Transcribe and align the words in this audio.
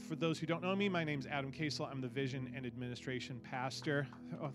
for 0.00 0.16
those 0.16 0.38
who 0.38 0.46
don't 0.46 0.62
know 0.62 0.76
me, 0.76 0.88
my 0.88 1.04
name 1.04 1.18
is 1.18 1.26
Adam 1.26 1.50
Casel. 1.50 1.88
I'm 1.90 2.00
the 2.00 2.08
Vision 2.08 2.52
and 2.56 2.66
Administration 2.66 3.40
Pastor. 3.44 4.06
Oh, 4.42 4.50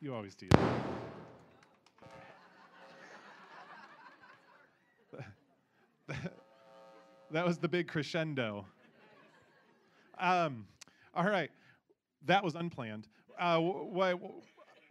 you 0.00 0.14
always 0.14 0.34
do 0.34 0.48
that. 7.30 7.46
was 7.46 7.58
the 7.58 7.68
big 7.68 7.88
crescendo. 7.88 8.64
Um, 10.18 10.66
all 11.14 11.24
right, 11.24 11.50
that 12.26 12.42
was 12.42 12.54
unplanned. 12.54 13.08
Uh, 13.38 13.58
what 13.58 14.18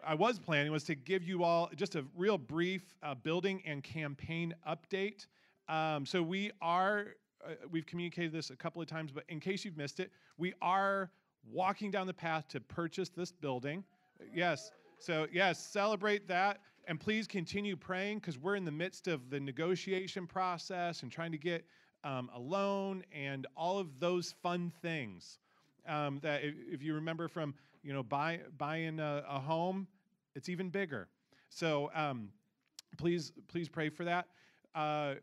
I 0.05 0.15
was 0.15 0.39
planning 0.39 0.71
was 0.71 0.83
to 0.85 0.95
give 0.95 1.23
you 1.23 1.43
all 1.43 1.69
just 1.75 1.95
a 1.95 2.05
real 2.15 2.37
brief 2.37 2.95
uh, 3.03 3.15
building 3.15 3.61
and 3.65 3.83
campaign 3.83 4.55
update. 4.67 5.25
Um, 5.69 6.05
so 6.05 6.21
we 6.23 6.51
are, 6.61 7.15
uh, 7.45 7.51
we've 7.69 7.85
communicated 7.85 8.31
this 8.31 8.49
a 8.49 8.55
couple 8.55 8.81
of 8.81 8.87
times, 8.87 9.11
but 9.11 9.23
in 9.29 9.39
case 9.39 9.63
you've 9.63 9.77
missed 9.77 9.99
it, 9.99 10.11
we 10.37 10.53
are 10.61 11.11
walking 11.49 11.91
down 11.91 12.07
the 12.07 12.13
path 12.13 12.47
to 12.49 12.59
purchase 12.59 13.09
this 13.09 13.31
building. 13.31 13.83
Yes, 14.33 14.71
so 14.99 15.27
yes, 15.31 15.63
celebrate 15.65 16.27
that. 16.27 16.59
And 16.87 16.99
please 16.99 17.27
continue 17.27 17.75
praying 17.75 18.17
because 18.17 18.39
we're 18.39 18.55
in 18.55 18.65
the 18.65 18.71
midst 18.71 19.07
of 19.07 19.29
the 19.29 19.39
negotiation 19.39 20.25
process 20.25 21.03
and 21.03 21.11
trying 21.11 21.31
to 21.31 21.37
get 21.37 21.63
um, 22.03 22.31
a 22.33 22.39
loan 22.39 23.03
and 23.11 23.45
all 23.55 23.77
of 23.77 23.99
those 23.99 24.33
fun 24.41 24.71
things. 24.81 25.37
Um, 25.87 26.19
that 26.23 26.43
if, 26.43 26.55
if, 26.71 26.83
you 26.83 26.93
remember 26.95 27.27
from 27.27 27.53
you 27.83 27.93
know 27.93 28.03
buy, 28.03 28.39
buying 28.57 28.99
a, 28.99 29.23
a 29.27 29.39
home, 29.39 29.87
it's 30.35 30.49
even 30.49 30.69
bigger. 30.69 31.07
So 31.49 31.91
um, 31.93 32.29
please 32.97 33.31
please 33.47 33.69
pray 33.69 33.89
for 33.89 34.03
that. 34.05 34.27
Uh, 34.73 35.15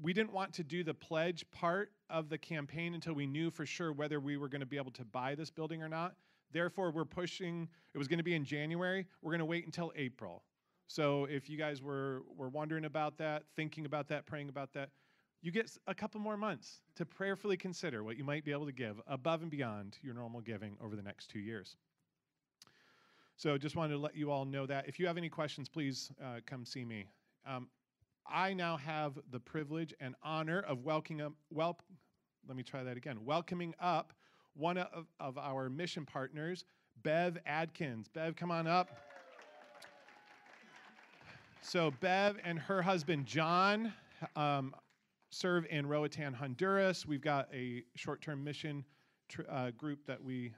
we 0.00 0.12
didn't 0.12 0.32
want 0.32 0.52
to 0.54 0.64
do 0.64 0.82
the 0.82 0.94
pledge 0.94 1.44
part 1.50 1.92
of 2.08 2.28
the 2.28 2.38
campaign 2.38 2.94
until 2.94 3.14
we 3.14 3.26
knew 3.26 3.50
for 3.50 3.66
sure 3.66 3.92
whether 3.92 4.18
we 4.18 4.36
were 4.36 4.48
going 4.48 4.60
to 4.60 4.66
be 4.66 4.76
able 4.76 4.92
to 4.92 5.04
buy 5.04 5.34
this 5.34 5.50
building 5.50 5.82
or 5.82 5.88
not. 5.88 6.14
Therefore, 6.52 6.90
we're 6.90 7.04
pushing, 7.04 7.68
it 7.94 7.98
was 7.98 8.08
going 8.08 8.18
to 8.18 8.24
be 8.24 8.34
in 8.34 8.44
January. 8.44 9.06
We're 9.22 9.32
going 9.32 9.40
to 9.40 9.44
wait 9.44 9.66
until 9.66 9.92
April. 9.94 10.42
So 10.86 11.26
if 11.26 11.48
you 11.48 11.56
guys 11.56 11.82
were, 11.82 12.22
were 12.36 12.48
wondering 12.48 12.84
about 12.84 13.18
that, 13.18 13.44
thinking 13.54 13.86
about 13.86 14.08
that, 14.08 14.26
praying 14.26 14.48
about 14.48 14.72
that, 14.72 14.90
you 15.42 15.52
get 15.52 15.70
a 15.86 15.94
couple 15.94 16.20
more 16.20 16.36
months 16.36 16.80
to 16.96 17.06
prayerfully 17.06 17.56
consider 17.56 18.02
what 18.02 18.16
you 18.16 18.24
might 18.24 18.44
be 18.44 18.52
able 18.52 18.66
to 18.66 18.72
give 18.72 19.00
above 19.06 19.42
and 19.42 19.50
beyond 19.50 19.96
your 20.02 20.14
normal 20.14 20.40
giving 20.40 20.76
over 20.82 20.96
the 20.96 21.02
next 21.02 21.28
two 21.28 21.38
years. 21.38 21.76
So 23.36 23.56
just 23.56 23.76
wanted 23.76 23.94
to 23.94 23.98
let 24.00 24.16
you 24.16 24.30
all 24.30 24.44
know 24.44 24.66
that. 24.66 24.86
If 24.86 24.98
you 24.98 25.06
have 25.06 25.16
any 25.16 25.28
questions, 25.28 25.68
please 25.68 26.10
uh, 26.22 26.40
come 26.44 26.66
see 26.66 26.84
me. 26.84 27.06
Um, 27.46 27.68
I 28.26 28.52
now 28.54 28.76
have 28.76 29.18
the 29.30 29.40
privilege 29.40 29.94
and 30.00 30.14
honor 30.22 30.60
of 30.60 30.84
welcoming 30.84 31.20
up, 31.20 31.32
well, 31.50 31.78
let 32.46 32.56
me 32.56 32.62
try 32.62 32.82
that 32.82 32.96
again, 32.96 33.24
welcoming 33.24 33.74
up 33.80 34.12
one 34.54 34.78
of, 34.78 35.06
of 35.18 35.38
our 35.38 35.68
mission 35.68 36.04
partners, 36.04 36.64
Bev 37.02 37.38
Adkins. 37.46 38.08
Bev, 38.08 38.36
come 38.36 38.50
on 38.50 38.66
up. 38.66 38.90
So, 41.62 41.92
Bev 42.00 42.38
and 42.44 42.58
her 42.58 42.82
husband, 42.82 43.26
John, 43.26 43.92
um, 44.34 44.74
serve 45.30 45.66
in 45.70 45.86
Roatan, 45.86 46.32
Honduras. 46.32 47.06
We've 47.06 47.20
got 47.20 47.48
a 47.54 47.84
short 47.94 48.20
term 48.20 48.42
mission 48.42 48.84
tr- 49.28 49.42
uh, 49.48 49.70
group 49.72 50.06
that 50.06 50.22
we 50.22 50.52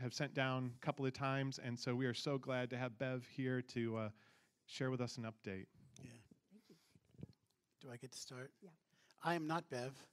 have 0.00 0.14
sent 0.14 0.34
down 0.34 0.72
a 0.80 0.84
couple 0.84 1.04
of 1.06 1.12
times. 1.12 1.58
And 1.62 1.78
so 1.78 1.94
we 1.94 2.06
are 2.06 2.14
so 2.14 2.38
glad 2.38 2.70
to 2.70 2.76
have 2.76 2.98
Bev 2.98 3.26
here 3.36 3.62
to 3.62 3.96
uh, 3.96 4.08
share 4.66 4.90
with 4.90 5.00
us 5.00 5.16
an 5.16 5.24
update. 5.24 5.66
Do 7.88 7.94
I 7.94 7.96
get 7.96 8.12
to 8.12 8.18
start? 8.18 8.50
Yeah. 8.62 8.68
I 9.24 9.34
am 9.34 9.46
not 9.46 9.70
Bev. 9.70 9.92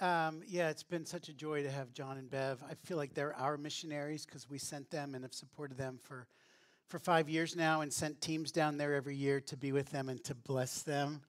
Um, 0.00 0.42
yeah, 0.48 0.68
it's 0.68 0.82
been 0.82 1.04
such 1.04 1.28
a 1.28 1.32
joy 1.32 1.62
to 1.62 1.70
have 1.70 1.92
John 1.92 2.18
and 2.18 2.28
Bev. 2.28 2.60
I 2.68 2.74
feel 2.74 2.96
like 2.96 3.14
they're 3.14 3.36
our 3.36 3.56
missionaries 3.56 4.24
because 4.26 4.50
we 4.50 4.58
sent 4.58 4.90
them 4.90 5.14
and 5.14 5.22
have 5.22 5.34
supported 5.34 5.76
them 5.76 5.98
for, 6.02 6.26
for 6.88 6.98
five 6.98 7.28
years 7.28 7.54
now 7.54 7.82
and 7.82 7.92
sent 7.92 8.20
teams 8.20 8.50
down 8.50 8.78
there 8.78 8.94
every 8.94 9.14
year 9.14 9.40
to 9.42 9.56
be 9.56 9.70
with 9.70 9.90
them 9.90 10.08
and 10.08 10.22
to 10.24 10.34
bless 10.34 10.82
them. 10.82 11.20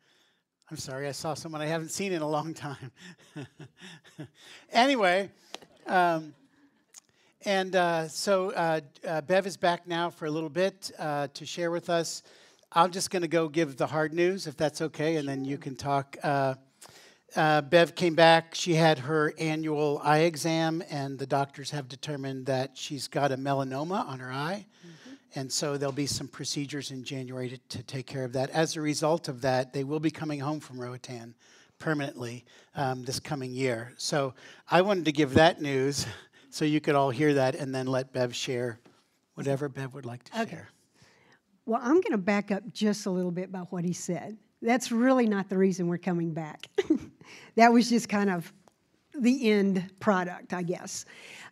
I'm 0.72 0.78
sorry, 0.78 1.08
I 1.08 1.12
saw 1.12 1.36
someone 1.36 1.62
I 1.62 1.68
haven't 1.68 1.92
seen 1.92 2.14
in 2.14 2.24
a 2.24 2.28
long 2.28 2.54
time. 2.56 2.92
anyway, 4.72 5.30
um, 5.86 6.34
and 7.46 7.76
uh, 7.76 8.08
so 8.08 8.52
uh, 8.52 8.82
uh, 9.08 9.22
Bev 9.22 9.46
is 9.46 9.58
back 9.58 9.88
now 9.88 10.10
for 10.10 10.26
a 10.26 10.32
little 10.32 10.50
bit 10.50 10.92
uh, 10.98 11.28
to 11.34 11.46
share 11.46 11.70
with 11.70 11.90
us. 11.90 12.24
I'm 12.76 12.90
just 12.90 13.12
going 13.12 13.22
to 13.22 13.28
go 13.28 13.50
give 13.50 13.78
the 13.78 13.86
hard 13.86 14.14
news, 14.14 14.48
if 14.48 14.58
that's 14.58 14.82
okay, 14.82 15.18
and 15.18 15.28
then 15.28 15.46
you 15.46 15.60
can 15.60 15.76
talk. 15.76 16.18
Uh, 16.24 16.56
uh, 17.36 17.62
Bev 17.62 17.94
came 17.94 18.16
back. 18.16 18.56
She 18.56 18.74
had 18.74 18.98
her 19.00 19.32
annual 19.38 20.02
eye 20.04 20.22
exam, 20.22 20.84
and 20.90 21.20
the 21.20 21.28
doctors 21.28 21.70
have 21.70 21.88
determined 21.88 22.48
that 22.48 22.76
she's 22.76 23.08
got 23.08 23.32
a 23.32 23.38
melanoma 23.38 24.08
on 24.08 24.18
her 24.18 24.32
eye. 24.32 24.66
Mm-hmm. 24.82 25.14
And 25.36 25.52
so 25.52 25.78
there'll 25.78 25.94
be 25.94 26.08
some 26.08 26.28
procedures 26.28 26.90
in 26.90 27.04
January 27.04 27.50
to, 27.50 27.58
to, 27.78 27.84
take 27.84 28.08
care 28.08 28.24
of 28.24 28.34
that. 28.34 28.50
As 28.50 28.76
a 28.76 28.82
result 28.82 29.28
of 29.28 29.42
that, 29.42 29.72
they 29.72 29.84
will 29.84 30.00
be 30.00 30.12
coming 30.12 30.40
home 30.40 30.60
from 30.60 30.80
Roatan 30.80 31.36
permanently 31.78 32.44
um, 32.76 33.04
this 33.04 33.20
coming 33.20 33.52
year. 33.52 33.94
So 33.98 34.34
I 34.70 34.82
wanted 34.82 35.06
to 35.06 35.12
give 35.12 35.36
that 35.36 35.62
news 35.62 36.08
so 36.50 36.66
you 36.66 36.82
could 36.82 36.96
all 36.96 37.12
hear 37.12 37.36
that 37.36 37.54
and 37.54 37.74
then 37.74 37.86
let 37.86 38.14
Bev 38.14 38.36
share 38.36 38.80
whatever 39.36 39.70
Bev 39.70 39.94
would 39.94 40.06
like 40.06 40.24
to 40.24 40.42
okay. 40.42 40.52
share. 40.52 40.70
Well, 41.66 41.80
I'm 41.82 42.02
going 42.02 42.12
to 42.12 42.18
back 42.18 42.52
up 42.52 42.64
just 42.74 43.06
a 43.06 43.10
little 43.10 43.32
bit 43.32 43.50
about 43.50 43.72
what 43.72 43.86
he 43.86 43.94
said. 43.94 44.38
That's 44.62 44.92
really 44.92 45.28
not 45.28 45.50
the 45.50 45.58
reason 45.58 45.88
we're 45.88 45.98
coming 45.98 46.34
back. 46.34 46.68
that 47.56 47.72
was 47.72 47.90
just 47.90 48.10
kind 48.10 48.30
of 48.30 48.52
the 49.18 49.50
end 49.50 49.90
product, 50.00 50.54
I 50.54 50.64
guess. 50.64 51.06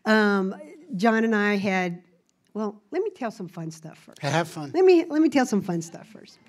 Um, 0.06 0.56
John 0.96 1.24
and 1.24 1.36
I 1.36 1.56
had, 1.56 2.04
well, 2.54 2.82
let 2.92 3.02
me 3.02 3.10
tell 3.10 3.32
some 3.32 3.48
fun 3.48 3.72
stuff 3.72 3.98
first. 3.98 4.20
Have 4.22 4.48
fun. 4.48 4.72
Let 4.74 4.84
me 4.84 5.06
let 5.06 5.22
me 5.22 5.30
tell 5.30 5.46
some 5.46 5.62
fun 5.62 5.82
stuff 5.82 6.08
first. 6.08 6.40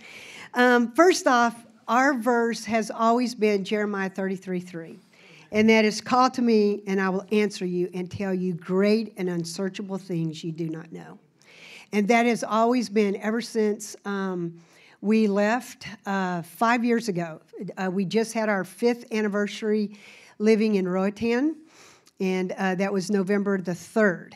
Um, 0.55 0.93
first 0.93 1.27
off, 1.27 1.67
our 1.89 2.15
verse 2.15 2.65
has 2.65 2.91
always 2.91 3.35
been 3.35 3.65
Jeremiah 3.65 4.11
33 4.11 4.61
3. 4.61 4.99
And 5.53 5.69
that 5.69 5.85
is, 5.85 6.01
call 6.01 6.31
to 6.31 6.41
me, 6.41 6.83
and 6.87 6.99
I 6.99 7.11
will 7.11 7.27
answer 7.31 7.67
you 7.67 7.91
and 7.93 8.11
tell 8.11 8.33
you 8.33 8.55
great 8.55 9.13
and 9.19 9.29
unsearchable 9.29 9.99
things 9.99 10.43
you 10.43 10.51
do 10.51 10.71
not 10.71 10.91
know. 10.93 11.19
And 11.93 12.09
that 12.09 12.25
has 12.25 12.43
always 12.43 12.89
been 12.89 13.17
ever 13.17 13.43
since 13.43 13.95
um, 14.07 14.59
we 15.03 15.27
left 15.27 15.87
uh, 16.07 16.41
five 16.41 16.85
years 16.85 17.09
ago. 17.09 17.43
Uh, 17.77 17.91
we 17.93 18.07
just 18.07 18.33
had 18.33 18.49
our 18.49 18.65
fifth 18.65 19.13
anniversary 19.13 19.99
living 20.39 20.77
in 20.77 20.89
Roatan, 20.89 21.57
and 22.19 22.53
uh, 22.53 22.77
that 22.77 22.91
was 22.93 23.11
November 23.11 23.61
the 23.61 23.73
3rd. 23.73 24.35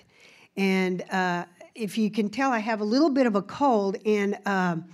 And 0.59 1.03
uh, 1.11 1.47
if 1.75 1.97
you 1.97 2.11
can 2.11 2.29
tell, 2.29 2.51
I 2.51 2.59
have 2.59 2.81
a 2.81 2.85
little 2.85 3.11
bit 3.11 3.27
of 3.27 3.37
a 3.37 3.43
cold, 3.43 3.97
and 4.05 4.39
um, 4.45 4.85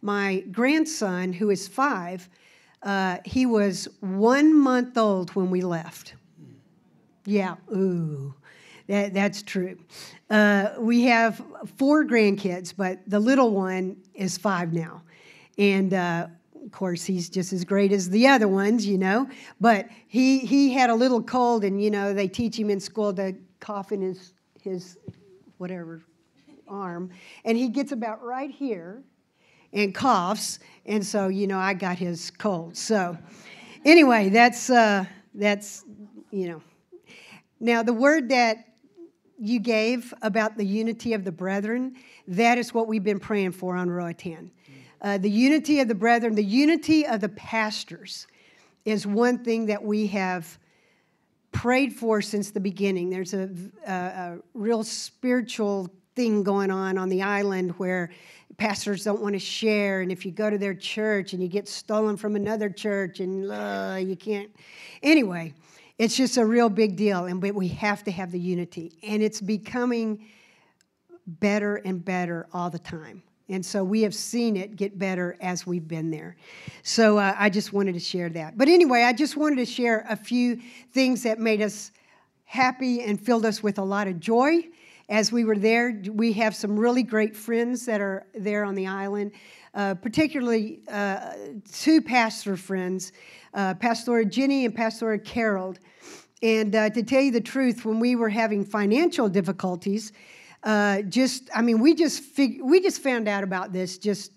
my 0.00 0.44
grandson, 0.52 1.32
who 1.32 1.50
is 1.50 1.66
five, 1.66 2.28
uh, 2.84 3.18
he 3.24 3.46
was 3.46 3.88
one 4.00 4.56
month 4.56 4.96
old 4.96 5.30
when 5.30 5.50
we 5.50 5.60
left. 5.60 6.14
Yeah, 7.24 7.56
ooh. 7.74 8.34
That, 8.92 9.14
that's 9.14 9.42
true. 9.42 9.78
Uh, 10.28 10.74
we 10.78 11.04
have 11.04 11.42
four 11.78 12.04
grandkids, 12.04 12.74
but 12.76 12.98
the 13.06 13.18
little 13.18 13.50
one 13.50 13.96
is 14.14 14.36
five 14.36 14.74
now. 14.74 15.00
And 15.56 15.94
uh, 15.94 16.26
of 16.62 16.72
course, 16.72 17.02
he's 17.02 17.30
just 17.30 17.54
as 17.54 17.64
great 17.64 17.90
as 17.90 18.10
the 18.10 18.26
other 18.26 18.48
ones, 18.48 18.84
you 18.84 18.98
know. 18.98 19.30
But 19.62 19.88
he, 20.08 20.40
he 20.40 20.74
had 20.74 20.90
a 20.90 20.94
little 20.94 21.22
cold, 21.22 21.64
and, 21.64 21.82
you 21.82 21.90
know, 21.90 22.12
they 22.12 22.28
teach 22.28 22.58
him 22.58 22.68
in 22.68 22.80
school 22.80 23.14
to 23.14 23.34
cough 23.60 23.92
in 23.92 24.02
his, 24.02 24.34
his 24.60 24.98
whatever 25.56 26.02
arm. 26.68 27.08
And 27.46 27.56
he 27.56 27.68
gets 27.68 27.92
about 27.92 28.22
right 28.22 28.50
here 28.50 29.02
and 29.72 29.94
coughs. 29.94 30.58
And 30.84 31.02
so, 31.02 31.28
you 31.28 31.46
know, 31.46 31.58
I 31.58 31.72
got 31.72 31.96
his 31.96 32.30
cold. 32.30 32.76
So, 32.76 33.16
anyway, 33.86 34.28
that's, 34.28 34.68
uh, 34.68 35.06
that's, 35.34 35.82
you 36.30 36.48
know. 36.48 36.62
Now, 37.58 37.82
the 37.82 37.94
word 37.94 38.28
that 38.28 38.66
you 39.42 39.58
gave 39.58 40.14
about 40.22 40.56
the 40.56 40.64
unity 40.64 41.14
of 41.14 41.24
the 41.24 41.32
brethren, 41.32 41.96
that 42.28 42.58
is 42.58 42.72
what 42.72 42.86
we've 42.86 43.02
been 43.02 43.18
praying 43.18 43.50
for 43.50 43.74
on 43.74 43.90
Roatan. 43.90 44.52
Uh, 45.00 45.18
the 45.18 45.28
unity 45.30 45.80
of 45.80 45.88
the 45.88 45.96
brethren, 45.96 46.36
the 46.36 46.44
unity 46.44 47.04
of 47.04 47.20
the 47.20 47.28
pastors 47.30 48.28
is 48.84 49.04
one 49.04 49.42
thing 49.42 49.66
that 49.66 49.82
we 49.82 50.06
have 50.06 50.58
prayed 51.50 51.92
for 51.92 52.22
since 52.22 52.52
the 52.52 52.60
beginning. 52.60 53.10
There's 53.10 53.34
a, 53.34 53.50
a, 53.84 53.92
a 53.92 54.38
real 54.54 54.84
spiritual 54.84 55.90
thing 56.14 56.44
going 56.44 56.70
on 56.70 56.96
on 56.96 57.08
the 57.08 57.22
island 57.22 57.72
where 57.78 58.10
pastors 58.58 59.02
don't 59.02 59.20
want 59.20 59.34
to 59.34 59.40
share 59.40 60.02
and 60.02 60.12
if 60.12 60.24
you 60.24 60.30
go 60.30 60.50
to 60.50 60.58
their 60.58 60.74
church 60.74 61.32
and 61.32 61.42
you 61.42 61.48
get 61.48 61.66
stolen 61.66 62.16
from 62.16 62.36
another 62.36 62.68
church 62.68 63.18
and 63.18 63.50
uh, 63.50 63.96
you 63.98 64.14
can't 64.14 64.54
anyway 65.02 65.52
it's 65.98 66.16
just 66.16 66.36
a 66.36 66.44
real 66.44 66.68
big 66.68 66.96
deal 66.96 67.26
and 67.26 67.42
we 67.42 67.68
have 67.68 68.02
to 68.04 68.10
have 68.10 68.32
the 68.32 68.40
unity 68.40 68.92
and 69.02 69.22
it's 69.22 69.40
becoming 69.40 70.26
better 71.26 71.76
and 71.76 72.04
better 72.04 72.46
all 72.52 72.70
the 72.70 72.78
time 72.78 73.22
And 73.48 73.64
so 73.64 73.84
we 73.84 74.02
have 74.02 74.14
seen 74.14 74.56
it 74.56 74.76
get 74.76 74.98
better 74.98 75.36
as 75.40 75.66
we've 75.66 75.86
been 75.86 76.10
there. 76.10 76.36
So 76.82 77.18
uh, 77.18 77.34
I 77.38 77.50
just 77.50 77.72
wanted 77.72 77.92
to 77.92 78.00
share 78.00 78.30
that. 78.30 78.56
But 78.56 78.68
anyway, 78.68 79.02
I 79.02 79.12
just 79.12 79.36
wanted 79.36 79.56
to 79.56 79.66
share 79.66 80.06
a 80.08 80.16
few 80.16 80.58
things 80.92 81.22
that 81.24 81.38
made 81.38 81.60
us 81.60 81.90
happy 82.44 83.02
and 83.02 83.20
filled 83.20 83.44
us 83.44 83.62
with 83.62 83.78
a 83.78 83.82
lot 83.82 84.08
of 84.08 84.20
joy 84.20 84.68
as 85.08 85.32
we 85.32 85.44
were 85.44 85.58
there. 85.58 86.02
We 86.10 86.32
have 86.34 86.54
some 86.54 86.78
really 86.78 87.02
great 87.02 87.36
friends 87.36 87.84
that 87.86 88.00
are 88.00 88.26
there 88.34 88.64
on 88.64 88.74
the 88.74 88.86
island, 88.86 89.32
uh, 89.74 89.94
particularly 89.96 90.80
uh, 90.88 91.34
two 91.70 92.00
pastor 92.00 92.56
friends, 92.56 93.12
uh, 93.54 93.74
Pastor 93.74 94.24
Ginny 94.24 94.64
and 94.64 94.74
Pastor 94.74 95.16
Carol. 95.18 95.74
And 96.42 96.74
uh, 96.74 96.90
to 96.90 97.02
tell 97.02 97.20
you 97.20 97.30
the 97.30 97.40
truth, 97.40 97.84
when 97.84 98.00
we 98.00 98.16
were 98.16 98.28
having 98.28 98.64
financial 98.64 99.28
difficulties, 99.28 100.12
uh, 100.62 101.02
just 101.02 101.48
I 101.54 101.62
mean, 101.62 101.80
we 101.80 101.94
just 101.94 102.22
fig- 102.22 102.60
we 102.62 102.80
just 102.80 103.02
found 103.02 103.28
out 103.28 103.44
about 103.44 103.72
this 103.72 103.98
just 103.98 104.32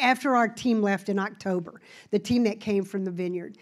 after 0.00 0.36
our 0.36 0.48
team 0.48 0.82
left 0.82 1.08
in 1.08 1.18
October, 1.18 1.80
the 2.10 2.18
team 2.18 2.44
that 2.44 2.60
came 2.60 2.84
from 2.84 3.04
the 3.04 3.10
vineyard. 3.10 3.58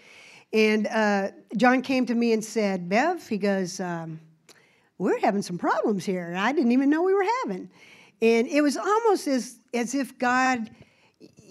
And 0.53 0.87
uh, 0.87 1.29
John 1.55 1.81
came 1.81 2.05
to 2.07 2.15
me 2.15 2.33
and 2.33 2.43
said, 2.43 2.89
Bev, 2.89 3.25
he 3.27 3.37
goes, 3.37 3.79
um, 3.79 4.19
we're 4.97 5.19
having 5.19 5.41
some 5.41 5.57
problems 5.57 6.05
here. 6.05 6.35
I 6.37 6.51
didn't 6.51 6.73
even 6.73 6.89
know 6.89 7.01
we 7.03 7.13
were 7.13 7.25
having. 7.43 7.69
And 8.21 8.47
it 8.47 8.61
was 8.61 8.77
almost 8.77 9.27
as, 9.27 9.57
as 9.73 9.95
if 9.95 10.17
God, 10.19 10.69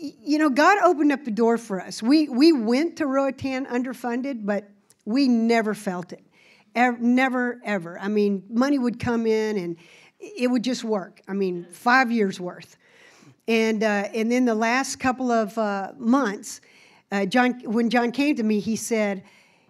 you 0.01 0.39
know, 0.39 0.49
God 0.49 0.79
opened 0.83 1.13
up 1.13 1.25
the 1.25 1.31
door 1.31 1.59
for 1.59 1.81
us. 1.81 2.03
We, 2.03 2.29
we 2.29 2.53
went 2.53 2.97
to 2.97 3.07
Roatan 3.07 3.67
underfunded, 3.67 4.47
but 4.47 4.71
we 5.05 5.29
never 5.29 5.75
felt 5.75 6.13
it. 6.13 6.25
Ever, 6.75 6.99
never, 6.99 7.61
ever. 7.65 7.99
I 7.99 8.09
mean, 8.09 8.45
money 8.49 8.79
would 8.79 8.99
come 8.99 9.27
in 9.27 9.59
and 9.59 9.77
it 10.19 10.51
would 10.51 10.63
just 10.63 10.85
work. 10.85 11.21
I 11.29 11.33
mean, 11.33 11.67
five 11.71 12.11
years 12.11 12.41
worth. 12.41 12.77
And, 13.49 13.83
uh, 13.83 14.09
and 14.15 14.31
then 14.31 14.45
the 14.45 14.55
last 14.55 14.97
couple 15.01 15.31
of 15.31 15.57
uh, 15.59 15.93
months, 15.99 16.61
uh, 17.11 17.27
John, 17.27 17.61
when 17.65 17.91
John 17.91 18.13
came 18.13 18.37
to 18.37 18.43
me, 18.43 18.61
he 18.61 18.77
said, 18.77 19.25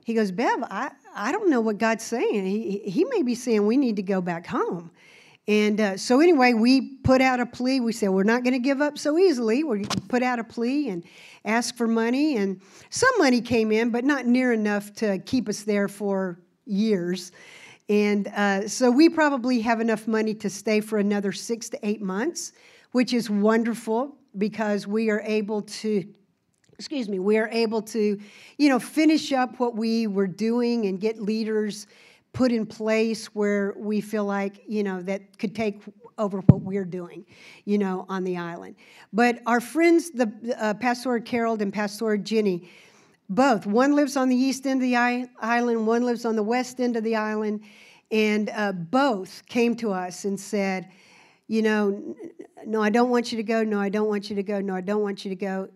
he 0.04 0.14
goes, 0.14 0.30
Bev, 0.30 0.62
I, 0.64 0.90
I 1.14 1.32
don't 1.32 1.48
know 1.48 1.60
what 1.60 1.78
God's 1.78 2.04
saying. 2.04 2.44
He, 2.44 2.78
he 2.84 3.04
may 3.04 3.22
be 3.22 3.34
saying 3.34 3.66
we 3.66 3.76
need 3.76 3.96
to 3.96 4.02
go 4.02 4.20
back 4.20 4.46
home. 4.46 4.90
And 5.48 5.80
uh, 5.80 5.96
so, 5.96 6.20
anyway, 6.20 6.52
we 6.52 6.98
put 6.98 7.20
out 7.20 7.40
a 7.40 7.46
plea. 7.46 7.80
We 7.80 7.92
said, 7.92 8.10
we're 8.10 8.22
not 8.22 8.44
going 8.44 8.52
to 8.52 8.60
give 8.60 8.80
up 8.80 8.98
so 8.98 9.18
easily. 9.18 9.64
We 9.64 9.84
put 10.08 10.22
out 10.22 10.38
a 10.38 10.44
plea 10.44 10.88
and 10.88 11.04
asked 11.44 11.76
for 11.76 11.88
money. 11.88 12.36
And 12.36 12.60
some 12.90 13.10
money 13.18 13.40
came 13.40 13.72
in, 13.72 13.90
but 13.90 14.04
not 14.04 14.26
near 14.26 14.52
enough 14.52 14.92
to 14.94 15.18
keep 15.18 15.48
us 15.48 15.62
there 15.62 15.88
for 15.88 16.40
years. 16.66 17.32
And 17.88 18.28
uh, 18.28 18.68
so, 18.68 18.90
we 18.90 19.08
probably 19.08 19.60
have 19.60 19.80
enough 19.80 20.06
money 20.06 20.34
to 20.34 20.50
stay 20.50 20.80
for 20.80 20.98
another 20.98 21.32
six 21.32 21.68
to 21.70 21.78
eight 21.82 22.02
months, 22.02 22.52
which 22.92 23.12
is 23.12 23.28
wonderful 23.28 24.16
because 24.38 24.86
we 24.86 25.10
are 25.10 25.20
able 25.22 25.62
to 25.62 26.04
excuse 26.80 27.10
me, 27.10 27.18
we 27.18 27.36
are 27.36 27.50
able 27.52 27.82
to, 27.82 28.18
you 28.56 28.68
know, 28.70 28.78
finish 28.78 29.32
up 29.32 29.60
what 29.60 29.76
we 29.76 30.06
were 30.06 30.26
doing 30.26 30.86
and 30.86 30.98
get 30.98 31.20
leaders 31.20 31.86
put 32.32 32.52
in 32.52 32.66
place 32.66 33.26
where 33.26 33.74
we 33.76 34.00
feel 34.00 34.24
like, 34.24 34.62
you 34.66 34.82
know, 34.82 35.02
that 35.02 35.38
could 35.38 35.54
take 35.54 35.82
over 36.18 36.40
what 36.40 36.60
we're 36.60 36.84
doing, 36.84 37.24
you 37.64 37.78
know, 37.78 38.06
on 38.08 38.24
the 38.24 38.36
island. 38.36 38.76
But 39.12 39.40
our 39.46 39.60
friends, 39.60 40.10
the 40.10 40.30
uh, 40.58 40.74
Pastor 40.74 41.18
Carol 41.20 41.60
and 41.60 41.72
Pastor 41.72 42.16
Jenny, 42.16 42.68
both, 43.28 43.66
one 43.66 43.94
lives 43.94 44.16
on 44.16 44.28
the 44.28 44.36
east 44.36 44.66
end 44.66 44.82
of 44.82 44.88
the 44.88 44.96
island, 44.96 45.86
one 45.86 46.04
lives 46.04 46.24
on 46.24 46.36
the 46.36 46.42
west 46.42 46.80
end 46.80 46.96
of 46.96 47.04
the 47.04 47.16
island, 47.16 47.62
and 48.10 48.50
uh, 48.50 48.72
both 48.72 49.46
came 49.46 49.76
to 49.76 49.92
us 49.92 50.24
and 50.24 50.38
said, 50.38 50.90
you 51.46 51.62
know, 51.62 52.16
no, 52.66 52.82
I 52.82 52.90
don't 52.90 53.10
want 53.10 53.32
you 53.32 53.36
to 53.36 53.42
go. 53.42 53.64
No, 53.64 53.80
I 53.80 53.88
don't 53.88 54.08
want 54.08 54.30
you 54.30 54.36
to 54.36 54.42
go. 54.42 54.60
No, 54.60 54.74
I 54.74 54.80
don't 54.80 55.02
want 55.02 55.24
you 55.24 55.30
to 55.30 55.36
go 55.36 55.68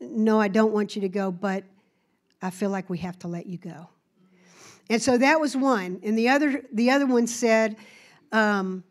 no, 0.00 0.40
I 0.40 0.48
don't 0.48 0.72
want 0.72 0.96
you 0.96 1.02
to 1.02 1.08
go, 1.08 1.30
but 1.30 1.64
I 2.42 2.50
feel 2.50 2.70
like 2.70 2.90
we 2.90 2.98
have 2.98 3.18
to 3.20 3.28
let 3.28 3.46
you 3.46 3.58
go. 3.58 3.88
And 4.88 5.02
so 5.02 5.18
that 5.18 5.40
was 5.40 5.56
one. 5.56 6.00
And 6.02 6.16
the 6.16 6.28
other, 6.28 6.62
the 6.72 6.90
other 6.90 7.06
one 7.06 7.26
said, 7.26 7.76
um, 8.32 8.84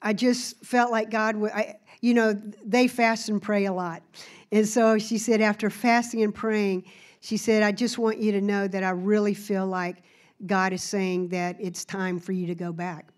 I 0.00 0.12
just 0.12 0.64
felt 0.64 0.90
like 0.90 1.10
God 1.10 1.36
would, 1.36 1.52
I, 1.52 1.78
you 2.00 2.14
know, 2.14 2.32
they 2.64 2.88
fast 2.88 3.28
and 3.28 3.40
pray 3.40 3.66
a 3.66 3.72
lot. 3.72 4.02
And 4.50 4.66
so 4.66 4.98
she 4.98 5.18
said, 5.18 5.40
after 5.40 5.70
fasting 5.70 6.22
and 6.22 6.34
praying, 6.34 6.84
she 7.20 7.36
said, 7.36 7.62
I 7.62 7.72
just 7.72 7.98
want 7.98 8.18
you 8.18 8.32
to 8.32 8.40
know 8.40 8.66
that 8.66 8.82
I 8.82 8.90
really 8.90 9.34
feel 9.34 9.66
like 9.66 10.02
God 10.44 10.72
is 10.72 10.82
saying 10.82 11.28
that 11.28 11.56
it's 11.60 11.84
time 11.84 12.18
for 12.18 12.32
you 12.32 12.46
to 12.48 12.54
go 12.54 12.72
back. 12.72 13.08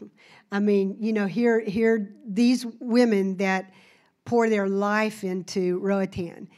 I 0.52 0.58
mean, 0.58 0.96
you 0.98 1.12
know, 1.12 1.26
here, 1.26 1.60
here, 1.60 2.14
these 2.26 2.66
women 2.80 3.36
that 3.36 3.72
pour 4.24 4.48
their 4.48 4.68
life 4.68 5.22
into 5.24 5.78
Roatan 5.80 6.48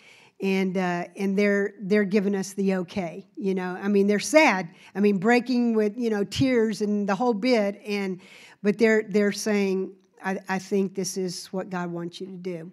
and 0.42 0.76
uh, 0.76 1.04
and 1.16 1.38
they're 1.38 1.74
they're 1.80 2.04
giving 2.04 2.34
us 2.34 2.52
the 2.52 2.74
okay. 2.74 3.26
You 3.36 3.54
know, 3.54 3.78
I 3.80 3.88
mean, 3.88 4.08
they're 4.08 4.18
sad. 4.18 4.68
I 4.94 5.00
mean, 5.00 5.18
breaking 5.18 5.74
with 5.74 5.96
you 5.96 6.10
know 6.10 6.24
tears 6.24 6.82
and 6.82 7.08
the 7.08 7.14
whole 7.14 7.32
bit, 7.32 7.80
and 7.86 8.20
but 8.62 8.76
they're 8.76 9.04
they're 9.08 9.32
saying, 9.32 9.92
I, 10.22 10.38
I 10.48 10.58
think 10.58 10.94
this 10.94 11.16
is 11.16 11.46
what 11.46 11.70
God 11.70 11.90
wants 11.90 12.20
you 12.20 12.26
to 12.26 12.32
do. 12.32 12.72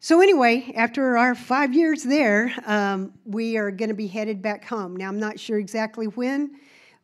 So 0.00 0.20
anyway, 0.20 0.72
after 0.76 1.18
our 1.18 1.34
five 1.34 1.74
years 1.74 2.04
there, 2.04 2.54
um, 2.66 3.12
we 3.24 3.56
are 3.58 3.70
going 3.70 3.88
to 3.88 3.96
be 3.96 4.06
headed 4.06 4.40
back 4.40 4.64
home. 4.64 4.96
Now 4.96 5.08
I'm 5.08 5.18
not 5.18 5.38
sure 5.38 5.58
exactly 5.58 6.06
when. 6.06 6.52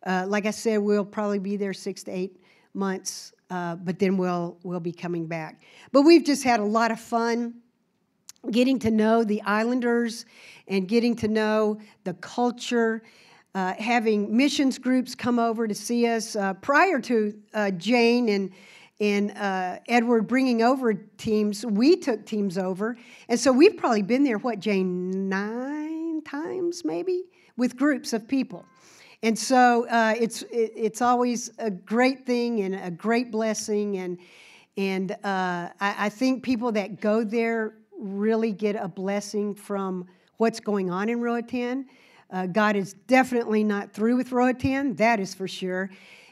Uh, 0.06 0.24
like 0.28 0.46
I 0.46 0.50
said, 0.50 0.78
we'll 0.78 1.04
probably 1.04 1.40
be 1.40 1.56
there 1.56 1.72
six 1.72 2.04
to 2.04 2.12
eight 2.12 2.40
months, 2.72 3.32
uh, 3.50 3.74
but 3.76 3.98
then 3.98 4.16
we'll 4.16 4.56
we'll 4.62 4.80
be 4.80 4.92
coming 4.92 5.26
back. 5.26 5.60
But 5.92 6.02
we've 6.02 6.24
just 6.24 6.42
had 6.42 6.60
a 6.60 6.64
lot 6.64 6.90
of 6.90 6.98
fun 6.98 7.54
getting 8.50 8.78
to 8.80 8.90
know 8.90 9.24
the 9.24 9.42
islanders 9.42 10.26
and 10.68 10.88
getting 10.88 11.14
to 11.16 11.28
know 11.28 11.78
the 12.04 12.14
culture. 12.14 13.02
Uh, 13.54 13.72
having 13.78 14.36
missions 14.36 14.78
groups 14.78 15.14
come 15.14 15.38
over 15.38 15.68
to 15.68 15.74
see 15.74 16.08
us 16.08 16.34
uh, 16.34 16.54
prior 16.54 17.00
to 17.00 17.32
uh, 17.54 17.70
Jane 17.72 18.28
and 18.28 18.50
and 19.00 19.32
uh, 19.32 19.78
Edward 19.88 20.22
bringing 20.28 20.62
over 20.62 20.94
teams, 20.94 21.66
we 21.66 21.96
took 21.96 22.24
teams 22.24 22.56
over, 22.56 22.96
and 23.28 23.38
so 23.38 23.52
we've 23.52 23.76
probably 23.76 24.02
been 24.02 24.22
there. 24.22 24.38
What 24.38 24.60
Jane 24.60 25.28
nine 25.28 26.22
times 26.22 26.84
maybe 26.84 27.24
with 27.56 27.76
groups 27.76 28.12
of 28.12 28.28
people, 28.28 28.64
and 29.22 29.38
so 29.38 29.86
uh, 29.88 30.14
it's 30.18 30.42
it, 30.42 30.72
it's 30.76 31.02
always 31.02 31.50
a 31.58 31.70
great 31.70 32.24
thing 32.24 32.60
and 32.60 32.74
a 32.74 32.90
great 32.90 33.30
blessing, 33.32 33.98
and 33.98 34.18
and 34.76 35.12
uh, 35.12 35.16
I, 35.24 35.70
I 35.80 36.08
think 36.08 36.42
people 36.42 36.72
that 36.72 37.00
go 37.00 37.24
there 37.24 37.74
really 38.04 38.52
get 38.52 38.76
a 38.76 38.88
blessing 38.88 39.54
from 39.54 40.06
what's 40.36 40.60
going 40.60 40.90
on 40.90 41.08
in 41.08 41.20
Roatan. 41.20 41.86
Uh, 42.30 42.46
God 42.46 42.76
is 42.76 42.94
definitely 43.06 43.64
not 43.64 43.92
through 43.92 44.16
with 44.16 44.32
Roatan, 44.32 44.94
that 44.96 45.20
is 45.20 45.34
for 45.34 45.48
sure. 45.48 45.90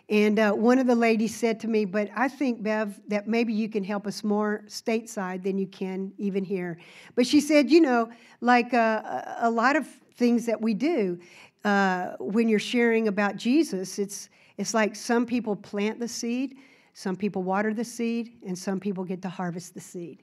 And 0.09 0.38
uh, 0.38 0.52
one 0.52 0.79
of 0.79 0.87
the 0.87 0.95
ladies 0.95 1.35
said 1.35 1.61
to 1.61 1.69
me, 1.69 1.85
But 1.85 2.11
I 2.14 2.29
think, 2.29 2.62
Bev, 2.62 3.00
that 3.09 3.29
maybe 3.29 3.52
you 3.52 3.69
can 3.69 3.85
help 3.85 4.07
us 4.07 4.23
more 4.23 4.64
stateside 4.67 5.43
than 5.43 5.57
you 5.57 5.67
can 5.67 6.12
even 6.19 6.45
here. 6.45 6.79
But 7.14 7.26
she 7.26 7.41
said, 7.41 7.71
You 7.71 7.81
know, 7.81 8.11
like 8.41 8.75
uh, 8.75 9.23
a 9.38 9.50
lot 9.50 9.76
of 9.76 9.87
things 10.17 10.45
that 10.47 10.61
we 10.61 10.75
do 10.75 11.19
uh, 11.64 12.17
when 12.19 12.49
you're 12.49 12.59
sharing 12.59 13.09
about 13.09 13.37
Jesus, 13.37 13.99
it's, 13.99 14.29
it's 14.59 14.75
like 14.75 14.97
some 14.97 15.25
people 15.25 15.57
plant 15.57 16.00
the 16.00 16.09
seed, 16.09 16.57
some 16.95 17.17
people 17.17 17.43
water 17.43 17.73
the 17.73 17.85
seed, 17.85 18.33
and 18.47 18.59
some 18.59 18.81
people 18.81 19.05
get 19.05 19.23
to 19.23 19.29
harvest 19.29 19.73
the 19.75 19.81
seed. 19.81 20.23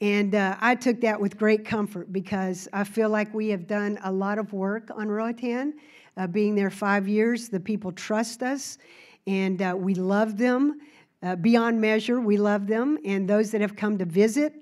And 0.00 0.34
uh, 0.34 0.56
I 0.60 0.74
took 0.74 1.00
that 1.02 1.20
with 1.20 1.36
great 1.36 1.64
comfort 1.64 2.12
because 2.12 2.68
I 2.72 2.84
feel 2.84 3.10
like 3.10 3.34
we 3.34 3.48
have 3.48 3.66
done 3.66 3.98
a 4.02 4.10
lot 4.10 4.38
of 4.38 4.52
work 4.52 4.90
on 4.94 5.08
Roatan. 5.08 5.74
Uh, 6.16 6.26
being 6.26 6.54
there 6.54 6.70
five 6.70 7.06
years, 7.06 7.48
the 7.48 7.60
people 7.60 7.92
trust 7.92 8.42
us 8.42 8.78
and 9.26 9.60
uh, 9.60 9.74
we 9.76 9.94
love 9.94 10.38
them 10.38 10.80
uh, 11.22 11.36
beyond 11.36 11.80
measure. 11.80 12.20
We 12.20 12.38
love 12.38 12.66
them. 12.66 12.98
And 13.04 13.28
those 13.28 13.50
that 13.50 13.60
have 13.60 13.76
come 13.76 13.98
to 13.98 14.06
visit 14.06 14.54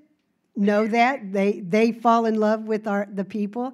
know 0.57 0.87
that. 0.87 1.31
They, 1.31 1.61
they 1.61 1.93
fall 1.93 2.25
in 2.25 2.35
love 2.35 2.63
with 2.63 2.85
our, 2.85 3.07
the 3.13 3.23
people. 3.23 3.73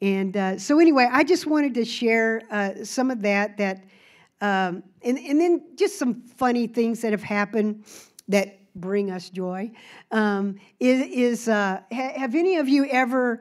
And 0.00 0.36
uh, 0.36 0.58
so, 0.58 0.78
anyway, 0.78 1.08
I 1.10 1.24
just 1.24 1.46
wanted 1.46 1.74
to 1.74 1.84
share 1.84 2.40
uh, 2.50 2.84
some 2.84 3.10
of 3.10 3.20
that. 3.22 3.56
that 3.58 3.84
um, 4.40 4.82
and, 5.02 5.18
and 5.18 5.40
then 5.40 5.62
just 5.76 5.98
some 5.98 6.22
funny 6.22 6.66
things 6.66 7.02
that 7.02 7.10
have 7.12 7.22
happened 7.22 7.84
that 8.28 8.59
bring 8.80 9.10
us 9.10 9.30
joy. 9.30 9.70
Um, 10.10 10.58
is, 10.78 11.48
uh, 11.48 11.80
ha, 11.92 12.12
have 12.16 12.34
any 12.34 12.56
of 12.56 12.68
you 12.68 12.86
ever 12.86 13.40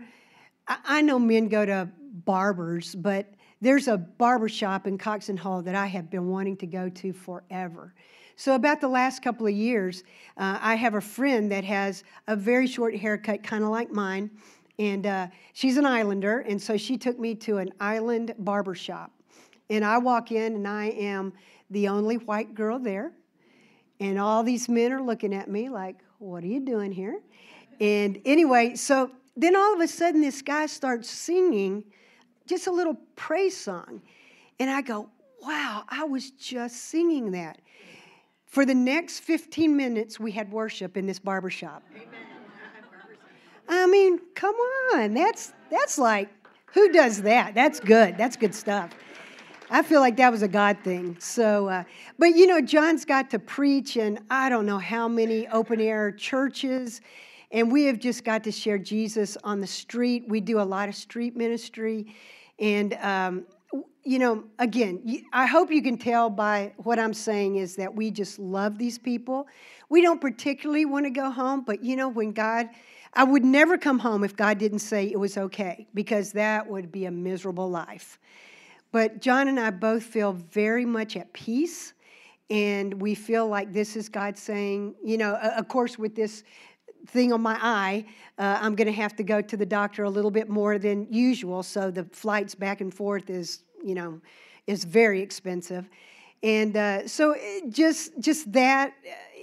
I, 0.68 0.78
I, 0.86 1.02
know 1.02 1.18
men 1.20 1.48
go 1.48 1.66
to 1.66 1.90
barbers 2.26 2.96
but 2.96 3.34
there's 3.62 3.88
a 3.88 3.98
barber 3.98 4.48
shop 4.48 4.88
in 4.88 4.98
Coxen 4.98 5.38
Hole 5.38 5.62
that 5.64 5.76
i 5.76 5.86
have 5.86 6.10
been 6.10 6.28
wanting 6.28 6.58
to 6.58 6.68
go 6.68 6.90
to 6.90 7.14
forever. 7.14 7.94
So 8.36 8.56
about 8.56 8.80
the 8.80 8.88
last 8.88 9.22
couple 9.22 9.48
of 9.48 9.54
years 9.54 10.04
uh, 10.38 10.60
i 10.62 10.76
have 10.76 10.96
a 10.96 11.02
friend 11.02 11.52
that 11.52 11.64
has 11.64 12.04
a 12.28 12.36
very 12.36 12.68
short 12.68 12.96
haircut 12.96 13.44
kind 13.44 13.64
of 13.64 13.70
like 13.70 13.92
mine 13.92 14.30
and 14.78 15.06
uh, 15.06 15.28
she's 15.54 15.78
an 15.78 15.86
islander 15.86 16.40
and 16.40 16.62
so 16.62 16.78
she 16.78 16.98
took 16.98 17.20
me 17.20 17.36
to 17.36 17.58
an 17.58 17.72
island 17.80 18.34
barber 18.40 18.76
shop. 18.76 19.12
And 19.70 19.84
i 19.84 19.98
walk 19.98 20.32
in 20.32 20.56
and 20.56 20.68
i 20.68 20.86
am 20.88 21.34
the 21.70 21.88
only 21.88 22.18
white 22.18 22.54
girl 22.54 22.80
there 22.80 23.12
and 24.00 24.20
all 24.20 24.44
these 24.44 24.70
men 24.70 24.94
are 24.94 25.02
looking 25.02 25.34
at 25.34 25.50
me 25.50 25.70
like, 25.70 25.98
what 26.20 26.44
are 26.44 26.48
you 26.48 26.66
doing 26.66 26.92
here? 26.92 27.20
And 27.80 28.20
anyway, 28.26 28.76
so 28.76 29.12
then 29.36 29.56
all 29.56 29.74
of 29.74 29.80
a 29.80 29.88
sudden, 29.88 30.22
this 30.22 30.42
guy 30.42 30.66
starts 30.66 31.10
singing 31.10 31.84
just 32.46 32.68
a 32.68 32.72
little 32.72 32.98
praise 33.16 33.56
song. 33.56 34.02
And 34.60 34.70
I 34.70 34.82
go, 34.82 35.10
wow, 35.42 35.84
I 35.88 36.04
was 36.04 36.32
just 36.32 36.76
singing 36.76 37.32
that. 37.32 37.60
For 38.46 38.66
the 38.66 38.76
next 38.76 39.20
15 39.20 39.76
minutes, 39.76 40.20
we 40.20 40.32
had 40.32 40.52
worship 40.52 40.98
in 40.98 41.06
this 41.06 41.20
barber 41.20 41.50
shop. 41.50 41.84
I 43.70 43.86
mean, 43.86 44.20
come 44.34 44.56
on. 44.56 45.14
That's, 45.14 45.54
that's 45.70 46.00
like, 46.00 46.30
who 46.74 46.92
does 46.92 47.22
that? 47.22 47.54
That's 47.54 47.80
good. 47.80 48.18
That's 48.18 48.36
good 48.36 48.56
stuff. 48.56 48.92
I 49.72 49.84
feel 49.84 50.00
like 50.00 50.18
that 50.18 50.32
was 50.32 50.42
a 50.42 50.48
God 50.48 50.80
thing. 50.84 51.16
So, 51.20 51.68
uh, 51.68 51.84
but 52.18 52.36
you 52.36 52.48
know, 52.48 52.60
John's 52.60 53.06
got 53.06 53.30
to 53.32 53.40
preach 53.40 53.98
in 53.98 54.20
I 54.30 54.50
don't 54.50 54.66
know 54.66 54.80
how 54.80 55.08
many 55.08 55.48
open 55.50 55.80
air 55.80 56.12
churches, 56.12 57.02
and 57.52 57.72
we 57.72 57.84
have 57.84 58.00
just 58.00 58.24
got 58.24 58.44
to 58.46 58.52
share 58.52 58.80
Jesus 58.80 59.38
on 59.44 59.62
the 59.62 59.68
street. 59.68 60.26
We 60.28 60.42
do 60.42 60.60
a 60.60 60.64
lot 60.64 60.90
of 60.90 60.96
street 60.96 61.36
ministry, 61.36 62.16
and 62.58 62.96
um, 62.96 63.46
you 64.04 64.18
know, 64.18 64.44
again, 64.58 65.24
I 65.32 65.46
hope 65.46 65.72
you 65.72 65.84
can 65.84 66.00
tell 66.00 66.32
by 66.32 66.74
what 66.78 66.98
I'm 66.98 67.14
saying 67.14 67.58
is 67.58 67.76
that 67.76 67.94
we 67.94 68.10
just 68.10 68.40
love 68.40 68.80
these 68.80 68.98
people. 68.98 69.48
We 69.90 70.02
don't 70.02 70.20
particularly 70.20 70.86
want 70.86 71.06
to 71.06 71.12
go 71.12 71.30
home, 71.30 71.62
but 71.62 71.84
you 71.84 71.96
know, 71.96 72.10
when 72.10 72.32
God, 72.32 72.70
I 73.14 73.24
would 73.24 73.46
never 73.46 73.78
come 73.78 74.00
home 74.00 74.24
if 74.24 74.36
God 74.36 74.58
didn't 74.58 74.80
say 74.80 75.12
it 75.12 75.20
was 75.20 75.38
okay, 75.38 75.88
because 75.94 76.32
that 76.32 76.68
would 76.68 76.92
be 76.92 77.06
a 77.06 77.12
miserable 77.12 77.70
life. 77.70 78.18
But 78.92 79.22
John 79.22 79.48
and 79.48 79.60
I 79.60 79.70
both 79.70 80.04
feel 80.04 80.34
very 80.34 80.86
much 80.86 81.16
at 81.16 81.32
peace, 81.34 81.94
and 82.50 83.00
we 83.00 83.14
feel 83.14 83.48
like 83.48 83.72
this 83.72 83.96
is 83.96 84.10
God 84.10 84.38
saying, 84.38 84.96
you 85.04 85.18
know, 85.18 85.36
of 85.36 85.68
course, 85.68 86.00
with 86.00 86.16
this 86.16 86.44
thing 87.08 87.32
on 87.32 87.42
my 87.42 87.58
eye, 87.62 88.06
uh, 88.38 88.58
I'm 88.60 88.76
going 88.76 88.88
to 88.88 88.94
have 88.94 89.16
to 89.18 89.24
go 89.24 89.42
to 89.42 89.56
the 89.56 89.66
doctor 89.66 90.04
a 90.04 90.10
little 90.10 90.32
bit 90.32 90.50
more 90.50 90.80
than 90.80 91.08
usual. 91.12 91.62
So 91.64 91.92
the 91.92 92.04
flights 92.06 92.56
back 92.56 92.82
and 92.82 92.94
forth 92.94 93.30
is, 93.30 93.64
you 93.84 93.96
know, 93.96 94.20
is 94.66 94.84
very 94.84 95.22
expensive, 95.22 95.90
and 96.42 96.76
uh, 96.76 97.08
so 97.08 97.36
just 97.70 98.20
just 98.20 98.52
that 98.54 98.94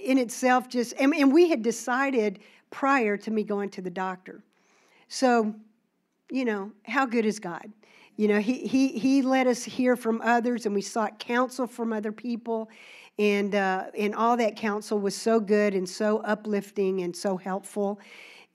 in 0.03 0.17
itself, 0.17 0.69
just 0.69 0.93
and, 0.99 1.13
and 1.13 1.33
we 1.33 1.49
had 1.49 1.61
decided 1.61 2.39
prior 2.69 3.17
to 3.17 3.31
me 3.31 3.43
going 3.43 3.69
to 3.69 3.81
the 3.81 3.89
doctor. 3.89 4.43
So, 5.07 5.55
you 6.29 6.43
know, 6.43 6.71
how 6.83 7.05
good 7.05 7.25
is 7.25 7.39
God? 7.39 7.71
You 8.17 8.27
know, 8.27 8.39
he, 8.39 8.67
he, 8.67 8.87
he 8.89 9.21
let 9.21 9.45
us 9.45 9.63
hear 9.63 9.95
from 9.95 10.21
others 10.23 10.65
and 10.65 10.73
we 10.73 10.81
sought 10.81 11.19
counsel 11.19 11.67
from 11.67 11.93
other 11.93 12.11
people. 12.11 12.69
And, 13.19 13.53
uh, 13.53 13.85
and 13.97 14.13
all 14.15 14.35
that 14.37 14.55
counsel 14.55 14.99
was 14.99 15.15
so 15.15 15.39
good 15.39 15.75
and 15.75 15.87
so 15.87 16.19
uplifting 16.19 17.01
and 17.01 17.15
so 17.15 17.37
helpful. 17.37 17.99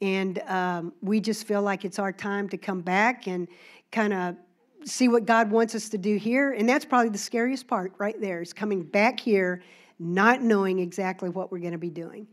And 0.00 0.40
um, 0.48 0.92
we 1.00 1.20
just 1.20 1.46
feel 1.46 1.62
like 1.62 1.84
it's 1.84 2.00
our 2.00 2.12
time 2.12 2.48
to 2.48 2.56
come 2.56 2.80
back 2.80 3.28
and 3.28 3.46
kind 3.92 4.12
of 4.12 4.36
see 4.84 5.06
what 5.06 5.26
God 5.26 5.50
wants 5.50 5.76
us 5.76 5.88
to 5.90 5.98
do 5.98 6.16
here. 6.16 6.52
And 6.52 6.68
that's 6.68 6.84
probably 6.84 7.10
the 7.10 7.18
scariest 7.18 7.68
part 7.68 7.92
right 7.98 8.20
there 8.20 8.42
is 8.42 8.52
coming 8.52 8.82
back 8.82 9.20
here, 9.20 9.62
not 10.00 10.42
knowing 10.42 10.80
exactly 10.80 11.28
what 11.28 11.52
we're 11.52 11.60
going 11.60 11.72
to 11.72 11.78
be 11.78 11.90
doing. 11.90 12.26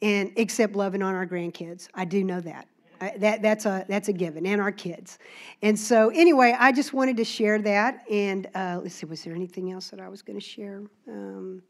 And 0.00 0.30
except 0.36 0.76
loving 0.76 1.02
on 1.02 1.16
our 1.16 1.26
grandkids. 1.26 1.88
I 1.92 2.04
do 2.04 2.22
know 2.22 2.40
that 2.40 2.68
that, 3.00 3.42
that's, 3.42 3.66
a, 3.66 3.84
that's 3.88 4.08
a 4.08 4.12
given, 4.12 4.46
and 4.46 4.60
our 4.60 4.72
kids. 4.72 5.18
And 5.62 5.78
so, 5.78 6.10
anyway, 6.10 6.56
I 6.58 6.72
just 6.72 6.92
wanted 6.92 7.16
to 7.18 7.24
share 7.24 7.60
that. 7.62 8.04
And 8.10 8.48
uh, 8.54 8.80
let's 8.82 8.94
see, 8.94 9.06
was 9.06 9.22
there 9.24 9.34
anything 9.34 9.72
else 9.72 9.88
that 9.90 10.00
I 10.00 10.08
was 10.08 10.22
going 10.22 10.38
to 10.38 10.44
share? 10.44 10.82
Um, 11.08 11.62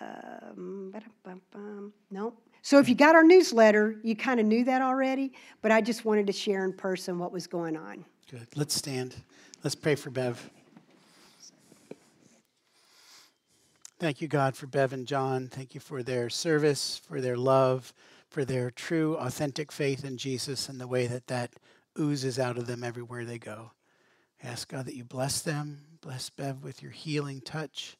um, 0.00 1.92
no. 2.10 2.34
So, 2.62 2.78
if 2.78 2.88
you 2.88 2.94
got 2.94 3.14
our 3.14 3.24
newsletter, 3.24 3.96
you 4.02 4.16
kind 4.16 4.40
of 4.40 4.46
knew 4.46 4.64
that 4.64 4.82
already, 4.82 5.32
but 5.62 5.70
I 5.70 5.80
just 5.80 6.04
wanted 6.04 6.26
to 6.26 6.32
share 6.32 6.64
in 6.64 6.72
person 6.72 7.18
what 7.18 7.32
was 7.32 7.46
going 7.46 7.76
on. 7.76 8.04
Good. 8.30 8.46
Let's 8.54 8.74
stand. 8.74 9.14
Let's 9.62 9.74
pray 9.74 9.94
for 9.94 10.10
Bev. 10.10 10.50
Thank 13.98 14.20
you, 14.20 14.28
God, 14.28 14.56
for 14.56 14.66
Bev 14.66 14.92
and 14.92 15.06
John. 15.06 15.48
Thank 15.48 15.74
you 15.74 15.80
for 15.80 16.02
their 16.02 16.28
service, 16.28 17.00
for 17.08 17.20
their 17.20 17.36
love 17.36 17.94
for 18.34 18.44
their 18.44 18.68
true, 18.68 19.14
authentic 19.14 19.70
faith 19.70 20.04
in 20.04 20.16
Jesus 20.16 20.68
and 20.68 20.80
the 20.80 20.88
way 20.88 21.06
that 21.06 21.28
that 21.28 21.52
oozes 21.96 22.36
out 22.36 22.58
of 22.58 22.66
them 22.66 22.82
everywhere 22.82 23.24
they 23.24 23.38
go. 23.38 23.70
I 24.42 24.48
ask 24.48 24.68
God 24.68 24.86
that 24.86 24.96
you 24.96 25.04
bless 25.04 25.40
them, 25.40 25.82
bless 26.00 26.30
Bev 26.30 26.64
with 26.64 26.82
your 26.82 26.90
healing 26.90 27.40
touch. 27.40 27.96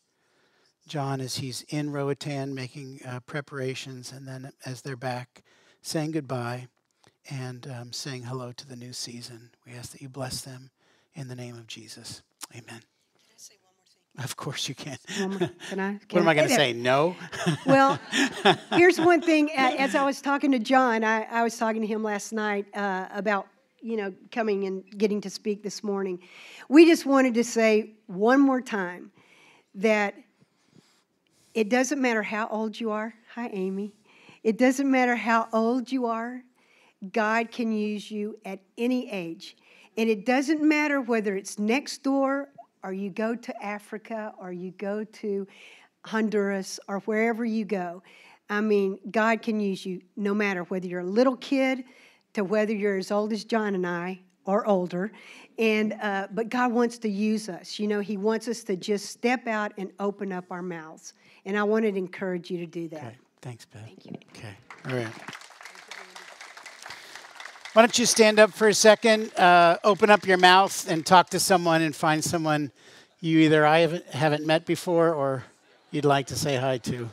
John, 0.89 1.21
as 1.21 1.37
he's 1.37 1.63
in 1.69 1.93
Roatan 1.93 2.53
making 2.53 2.99
uh, 3.07 3.21
preparations, 3.21 4.11
and 4.11 4.27
then 4.27 4.51
as 4.67 4.83
they're 4.83 4.97
back, 4.97 5.45
saying 5.83 6.11
goodbye 6.11 6.67
and 7.31 7.69
um, 7.69 7.93
saying 7.93 8.25
hello 8.25 8.51
to 8.51 8.67
the 8.67 8.77
new 8.77 8.93
season. 8.93 9.51
We 9.65 9.75
ask 9.75 9.93
that 9.93 10.03
you 10.03 10.09
bless 10.09 10.41
them 10.41 10.71
in 11.15 11.29
the 11.29 11.37
name 11.37 11.55
of 11.55 11.69
Jesus. 11.69 12.23
Amen. 12.53 12.83
Of 14.23 14.37
course 14.37 14.69
you 14.69 14.77
can. 14.77 14.97
Can 15.09 15.33
I? 15.33 15.49
Can 15.69 15.99
what 16.11 16.21
am 16.21 16.29
I 16.29 16.35
going 16.35 16.49
to 16.49 16.55
say? 16.55 16.73
No? 16.73 17.17
well, 17.67 17.99
here's 18.73 18.99
one 19.01 19.21
thing. 19.21 19.51
As 19.53 19.97
I 19.97 20.05
was 20.05 20.21
talking 20.21 20.53
to 20.53 20.61
John, 20.61 21.03
I, 21.03 21.25
I 21.25 21.43
was 21.43 21.59
talking 21.59 21.81
to 21.81 21.87
him 21.87 22.05
last 22.05 22.33
night 22.33 22.67
uh, 22.75 23.09
about, 23.13 23.49
you 23.81 23.97
know, 23.97 24.15
coming 24.31 24.65
and 24.65 24.85
getting 24.97 25.21
to 25.23 25.31
speak 25.31 25.65
this 25.65 25.83
morning. 25.83 26.21
We 26.69 26.87
just 26.87 27.07
wanted 27.07 27.35
to 27.35 27.45
say 27.45 27.95
one 28.07 28.41
more 28.41 28.61
time 28.61 29.11
that 29.75 30.15
it 31.53 31.69
doesn't 31.69 32.01
matter 32.01 32.23
how 32.23 32.47
old 32.49 32.79
you 32.79 32.93
are. 32.93 33.15
Hi, 33.35 33.49
Amy. 33.49 33.95
It 34.45 34.59
doesn't 34.59 34.89
matter 34.89 35.17
how 35.17 35.49
old 35.53 35.91
you 35.91 36.07
are. 36.07 36.43
God 37.13 37.51
can 37.51 37.73
use 37.73 38.11
you 38.11 38.39
at 38.45 38.61
any 38.79 39.11
age. 39.11 39.57
And 39.97 40.09
it 40.09 40.25
doesn't 40.25 40.63
matter 40.63 41.01
whether 41.01 41.37
it's 41.37 41.59
next 41.59 42.03
door 42.03 42.49
or 42.85 42.93
you 42.93 43.11
go 43.11 43.35
to 43.35 43.65
Africa 43.65 44.33
or 44.39 44.53
you 44.53 44.71
go 44.73 45.03
to 45.03 45.47
Honduras 46.05 46.79
or 46.87 47.01
wherever 47.01 47.45
you 47.45 47.65
go. 47.65 48.03
I 48.51 48.61
mean, 48.61 48.99
God 49.11 49.43
can 49.43 49.59
use 49.59 49.85
you 49.85 50.03
no 50.17 50.35
matter 50.35 50.65
whether 50.65 50.87
you're 50.87 51.01
a 51.01 51.05
little 51.05 51.37
kid 51.37 51.85
to 52.35 52.45
whether 52.45 52.75
you're 52.75 52.99
as 52.99 53.11
old 53.11 53.33
as 53.33 53.45
John 53.45 53.75
and 53.75 53.87
I 53.87 54.21
or 54.45 54.67
older. 54.67 55.11
And 55.59 55.95
uh, 56.03 56.29
but 56.31 56.51
God 56.51 56.73
wants 56.73 56.99
to 56.99 57.09
use 57.09 57.49
us. 57.49 57.79
You 57.79 57.89
know, 57.89 58.01
He 58.01 58.17
wants 58.17 58.49
us 58.49 58.63
to 58.65 58.77
just 58.77 59.07
step 59.07 59.47
out 59.47 59.73
and 59.79 59.91
open 59.99 60.31
up 60.31 60.45
our 60.51 60.63
mouths. 60.63 61.15
And 61.47 61.59
I 61.59 61.63
wanted 61.63 61.93
to 61.93 61.99
encourage 61.99 62.51
you 62.51 62.59
to 62.59 62.67
do 62.67 62.89
that. 62.89 62.99
Okay. 62.99 63.17
Thanks, 63.41 63.65
Beth. 63.65 63.83
Thank 63.85 64.07
you. 64.07 64.13
Okay. 64.37 64.55
All 64.87 64.97
right. 64.97 65.13
Why 67.75 67.83
don't 67.83 67.99
you 67.99 68.07
stand 68.07 68.39
up 68.39 68.53
for 68.53 68.69
a 68.69 68.73
second, 68.73 69.35
uh, 69.37 69.79
open 69.83 70.09
up 70.09 70.29
your 70.29 70.39
mouth, 70.39 70.89
and 70.89 71.05
talk 71.05 71.31
to 71.31 71.41
someone 71.41 71.83
and 71.83 71.93
find 71.93 72.23
someone 72.23 72.71
you 73.19 73.41
either 73.41 73.67
I 73.67 73.81
haven't, 73.81 74.07
haven't 74.11 74.47
met 74.47 74.65
before 74.65 75.13
or 75.13 75.43
you'd 75.91 76.05
like 76.05 76.29
to 76.29 76.37
say 76.37 76.55
hi 76.55 76.79
to. 76.79 77.11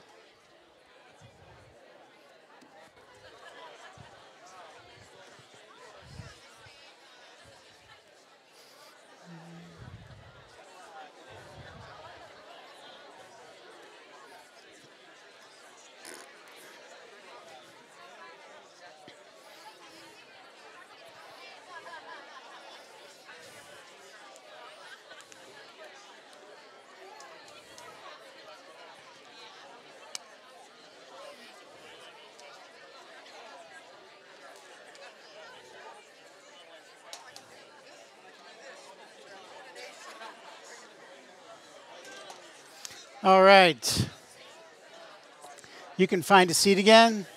All 43.24 43.44
right. 43.44 44.10
You 45.96 46.08
can 46.08 46.24
find 46.24 46.50
a 46.50 46.56
seat 46.56 46.80
again. 46.80 47.28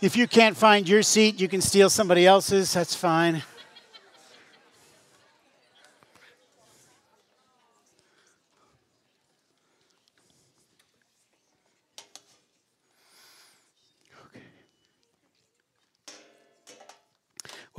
If 0.00 0.16
you 0.16 0.28
can't 0.28 0.56
find 0.56 0.88
your 0.88 1.02
seat, 1.02 1.40
you 1.40 1.48
can 1.48 1.60
steal 1.60 1.90
somebody 1.90 2.26
else's. 2.26 2.72
That's 2.72 2.94
fine. 2.94 3.42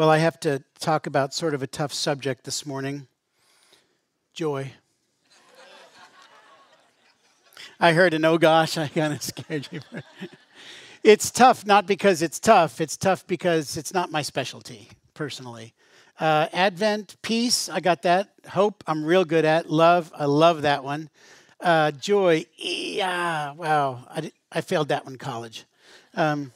Well, 0.01 0.10
I 0.10 0.17
have 0.17 0.39
to 0.39 0.63
talk 0.79 1.05
about 1.05 1.31
sort 1.31 1.53
of 1.53 1.62
a 1.62 1.67
tough 1.67 1.93
subject 1.93 2.43
this 2.43 2.65
morning. 2.65 3.05
joy. 4.34 4.72
I 7.79 7.93
heard 7.93 8.15
an 8.15 8.25
oh 8.25 8.39
gosh, 8.39 8.79
I 8.79 8.88
kind 8.88 9.13
of 9.13 9.22
scared 9.22 9.67
you. 9.70 9.79
it's 11.03 11.29
tough, 11.29 11.67
not 11.67 11.86
because 11.86 12.24
it's 12.24 12.39
tough, 12.39 12.81
it's 12.81 12.98
tough 12.98 13.27
because 13.27 13.77
it's 13.77 13.93
not 13.93 14.10
my 14.10 14.24
specialty, 14.24 14.89
personally. 15.13 15.75
Uh, 16.20 16.48
Advent, 16.51 17.17
peace, 17.22 17.70
I 17.70 17.79
got 17.79 18.01
that. 18.01 18.34
Hope, 18.50 18.84
I'm 18.88 19.05
real 19.05 19.24
good 19.24 19.46
at. 19.46 19.70
Love, 19.70 20.12
I 20.15 20.25
love 20.25 20.63
that 20.63 20.84
one. 20.84 21.12
Uh, 21.60 21.91
joy, 21.91 22.48
yeah, 22.58 23.51
wow, 23.51 24.03
I, 24.10 24.31
I 24.51 24.62
failed 24.62 24.88
that 24.88 25.05
one 25.05 25.17
college. 25.17 25.65
Um, 26.15 26.53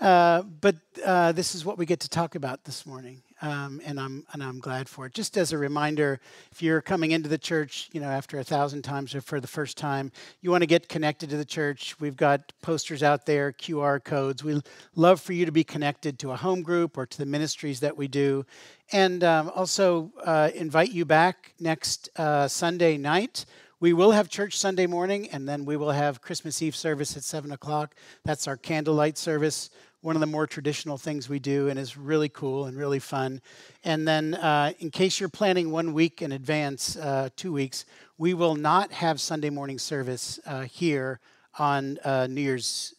uh, 0.00 0.42
but 0.42 0.76
uh, 1.04 1.30
this 1.32 1.54
is 1.54 1.64
what 1.64 1.76
we 1.76 1.84
get 1.84 2.00
to 2.00 2.08
talk 2.08 2.34
about 2.34 2.64
this 2.64 2.86
morning, 2.86 3.22
um, 3.42 3.82
and 3.84 4.00
I'm 4.00 4.24
and 4.32 4.42
I'm 4.42 4.58
glad 4.58 4.88
for 4.88 5.04
it. 5.04 5.12
Just 5.12 5.36
as 5.36 5.52
a 5.52 5.58
reminder, 5.58 6.20
if 6.50 6.62
you're 6.62 6.80
coming 6.80 7.10
into 7.10 7.28
the 7.28 7.36
church, 7.36 7.90
you 7.92 8.00
know, 8.00 8.08
after 8.08 8.38
a 8.38 8.44
thousand 8.44 8.80
times 8.80 9.14
or 9.14 9.20
for 9.20 9.40
the 9.40 9.46
first 9.46 9.76
time, 9.76 10.10
you 10.40 10.50
want 10.50 10.62
to 10.62 10.66
get 10.66 10.88
connected 10.88 11.28
to 11.30 11.36
the 11.36 11.44
church. 11.44 12.00
We've 12.00 12.16
got 12.16 12.52
posters 12.62 13.02
out 13.02 13.26
there, 13.26 13.52
QR 13.52 14.02
codes. 14.02 14.42
We 14.42 14.62
love 14.94 15.20
for 15.20 15.34
you 15.34 15.44
to 15.44 15.52
be 15.52 15.64
connected 15.64 16.18
to 16.20 16.30
a 16.30 16.36
home 16.36 16.62
group 16.62 16.96
or 16.96 17.04
to 17.04 17.18
the 17.18 17.26
ministries 17.26 17.80
that 17.80 17.94
we 17.94 18.08
do, 18.08 18.46
and 18.92 19.22
um, 19.22 19.50
also 19.54 20.12
uh, 20.24 20.48
invite 20.54 20.92
you 20.92 21.04
back 21.04 21.52
next 21.60 22.08
uh, 22.16 22.48
Sunday 22.48 22.96
night. 22.96 23.44
We 23.80 23.94
will 23.94 24.10
have 24.10 24.28
church 24.28 24.58
Sunday 24.58 24.86
morning, 24.86 25.30
and 25.30 25.48
then 25.48 25.64
we 25.64 25.74
will 25.78 25.92
have 25.92 26.20
Christmas 26.20 26.60
Eve 26.60 26.76
service 26.76 27.16
at 27.16 27.24
7 27.24 27.50
o'clock. 27.50 27.94
That's 28.24 28.46
our 28.46 28.58
candlelight 28.58 29.16
service 29.16 29.70
one 30.02 30.16
of 30.16 30.20
the 30.20 30.26
more 30.26 30.46
traditional 30.46 30.96
things 30.96 31.28
we 31.28 31.38
do 31.38 31.68
and 31.68 31.78
is 31.78 31.96
really 31.96 32.28
cool 32.28 32.64
and 32.64 32.76
really 32.76 32.98
fun. 32.98 33.40
And 33.84 34.08
then, 34.08 34.34
uh, 34.34 34.72
in 34.78 34.90
case 34.90 35.20
you're 35.20 35.28
planning 35.28 35.70
one 35.70 35.92
week 35.92 36.22
in 36.22 36.32
advance, 36.32 36.96
uh, 36.96 37.28
two 37.36 37.52
weeks, 37.52 37.84
we 38.16 38.32
will 38.32 38.54
not 38.54 38.92
have 38.92 39.20
Sunday 39.20 39.50
morning 39.50 39.78
service 39.78 40.40
uh, 40.46 40.62
here 40.62 41.20
on 41.58 41.98
uh, 42.04 42.26
New 42.26 42.40
Year's. 42.40 42.94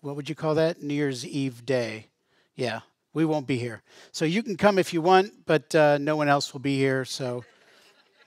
What 0.00 0.16
would 0.16 0.28
you 0.28 0.34
call 0.34 0.54
that? 0.54 0.82
New 0.82 0.94
Year's 0.94 1.26
Eve 1.26 1.66
day. 1.66 2.06
Yeah, 2.54 2.80
we 3.12 3.26
won't 3.26 3.46
be 3.46 3.58
here. 3.58 3.82
So 4.12 4.24
you 4.24 4.42
can 4.42 4.56
come 4.56 4.78
if 4.78 4.94
you 4.94 5.02
want, 5.02 5.44
but 5.44 5.74
uh, 5.74 5.98
no 5.98 6.16
one 6.16 6.28
else 6.28 6.54
will 6.54 6.60
be 6.60 6.78
here. 6.78 7.04
So 7.04 7.44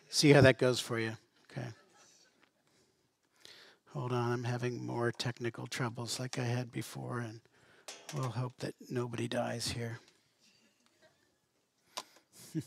see 0.09 0.31
how 0.31 0.41
that 0.41 0.59
goes 0.59 0.79
for 0.79 0.99
you. 0.99 1.13
Okay. 1.51 1.67
Hold 3.93 4.11
on, 4.11 4.31
I'm 4.31 4.43
having 4.43 4.85
more 4.85 5.11
technical 5.11 5.65
troubles 5.65 6.19
like 6.19 6.37
I 6.37 6.43
had 6.43 6.71
before, 6.71 7.17
and. 7.17 7.39
We'll 8.15 8.29
hope 8.29 8.53
that 8.59 8.75
nobody 8.89 9.27
dies 9.27 9.69
here. 9.69 9.99
Can 12.53 12.63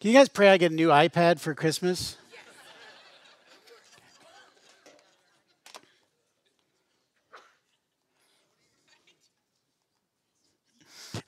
you 0.00 0.12
guys 0.12 0.28
pray 0.28 0.50
I 0.50 0.56
get 0.56 0.72
a 0.72 0.74
new 0.74 0.88
iPad 0.88 1.38
for 1.38 1.54
Christmas? 1.54 2.16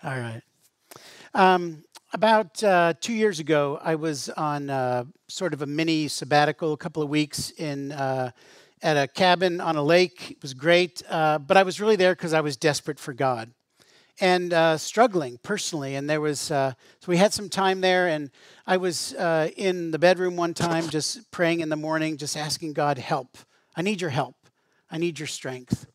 All 0.03 0.19
right. 0.19 0.43
Um, 1.35 1.85
about 2.13 2.65
uh, 2.65 2.95
two 3.01 3.13
years 3.13 3.39
ago, 3.39 3.79
I 3.83 3.95
was 3.97 4.29
on 4.31 4.71
uh, 4.71 5.05
sort 5.29 5.53
of 5.53 5.63
a 5.63 5.67
mini 5.67 6.09
sabbatical, 6.09 6.73
a 6.73 6.77
couple 6.77 7.03
of 7.03 7.09
weeks 7.09 7.51
in 7.51 7.93
uh, 7.93 8.31
at 8.83 8.97
a 8.97 9.07
cabin 9.07 9.61
on 9.61 9.77
a 9.77 9.83
lake. 9.83 10.33
It 10.33 10.43
was 10.43 10.55
great, 10.55 11.03
uh, 11.09 11.39
but 11.39 11.57
I 11.57 11.63
was 11.63 11.81
really 11.81 11.97
there 11.97 12.15
because 12.15 12.33
I 12.33 12.41
was 12.41 12.57
desperate 12.57 12.99
for 12.99 13.13
God 13.13 13.53
and 14.21 14.53
uh, 14.53 14.77
struggling 14.77 15.39
personally. 15.43 15.95
And 15.95 16.09
there 16.09 16.21
was, 16.21 16.51
uh, 16.51 16.73
so 17.01 17.07
we 17.09 17.17
had 17.17 17.33
some 17.33 17.49
time 17.49 17.81
there, 17.81 18.09
and 18.09 18.31
I 18.67 18.77
was 18.77 19.15
uh, 19.15 19.51
in 19.57 19.91
the 19.91 19.99
bedroom 19.99 20.37
one 20.37 20.55
time 20.55 20.89
just 20.89 21.31
praying 21.31 21.61
in 21.61 21.69
the 21.69 21.77
morning, 21.77 22.17
just 22.17 22.37
asking 22.37 22.75
God, 22.75 22.99
help. 22.99 23.39
I 23.77 23.83
need 23.83 24.01
your 24.01 24.11
help. 24.11 24.37
I 24.91 24.99
need 24.99 25.19
your 25.19 25.29
strength. 25.29 25.87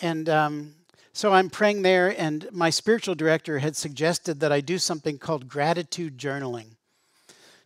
And 0.00 0.28
um, 0.28 0.74
so 1.12 1.32
I'm 1.32 1.50
praying 1.50 1.82
there, 1.82 2.18
and 2.18 2.48
my 2.52 2.70
spiritual 2.70 3.14
director 3.14 3.58
had 3.58 3.76
suggested 3.76 4.40
that 4.40 4.52
I 4.52 4.60
do 4.60 4.78
something 4.78 5.18
called 5.18 5.48
gratitude 5.48 6.16
journaling 6.16 6.77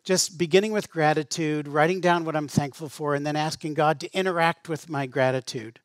just 0.05 0.37
beginning 0.37 0.73
with 0.73 0.91
gratitude, 0.91 1.69
writing 1.69 2.01
down 2.01 2.25
what 2.25 2.35
I'm 2.35 2.49
thankful 2.49 2.89
for, 2.89 3.15
and 3.15 3.27
then 3.27 3.37
asking 3.37 3.75
God 3.75 4.01
to 4.01 4.13
interact 4.13 4.69
with 4.69 4.89
my 4.89 5.07
gratitude. 5.07 5.81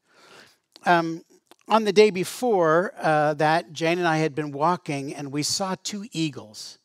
Um, 0.85 1.23
on 1.67 1.83
the 1.83 1.93
day 1.93 2.09
before 2.09 2.93
uh, 2.97 3.33
that, 3.35 3.73
Jane 3.73 3.99
and 3.99 4.07
I 4.07 4.17
had 4.17 4.33
been 4.33 4.51
walking 4.51 5.13
and 5.13 5.31
we 5.31 5.43
saw 5.43 5.75
two 5.83 6.05
eagles. 6.11 6.77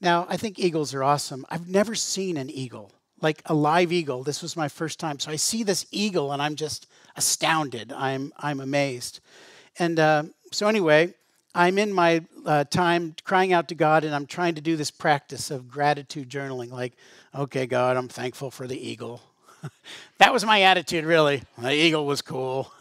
Now, 0.00 0.26
I 0.28 0.36
think 0.36 0.58
eagles 0.58 0.94
are 0.94 1.04
awesome. 1.04 1.46
I've 1.48 1.68
never 1.68 1.94
seen 1.94 2.36
an 2.36 2.50
eagle, 2.50 2.90
like 3.20 3.42
a 3.46 3.54
live 3.54 3.92
eagle. 3.92 4.24
This 4.24 4.42
was 4.42 4.56
my 4.56 4.68
first 4.68 4.98
time. 4.98 5.18
So 5.18 5.30
I 5.30 5.36
see 5.36 5.62
this 5.62 5.86
eagle 5.92 6.32
and 6.32 6.42
I'm 6.42 6.56
just 6.56 6.86
astounded. 7.16 7.92
I'm, 7.92 8.32
I'm 8.38 8.60
amazed. 8.60 9.20
And 9.78 10.00
uh, 10.00 10.24
so, 10.50 10.66
anyway, 10.66 11.14
I'm 11.54 11.78
in 11.78 11.92
my 11.92 12.24
uh, 12.46 12.64
time 12.64 13.14
crying 13.24 13.52
out 13.52 13.68
to 13.68 13.74
God, 13.74 14.04
and 14.04 14.14
I'm 14.14 14.26
trying 14.26 14.54
to 14.54 14.60
do 14.60 14.76
this 14.76 14.90
practice 14.90 15.50
of 15.50 15.68
gratitude 15.68 16.28
journaling. 16.28 16.70
Like, 16.70 16.92
okay, 17.34 17.66
God, 17.66 17.96
I'm 17.96 18.08
thankful 18.08 18.50
for 18.50 18.68
the 18.68 18.78
eagle. 18.78 19.20
that 20.18 20.32
was 20.32 20.44
my 20.44 20.62
attitude, 20.62 21.04
really. 21.04 21.42
The 21.58 21.72
eagle 21.72 22.06
was 22.06 22.22
cool. 22.22 22.72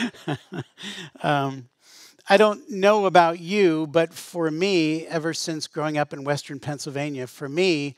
um, 1.22 1.68
I 2.28 2.36
don't 2.36 2.70
know 2.70 3.04
about 3.04 3.38
you, 3.40 3.86
but 3.86 4.14
for 4.14 4.50
me, 4.50 5.06
ever 5.06 5.34
since 5.34 5.66
growing 5.66 5.98
up 5.98 6.12
in 6.12 6.24
Western 6.24 6.58
Pennsylvania, 6.58 7.26
for 7.26 7.48
me, 7.48 7.96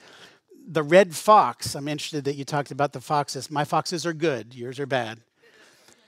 the 0.67 0.83
red 0.83 1.15
fox, 1.15 1.75
I'm 1.75 1.87
interested 1.87 2.25
that 2.25 2.35
you 2.35 2.45
talked 2.45 2.71
about 2.71 2.93
the 2.93 3.01
foxes. 3.01 3.51
My 3.51 3.65
foxes 3.65 4.05
are 4.05 4.13
good, 4.13 4.55
yours 4.55 4.81
are 4.81 4.87
bad. 4.87 5.21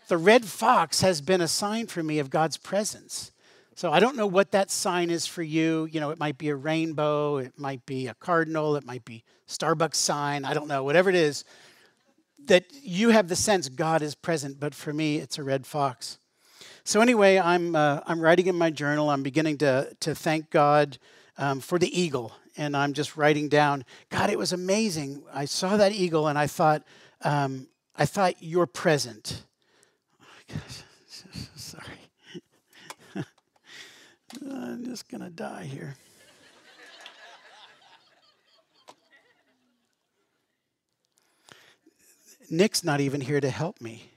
The 0.09 0.17
red 0.17 0.45
fox 0.45 1.01
has 1.01 1.21
been 1.21 1.41
a 1.41 1.49
sign 1.49 1.87
for 1.87 2.03
me 2.03 2.19
of 2.19 2.29
God's 2.29 2.57
presence. 2.57 3.31
So 3.77 3.93
I 3.93 4.01
don't 4.01 4.17
know 4.17 4.27
what 4.27 4.53
that 4.53 4.71
sign 4.71 5.11
is 5.11 5.27
for 5.27 5.43
you. 5.43 5.87
You 5.91 6.01
know, 6.01 6.11
it 6.11 6.19
might 6.19 6.39
be 6.39 6.49
a 6.49 6.57
rainbow, 6.57 7.39
it 7.39 7.59
might 7.59 7.85
be 7.87 8.07
a 8.07 8.15
cardinal, 8.15 8.77
it 8.77 8.85
might 8.85 9.05
be 9.05 9.25
Starbucks 9.49 9.97
sign, 9.97 10.45
I 10.45 10.55
don't 10.55 10.69
know, 10.69 10.85
whatever 10.85 11.11
it 11.11 11.17
is 11.17 11.45
that 12.47 12.65
you 12.83 13.11
have 13.11 13.29
the 13.29 13.37
sense 13.37 13.69
God 13.69 14.03
is 14.03 14.15
present, 14.15 14.61
but 14.61 14.75
for 14.75 14.93
me 14.93 15.17
it's 15.17 15.39
a 15.39 15.43
red 15.43 15.67
fox. 15.67 16.19
So 16.85 17.01
anyway, 17.01 17.39
I'm 17.39 17.75
uh, 17.75 18.01
I'm 18.07 18.21
writing 18.21 18.47
in 18.47 18.57
my 18.57 18.71
journal. 18.71 19.09
I'm 19.11 19.23
beginning 19.23 19.59
to 19.59 19.97
to 20.01 20.15
thank 20.15 20.51
God 20.51 20.99
um, 21.39 21.61
for 21.61 21.79
the 21.79 21.99
eagle, 21.99 22.33
and 22.57 22.77
I'm 22.77 22.93
just 22.93 23.17
writing 23.17 23.49
down. 23.49 23.85
God, 24.11 24.31
it 24.31 24.39
was 24.39 24.53
amazing. 24.53 25.23
I 25.33 25.47
saw 25.47 25.77
that 25.79 25.93
eagle, 25.93 26.29
and 26.29 26.39
I 26.39 26.47
thought, 26.47 26.85
um, 27.23 27.69
I 27.97 28.05
thought 28.05 28.35
you're 28.41 28.67
present. 28.67 29.45
Oh 34.45 34.65
I'm 34.65 34.85
just 34.85 35.09
going 35.09 35.21
to 35.21 35.24
die 35.35 35.65
here. 35.65 35.97
Nick's 42.51 42.85
not 42.85 43.01
even 43.01 43.21
here 43.21 43.41
to 43.41 43.51
help 43.51 43.81
me. 43.81 44.11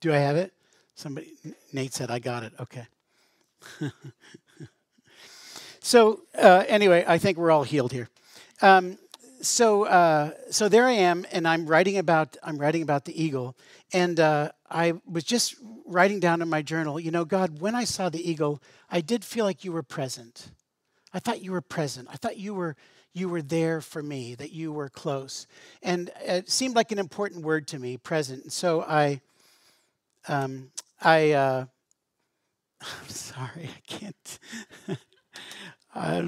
Do 0.00 0.12
I 0.12 0.18
have 0.18 0.36
it? 0.36 0.52
Somebody, 0.94 1.32
Nate 1.72 1.92
said, 1.92 2.10
I 2.10 2.20
got 2.20 2.44
it. 2.44 2.52
Okay. 2.60 2.86
so, 5.80 6.20
uh, 6.36 6.64
anyway, 6.68 7.04
I 7.06 7.18
think 7.18 7.36
we're 7.36 7.50
all 7.50 7.64
healed 7.64 7.92
here. 7.92 8.08
Um, 8.62 8.96
so 9.40 9.84
uh, 9.84 10.32
so 10.50 10.68
there 10.68 10.86
I 10.86 10.92
am, 10.92 11.26
and 11.32 11.46
I'm 11.46 11.66
writing 11.66 11.98
about 11.98 12.36
I'm 12.42 12.58
writing 12.58 12.82
about 12.82 13.04
the 13.04 13.22
eagle, 13.22 13.56
and 13.92 14.18
uh, 14.18 14.50
I 14.70 14.94
was 15.06 15.24
just 15.24 15.54
writing 15.86 16.20
down 16.20 16.42
in 16.42 16.48
my 16.48 16.62
journal. 16.62 16.98
You 17.00 17.10
know, 17.10 17.24
God, 17.24 17.60
when 17.60 17.74
I 17.74 17.84
saw 17.84 18.08
the 18.08 18.28
eagle, 18.28 18.62
I 18.90 19.00
did 19.00 19.24
feel 19.24 19.44
like 19.44 19.64
you 19.64 19.72
were 19.72 19.82
present. 19.82 20.50
I 21.12 21.18
thought 21.18 21.42
you 21.42 21.52
were 21.52 21.60
present. 21.60 22.08
I 22.10 22.16
thought 22.16 22.36
you 22.36 22.54
were 22.54 22.76
you 23.12 23.28
were 23.28 23.42
there 23.42 23.80
for 23.80 24.02
me. 24.02 24.34
That 24.34 24.52
you 24.52 24.72
were 24.72 24.88
close, 24.88 25.46
and 25.82 26.10
it 26.20 26.50
seemed 26.50 26.74
like 26.74 26.92
an 26.92 26.98
important 26.98 27.44
word 27.44 27.66
to 27.68 27.78
me, 27.78 27.96
present. 27.96 28.44
And 28.44 28.52
so 28.52 28.82
I, 28.82 29.20
um, 30.28 30.70
I. 31.00 31.32
Uh, 31.32 31.64
I'm 32.80 33.08
sorry, 33.08 33.68
I 33.74 33.80
can't. 33.86 34.38
I, 35.94 36.20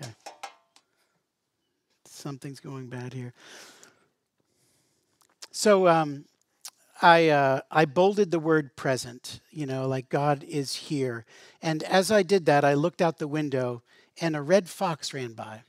Okay. 0.00 0.12
Something's 2.06 2.60
going 2.60 2.88
bad 2.88 3.12
here. 3.14 3.34
So 5.52 5.88
um, 5.88 6.24
I 7.02 7.28
uh, 7.30 7.60
I 7.70 7.84
bolded 7.86 8.30
the 8.30 8.38
word 8.40 8.76
present. 8.76 9.40
You 9.50 9.66
know, 9.66 9.88
like 9.88 10.08
God 10.08 10.44
is 10.44 10.74
here. 10.74 11.26
And 11.62 11.82
as 11.84 12.10
I 12.12 12.22
did 12.22 12.46
that, 12.46 12.64
I 12.64 12.74
looked 12.74 13.02
out 13.02 13.18
the 13.18 13.28
window, 13.28 13.82
and 14.20 14.36
a 14.36 14.42
red 14.42 14.68
fox 14.68 15.14
ran 15.14 15.34
by. 15.34 15.62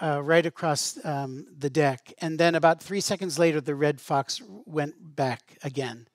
uh, 0.00 0.22
right 0.22 0.46
across 0.46 0.98
um, 1.04 1.46
the 1.58 1.70
deck. 1.70 2.12
And 2.20 2.38
then 2.38 2.54
about 2.54 2.82
three 2.82 3.00
seconds 3.00 3.38
later, 3.38 3.60
the 3.60 3.74
red 3.74 4.00
fox 4.00 4.40
went 4.66 5.16
back 5.16 5.58
again. 5.62 6.08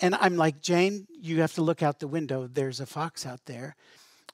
And 0.00 0.14
I'm 0.16 0.36
like, 0.36 0.60
Jane, 0.60 1.06
you 1.20 1.40
have 1.40 1.54
to 1.54 1.62
look 1.62 1.82
out 1.82 2.00
the 2.00 2.08
window. 2.08 2.48
There's 2.52 2.80
a 2.80 2.86
fox 2.86 3.26
out 3.26 3.46
there. 3.46 3.76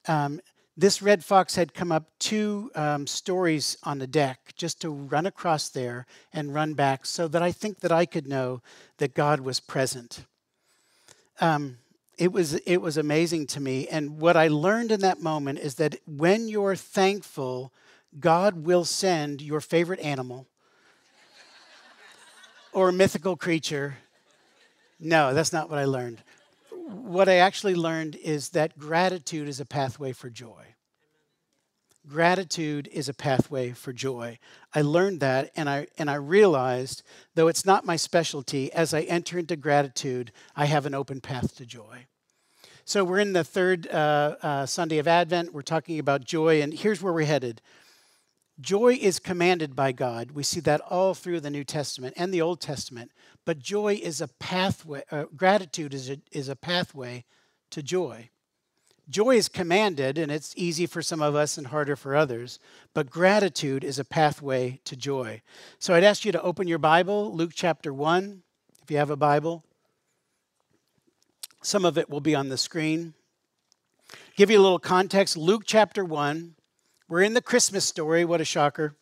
Um, 0.07 0.41
this 0.77 1.01
red 1.01 1.23
fox 1.23 1.55
had 1.55 1.73
come 1.73 1.91
up 1.91 2.09
two 2.17 2.71
um, 2.75 3.05
stories 3.05 3.77
on 3.83 3.99
the 3.99 4.07
deck 4.07 4.53
just 4.55 4.81
to 4.81 4.89
run 4.89 5.25
across 5.25 5.69
there 5.69 6.05
and 6.31 6.53
run 6.53 6.73
back 6.73 7.05
so 7.05 7.27
that 7.27 7.41
I 7.41 7.51
think 7.51 7.81
that 7.81 7.91
I 7.91 8.05
could 8.05 8.27
know 8.27 8.61
that 8.97 9.13
God 9.13 9.41
was 9.41 9.59
present. 9.59 10.25
Um, 11.39 11.77
it 12.17 12.31
was 12.31 12.53
it 12.53 12.77
was 12.77 12.97
amazing 12.97 13.47
to 13.47 13.59
me. 13.59 13.87
And 13.87 14.19
what 14.19 14.37
i 14.37 14.47
learned 14.47 14.91
in 14.91 15.01
that 15.01 15.21
moment 15.21 15.59
is 15.59 15.75
that 15.75 15.95
when 16.05 16.47
you're 16.47 16.75
thankful 16.75 17.73
god 18.19 18.65
will 18.65 18.85
send 18.85 19.41
your 19.41 19.61
favorite 19.61 19.99
animal 20.01 20.45
or 22.73 22.91
mythical 22.91 23.35
creature. 23.35 23.97
No 24.99 25.33
that's 25.33 25.51
not 25.51 25.69
what 25.69 25.79
i 25.79 25.85
learned 25.85 26.21
what 26.87 27.29
i 27.29 27.35
actually 27.35 27.75
learned 27.75 28.15
is 28.15 28.49
that 28.49 28.77
gratitude 28.77 29.47
is 29.47 29.59
a 29.59 29.65
pathway 29.65 30.11
for 30.11 30.29
joy 30.29 30.65
gratitude 32.07 32.89
is 32.91 33.07
a 33.07 33.13
pathway 33.13 33.71
for 33.71 33.93
joy 33.93 34.37
i 34.73 34.81
learned 34.81 35.19
that 35.19 35.51
and 35.55 35.69
i 35.69 35.85
and 35.97 36.09
i 36.09 36.15
realized 36.15 37.03
though 37.35 37.47
it's 37.47 37.65
not 37.65 37.85
my 37.85 37.95
specialty 37.95 38.71
as 38.73 38.93
i 38.93 39.01
enter 39.01 39.37
into 39.37 39.55
gratitude 39.55 40.31
i 40.55 40.65
have 40.65 40.85
an 40.85 40.95
open 40.95 41.21
path 41.21 41.55
to 41.55 41.65
joy 41.65 42.05
so 42.83 43.05
we're 43.05 43.19
in 43.19 43.33
the 43.33 43.43
third 43.43 43.87
uh, 43.87 44.35
uh, 44.41 44.65
Sunday 44.65 44.97
of 44.97 45.07
Advent. 45.07 45.53
We're 45.53 45.61
talking 45.61 45.99
about 45.99 46.25
joy, 46.25 46.61
and 46.61 46.73
here's 46.73 47.01
where 47.01 47.13
we're 47.13 47.25
headed. 47.25 47.61
Joy 48.59 48.97
is 49.01 49.19
commanded 49.19 49.75
by 49.75 49.91
God. 49.91 50.31
We 50.31 50.43
see 50.43 50.59
that 50.61 50.81
all 50.81 51.13
through 51.13 51.39
the 51.39 51.49
New 51.49 51.63
Testament 51.63 52.13
and 52.17 52.33
the 52.33 52.41
Old 52.41 52.59
Testament. 52.59 53.11
But 53.45 53.59
joy 53.59 53.99
is 54.01 54.21
a 54.21 54.27
pathway, 54.27 55.03
uh, 55.11 55.25
gratitude 55.35 55.93
is 55.93 56.09
a, 56.09 56.17
is 56.31 56.49
a 56.49 56.55
pathway 56.55 57.25
to 57.71 57.81
joy. 57.81 58.29
Joy 59.09 59.35
is 59.35 59.49
commanded, 59.49 60.17
and 60.17 60.31
it's 60.31 60.53
easy 60.55 60.85
for 60.85 61.01
some 61.01 61.21
of 61.21 61.35
us 61.35 61.57
and 61.57 61.67
harder 61.67 61.95
for 61.95 62.15
others, 62.15 62.59
but 62.93 63.09
gratitude 63.09 63.83
is 63.83 63.99
a 63.99 64.05
pathway 64.05 64.79
to 64.85 64.95
joy. 64.95 65.41
So 65.79 65.93
I'd 65.93 66.03
ask 66.03 66.23
you 66.23 66.31
to 66.31 66.41
open 66.41 66.67
your 66.67 66.77
Bible, 66.77 67.35
Luke 67.35 67.51
chapter 67.53 67.93
1, 67.93 68.41
if 68.83 68.91
you 68.91 68.97
have 68.97 69.09
a 69.09 69.17
Bible. 69.17 69.65
Some 71.61 71.83
of 71.83 71.97
it 71.97 72.09
will 72.09 72.21
be 72.21 72.35
on 72.35 72.49
the 72.49 72.57
screen. 72.57 73.13
Give 74.37 74.49
you 74.49 74.59
a 74.59 74.61
little 74.61 74.79
context 74.79 75.35
Luke 75.35 75.63
chapter 75.65 76.05
1. 76.05 76.55
We're 77.11 77.23
in 77.23 77.33
the 77.33 77.41
Christmas 77.41 77.83
story. 77.83 78.23
What 78.23 78.39
a 78.39 78.45
shocker. 78.45 78.95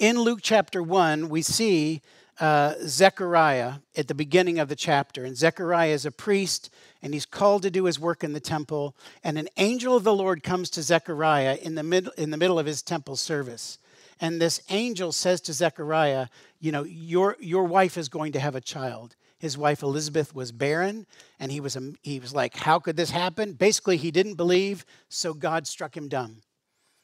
In 0.00 0.18
Luke 0.18 0.40
chapter 0.42 0.82
1, 0.82 1.28
we 1.28 1.40
see 1.40 2.02
uh, 2.40 2.74
Zechariah 2.84 3.74
at 3.96 4.08
the 4.08 4.14
beginning 4.16 4.58
of 4.58 4.68
the 4.68 4.74
chapter. 4.74 5.24
And 5.24 5.36
Zechariah 5.36 5.92
is 5.92 6.04
a 6.04 6.10
priest, 6.10 6.68
and 7.00 7.14
he's 7.14 7.26
called 7.26 7.62
to 7.62 7.70
do 7.70 7.84
his 7.84 8.00
work 8.00 8.24
in 8.24 8.32
the 8.32 8.40
temple. 8.40 8.96
And 9.22 9.38
an 9.38 9.46
angel 9.56 9.94
of 9.94 10.02
the 10.02 10.12
Lord 10.12 10.42
comes 10.42 10.68
to 10.70 10.82
Zechariah 10.82 11.58
in 11.62 11.76
the, 11.76 11.84
mid- 11.84 12.10
in 12.18 12.30
the 12.30 12.36
middle 12.36 12.58
of 12.58 12.66
his 12.66 12.82
temple 12.82 13.14
service. 13.14 13.78
And 14.18 14.40
this 14.40 14.62
angel 14.68 15.12
says 15.12 15.40
to 15.42 15.52
Zechariah, 15.52 16.26
You 16.58 16.72
know, 16.72 16.82
your, 16.82 17.36
your 17.38 17.66
wife 17.66 17.96
is 17.96 18.08
going 18.08 18.32
to 18.32 18.40
have 18.40 18.56
a 18.56 18.60
child. 18.60 19.14
His 19.42 19.58
wife 19.58 19.82
Elizabeth 19.82 20.36
was 20.36 20.52
barren, 20.52 21.04
and 21.40 21.50
he 21.50 21.58
was, 21.58 21.76
he 22.02 22.20
was 22.20 22.32
like, 22.32 22.54
How 22.54 22.78
could 22.78 22.96
this 22.96 23.10
happen? 23.10 23.54
Basically, 23.54 23.96
he 23.96 24.12
didn't 24.12 24.36
believe, 24.36 24.86
so 25.08 25.34
God 25.34 25.66
struck 25.66 25.96
him 25.96 26.06
dumb. 26.06 26.42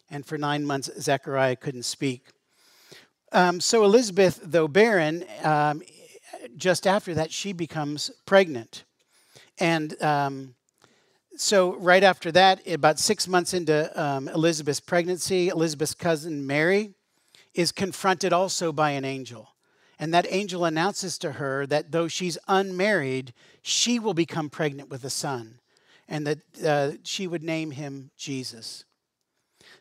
And 0.08 0.24
for 0.24 0.38
nine 0.38 0.64
months, 0.64 0.88
Zechariah 1.00 1.56
couldn't 1.56 1.82
speak. 1.82 2.28
Um, 3.32 3.58
so, 3.58 3.82
Elizabeth, 3.82 4.38
though 4.40 4.68
barren, 4.68 5.24
um, 5.42 5.82
just 6.56 6.86
after 6.86 7.12
that, 7.14 7.32
she 7.32 7.52
becomes 7.52 8.08
pregnant. 8.24 8.84
And 9.58 10.00
um, 10.00 10.54
so, 11.36 11.74
right 11.74 12.04
after 12.04 12.30
that, 12.30 12.64
about 12.68 13.00
six 13.00 13.26
months 13.26 13.52
into 13.52 14.00
um, 14.00 14.28
Elizabeth's 14.28 14.78
pregnancy, 14.78 15.48
Elizabeth's 15.48 15.92
cousin 15.92 16.46
Mary 16.46 16.94
is 17.52 17.72
confronted 17.72 18.32
also 18.32 18.70
by 18.70 18.90
an 18.90 19.04
angel. 19.04 19.48
And 19.98 20.14
that 20.14 20.26
angel 20.30 20.64
announces 20.64 21.18
to 21.18 21.32
her 21.32 21.66
that 21.66 21.90
though 21.90 22.08
she's 22.08 22.38
unmarried, 22.46 23.34
she 23.62 23.98
will 23.98 24.14
become 24.14 24.48
pregnant 24.48 24.90
with 24.90 25.04
a 25.04 25.10
son, 25.10 25.58
and 26.06 26.26
that 26.26 26.38
uh, 26.64 26.96
she 27.02 27.26
would 27.26 27.42
name 27.42 27.72
him 27.72 28.10
Jesus. 28.16 28.84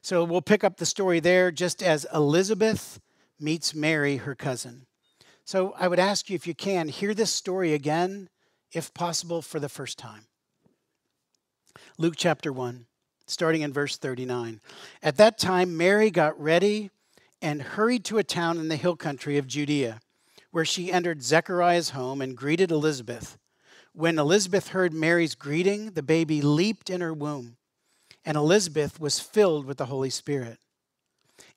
So 0.01 0.23
we'll 0.23 0.41
pick 0.41 0.63
up 0.63 0.77
the 0.77 0.85
story 0.85 1.19
there 1.19 1.51
just 1.51 1.83
as 1.83 2.07
Elizabeth 2.13 2.99
meets 3.39 3.75
Mary, 3.75 4.17
her 4.17 4.33
cousin. 4.33 4.87
So 5.45 5.73
I 5.77 5.87
would 5.87 5.99
ask 5.99 6.29
you, 6.29 6.35
if 6.35 6.47
you 6.47 6.55
can, 6.55 6.87
hear 6.87 7.13
this 7.13 7.31
story 7.31 7.73
again, 7.73 8.29
if 8.71 8.93
possible, 8.93 9.41
for 9.41 9.59
the 9.59 9.69
first 9.69 9.97
time. 9.97 10.25
Luke 11.99 12.15
chapter 12.17 12.51
1, 12.51 12.87
starting 13.27 13.61
in 13.61 13.71
verse 13.71 13.97
39. 13.97 14.61
At 15.03 15.17
that 15.17 15.37
time, 15.37 15.77
Mary 15.77 16.09
got 16.09 16.39
ready 16.41 16.89
and 17.41 17.61
hurried 17.61 18.03
to 18.05 18.17
a 18.17 18.23
town 18.23 18.57
in 18.57 18.67
the 18.67 18.75
hill 18.75 18.95
country 18.95 19.37
of 19.37 19.47
Judea 19.47 19.99
where 20.51 20.65
she 20.65 20.91
entered 20.91 21.23
Zechariah's 21.23 21.91
home 21.91 22.21
and 22.21 22.37
greeted 22.37 22.71
Elizabeth. 22.71 23.37
When 23.93 24.19
Elizabeth 24.19 24.69
heard 24.69 24.93
Mary's 24.93 25.35
greeting, 25.35 25.91
the 25.91 26.03
baby 26.03 26.41
leaped 26.41 26.89
in 26.89 27.01
her 27.01 27.13
womb, 27.13 27.57
and 28.23 28.37
Elizabeth 28.37 28.99
was 28.99 29.19
filled 29.19 29.65
with 29.65 29.77
the 29.77 29.87
Holy 29.87 30.09
Spirit. 30.09 30.59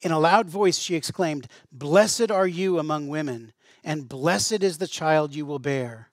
In 0.01 0.13
a 0.13 0.19
loud 0.19 0.49
voice, 0.49 0.79
she 0.79 0.95
exclaimed, 0.95 1.49
Blessed 1.71 2.31
are 2.31 2.47
you 2.47 2.79
among 2.79 3.09
women, 3.09 3.53
and 3.85 4.09
blessed 4.09 4.63
is 4.63 4.79
the 4.79 4.87
child 4.87 5.35
you 5.35 5.45
will 5.45 5.59
bear. 5.59 6.11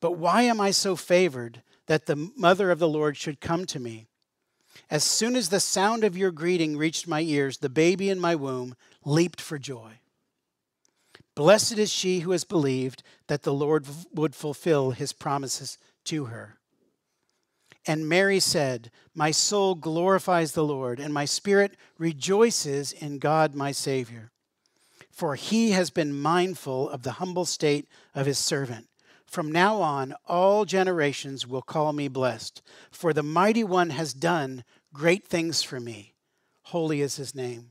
But 0.00 0.12
why 0.12 0.42
am 0.42 0.60
I 0.60 0.70
so 0.70 0.96
favored 0.96 1.62
that 1.86 2.06
the 2.06 2.30
mother 2.36 2.70
of 2.70 2.78
the 2.78 2.88
Lord 2.88 3.16
should 3.16 3.40
come 3.40 3.66
to 3.66 3.80
me? 3.80 4.08
As 4.90 5.04
soon 5.04 5.36
as 5.36 5.48
the 5.48 5.60
sound 5.60 6.04
of 6.04 6.16
your 6.16 6.30
greeting 6.30 6.76
reached 6.76 7.08
my 7.08 7.20
ears, 7.20 7.58
the 7.58 7.68
baby 7.68 8.10
in 8.10 8.20
my 8.20 8.34
womb 8.34 8.74
leaped 9.04 9.40
for 9.40 9.58
joy. 9.58 10.00
Blessed 11.38 11.78
is 11.78 11.92
she 11.92 12.18
who 12.18 12.32
has 12.32 12.42
believed 12.42 13.04
that 13.28 13.44
the 13.44 13.52
Lord 13.52 13.86
would 14.12 14.34
fulfill 14.34 14.90
his 14.90 15.12
promises 15.12 15.78
to 16.06 16.24
her. 16.24 16.58
And 17.86 18.08
Mary 18.08 18.40
said, 18.40 18.90
My 19.14 19.30
soul 19.30 19.76
glorifies 19.76 20.50
the 20.50 20.64
Lord, 20.64 20.98
and 20.98 21.14
my 21.14 21.26
spirit 21.26 21.76
rejoices 21.96 22.90
in 22.90 23.20
God 23.20 23.54
my 23.54 23.70
Savior. 23.70 24.32
For 25.12 25.36
he 25.36 25.70
has 25.70 25.90
been 25.90 26.20
mindful 26.20 26.90
of 26.90 27.04
the 27.04 27.12
humble 27.12 27.44
state 27.44 27.86
of 28.16 28.26
his 28.26 28.38
servant. 28.38 28.88
From 29.24 29.52
now 29.52 29.80
on, 29.80 30.16
all 30.26 30.64
generations 30.64 31.46
will 31.46 31.62
call 31.62 31.92
me 31.92 32.08
blessed, 32.08 32.62
for 32.90 33.12
the 33.12 33.22
mighty 33.22 33.62
one 33.62 33.90
has 33.90 34.12
done 34.12 34.64
great 34.92 35.28
things 35.28 35.62
for 35.62 35.78
me. 35.78 36.14
Holy 36.62 37.00
is 37.00 37.14
his 37.14 37.32
name. 37.32 37.70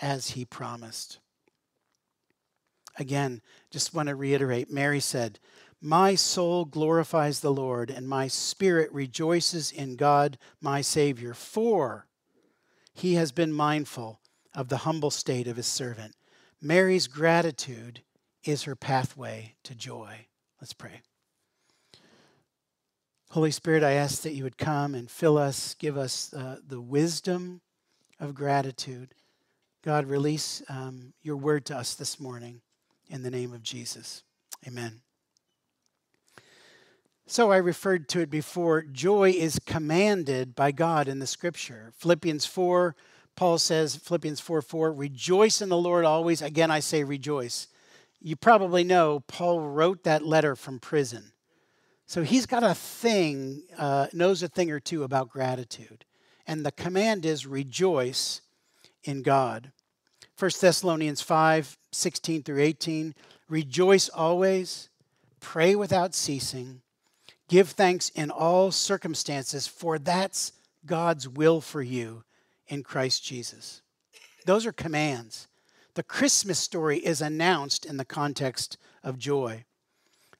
as 0.00 0.30
he 0.30 0.44
promised. 0.44 1.18
Again, 2.98 3.40
just 3.70 3.94
want 3.94 4.08
to 4.08 4.14
reiterate 4.14 4.70
Mary 4.70 5.00
said, 5.00 5.38
My 5.80 6.14
soul 6.14 6.64
glorifies 6.64 7.40
the 7.40 7.52
Lord, 7.52 7.90
and 7.90 8.08
my 8.08 8.28
spirit 8.28 8.92
rejoices 8.92 9.70
in 9.70 9.96
God, 9.96 10.38
my 10.60 10.80
Savior, 10.80 11.32
for 11.34 12.06
he 12.92 13.14
has 13.14 13.32
been 13.32 13.52
mindful 13.52 14.20
of 14.54 14.68
the 14.68 14.78
humble 14.78 15.10
state 15.10 15.46
of 15.46 15.56
his 15.56 15.66
servant. 15.66 16.14
Mary's 16.60 17.06
gratitude 17.06 18.02
is 18.44 18.64
her 18.64 18.76
pathway 18.76 19.54
to 19.62 19.74
joy. 19.74 20.26
Let's 20.60 20.72
pray. 20.72 21.00
Holy 23.30 23.52
Spirit, 23.52 23.84
I 23.84 23.92
ask 23.92 24.22
that 24.22 24.34
you 24.34 24.42
would 24.42 24.58
come 24.58 24.94
and 24.94 25.08
fill 25.08 25.38
us, 25.38 25.74
give 25.74 25.96
us 25.96 26.34
uh, 26.34 26.56
the 26.66 26.80
wisdom 26.80 27.60
of 28.18 28.34
gratitude 28.34 29.14
God, 29.82 30.06
release 30.06 30.62
um, 30.68 31.12
your 31.22 31.36
word 31.36 31.64
to 31.66 31.76
us 31.76 31.94
this 31.94 32.20
morning 32.20 32.60
in 33.08 33.22
the 33.22 33.30
name 33.30 33.52
of 33.52 33.62
Jesus. 33.62 34.22
Amen. 34.66 35.00
So 37.26 37.50
I 37.50 37.56
referred 37.58 38.08
to 38.10 38.20
it 38.20 38.30
before. 38.30 38.82
Joy 38.82 39.30
is 39.30 39.58
commanded 39.64 40.54
by 40.54 40.72
God 40.72 41.08
in 41.08 41.18
the 41.18 41.26
scripture. 41.26 41.92
Philippians 41.96 42.44
4 42.46 42.94
Paul 43.40 43.56
says, 43.56 43.96
Philippians 43.96 44.38
4 44.38 44.60
4, 44.60 44.92
rejoice 44.92 45.62
in 45.62 45.70
the 45.70 45.78
Lord 45.78 46.04
always. 46.04 46.42
Again, 46.42 46.70
I 46.70 46.80
say 46.80 47.04
rejoice. 47.04 47.68
You 48.20 48.36
probably 48.36 48.84
know 48.84 49.20
Paul 49.20 49.60
wrote 49.60 50.04
that 50.04 50.22
letter 50.22 50.54
from 50.54 50.78
prison. 50.78 51.32
So 52.04 52.22
he's 52.22 52.44
got 52.44 52.62
a 52.62 52.74
thing, 52.74 53.62
uh, 53.78 54.08
knows 54.12 54.42
a 54.42 54.48
thing 54.48 54.70
or 54.70 54.78
two 54.78 55.04
about 55.04 55.30
gratitude. 55.30 56.04
And 56.46 56.66
the 56.66 56.72
command 56.72 57.24
is 57.24 57.46
rejoice 57.46 58.42
in 59.04 59.22
God. 59.22 59.72
1 60.38 60.50
Thessalonians 60.60 61.20
5 61.20 61.76
16 61.92 62.42
through 62.42 62.60
18. 62.60 63.14
Rejoice 63.48 64.08
always, 64.08 64.88
pray 65.40 65.74
without 65.74 66.14
ceasing, 66.14 66.82
give 67.48 67.70
thanks 67.70 68.10
in 68.10 68.30
all 68.30 68.70
circumstances, 68.70 69.66
for 69.66 69.98
that's 69.98 70.52
God's 70.86 71.28
will 71.28 71.60
for 71.60 71.82
you 71.82 72.24
in 72.68 72.82
Christ 72.82 73.24
Jesus. 73.24 73.82
Those 74.46 74.66
are 74.66 74.72
commands. 74.72 75.48
The 75.94 76.02
Christmas 76.04 76.58
story 76.58 76.98
is 76.98 77.20
announced 77.20 77.84
in 77.84 77.96
the 77.96 78.04
context 78.04 78.78
of 79.02 79.18
joy. 79.18 79.64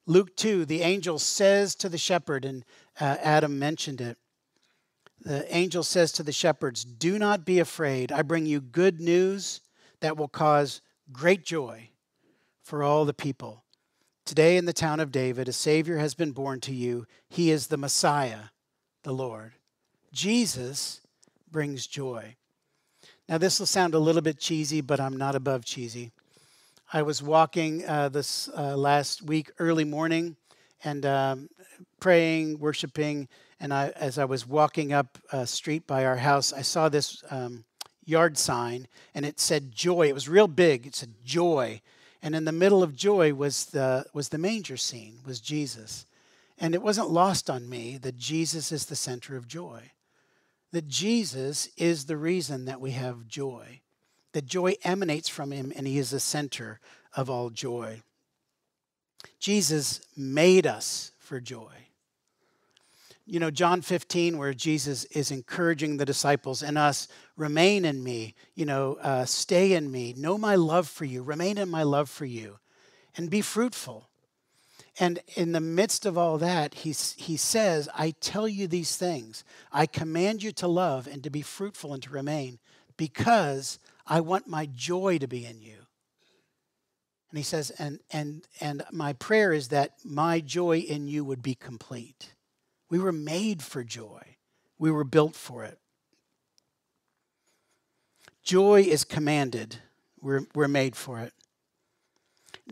Luke 0.06 0.34
2, 0.36 0.64
the 0.64 0.82
angel 0.82 1.18
says 1.18 1.74
to 1.76 1.88
the 1.88 1.98
shepherd, 1.98 2.44
and 2.44 2.64
uh, 3.00 3.16
Adam 3.20 3.58
mentioned 3.58 4.00
it. 4.00 4.16
The 5.22 5.54
angel 5.54 5.83
says 5.83 6.12
to 6.12 6.22
the 6.22 6.33
shepherds, 6.33 6.85
Do 6.85 7.18
not 7.18 7.44
be 7.44 7.59
afraid. 7.59 8.11
I 8.11 8.22
bring 8.22 8.46
you 8.46 8.61
good 8.61 9.00
news 9.00 9.61
that 10.00 10.16
will 10.16 10.28
cause 10.28 10.80
great 11.12 11.44
joy 11.44 11.90
for 12.62 12.83
all 12.83 13.04
the 13.04 13.14
people. 13.14 13.64
Today 14.24 14.56
in 14.56 14.64
the 14.64 14.72
town 14.72 15.00
of 15.00 15.12
David, 15.12 15.48
a 15.48 15.52
Savior 15.52 15.98
has 15.98 16.14
been 16.14 16.33
born 16.33 16.61
to 16.61 16.72
you. 16.72 17.06
He 17.28 17.50
is 17.50 17.66
the 17.66 17.76
Messiah, 17.76 18.44
the 19.02 19.12
Lord. 19.12 19.52
Jesus 20.12 21.00
brings 21.50 21.87
joy. 21.87 22.37
Now, 23.28 23.38
this 23.38 23.59
will 23.59 23.66
sound 23.66 23.94
a 23.94 23.98
little 23.98 24.22
bit 24.22 24.38
cheesy, 24.38 24.80
but 24.80 25.00
I'm 25.00 25.16
not 25.16 25.35
above 25.35 25.64
cheesy. 25.64 26.12
I 26.92 27.02
was 27.02 27.22
walking 27.22 27.87
uh, 27.87 28.09
this 28.09 28.48
uh, 28.56 28.76
last 28.76 29.22
week, 29.22 29.50
early 29.59 29.85
morning, 29.85 30.37
and 30.83 31.06
um, 31.06 31.48
praying, 32.00 32.59
worshiping, 32.59 33.28
and 33.60 33.72
I, 33.72 33.88
as 33.96 34.18
I 34.18 34.24
was 34.24 34.46
walking 34.46 34.92
up 34.92 35.18
a 35.32 35.46
street 35.46 35.86
by 35.86 36.04
our 36.04 36.16
house, 36.16 36.52
I 36.52 36.62
saw 36.62 36.88
this 36.88 37.22
um, 37.30 37.64
yard 38.04 38.38
sign, 38.38 38.88
and 39.14 39.24
it 39.24 39.38
said 39.38 39.72
joy. 39.72 40.08
It 40.08 40.14
was 40.14 40.28
real 40.28 40.48
big. 40.48 40.86
It 40.86 40.96
said 40.96 41.14
joy, 41.24 41.80
and 42.22 42.34
in 42.34 42.44
the 42.44 42.52
middle 42.52 42.82
of 42.82 42.96
joy 42.96 43.34
was 43.34 43.66
the 43.66 44.06
was 44.12 44.30
the 44.30 44.38
manger 44.38 44.76
scene, 44.76 45.18
was 45.26 45.40
Jesus, 45.40 46.06
and 46.58 46.74
it 46.74 46.82
wasn't 46.82 47.10
lost 47.10 47.48
on 47.48 47.68
me 47.68 47.98
that 47.98 48.16
Jesus 48.16 48.72
is 48.72 48.86
the 48.86 48.96
center 48.96 49.36
of 49.36 49.46
joy 49.46 49.92
that 50.72 50.88
Jesus 50.88 51.68
is 51.76 52.04
the 52.04 52.16
reason 52.16 52.64
that 52.66 52.80
we 52.80 52.92
have 52.92 53.26
joy, 53.26 53.80
that 54.32 54.46
joy 54.46 54.74
emanates 54.84 55.28
from 55.28 55.50
him 55.50 55.72
and 55.74 55.86
he 55.86 55.98
is 55.98 56.10
the 56.10 56.20
center 56.20 56.80
of 57.16 57.28
all 57.28 57.50
joy. 57.50 58.02
Jesus 59.38 60.00
made 60.16 60.66
us 60.66 61.12
for 61.18 61.40
joy. 61.40 61.72
You 63.30 63.38
know, 63.38 63.52
John 63.52 63.80
15, 63.80 64.38
where 64.38 64.52
Jesus 64.52 65.04
is 65.04 65.30
encouraging 65.30 65.96
the 65.98 66.04
disciples 66.04 66.64
and 66.64 66.76
us, 66.76 67.06
remain 67.36 67.84
in 67.84 68.02
me, 68.02 68.34
you 68.56 68.66
know, 68.66 68.98
uh, 69.00 69.24
stay 69.24 69.74
in 69.74 69.88
me, 69.88 70.14
know 70.16 70.36
my 70.36 70.56
love 70.56 70.88
for 70.88 71.04
you, 71.04 71.22
remain 71.22 71.56
in 71.56 71.68
my 71.68 71.84
love 71.84 72.10
for 72.10 72.24
you, 72.24 72.58
and 73.16 73.30
be 73.30 73.40
fruitful. 73.40 74.08
And 74.98 75.20
in 75.36 75.52
the 75.52 75.60
midst 75.60 76.06
of 76.06 76.18
all 76.18 76.38
that, 76.38 76.74
he, 76.74 76.90
he 76.90 77.36
says, 77.36 77.88
I 77.94 78.14
tell 78.20 78.48
you 78.48 78.66
these 78.66 78.96
things. 78.96 79.44
I 79.70 79.86
command 79.86 80.42
you 80.42 80.50
to 80.54 80.66
love 80.66 81.06
and 81.06 81.22
to 81.22 81.30
be 81.30 81.42
fruitful 81.42 81.94
and 81.94 82.02
to 82.02 82.10
remain 82.10 82.58
because 82.96 83.78
I 84.08 84.22
want 84.22 84.48
my 84.48 84.66
joy 84.66 85.18
to 85.18 85.28
be 85.28 85.46
in 85.46 85.60
you. 85.60 85.76
And 87.30 87.38
he 87.38 87.44
says, 87.44 87.70
and, 87.78 88.00
and, 88.10 88.42
and 88.60 88.82
my 88.90 89.12
prayer 89.12 89.52
is 89.52 89.68
that 89.68 89.92
my 90.04 90.40
joy 90.40 90.78
in 90.78 91.06
you 91.06 91.24
would 91.24 91.42
be 91.44 91.54
complete. 91.54 92.32
We 92.90 92.98
were 92.98 93.12
made 93.12 93.62
for 93.62 93.85
joy, 93.85 94.37
we 94.79 94.90
were 94.90 95.05
built 95.05 95.37
for 95.37 95.64
it. 95.64 95.79
Joy 98.42 98.83
is 98.83 99.05
commanded, 99.05 99.79
we're, 100.20 100.46
we're 100.55 100.68
made 100.68 100.96
for 100.96 101.20
it. 101.20 101.33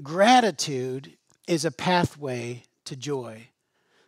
Gratitude 0.03 1.17
is 1.47 1.65
a 1.65 1.71
pathway 1.71 2.65
to 2.85 2.97
joy. 2.97 3.49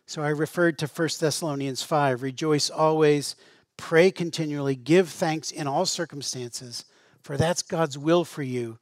So 0.05 0.21
I 0.21 0.29
referred 0.29 0.77
to 0.79 0.87
1 0.87 1.09
Thessalonians 1.19 1.83
5 1.83 2.21
rejoice 2.21 2.69
always, 2.69 3.35
pray 3.77 4.11
continually, 4.11 4.75
give 4.75 5.07
thanks 5.07 5.51
in 5.51 5.67
all 5.67 5.85
circumstances, 5.85 6.83
for 7.23 7.37
that's 7.37 7.61
God's 7.61 7.97
will 7.97 8.25
for 8.25 8.43
you 8.43 8.79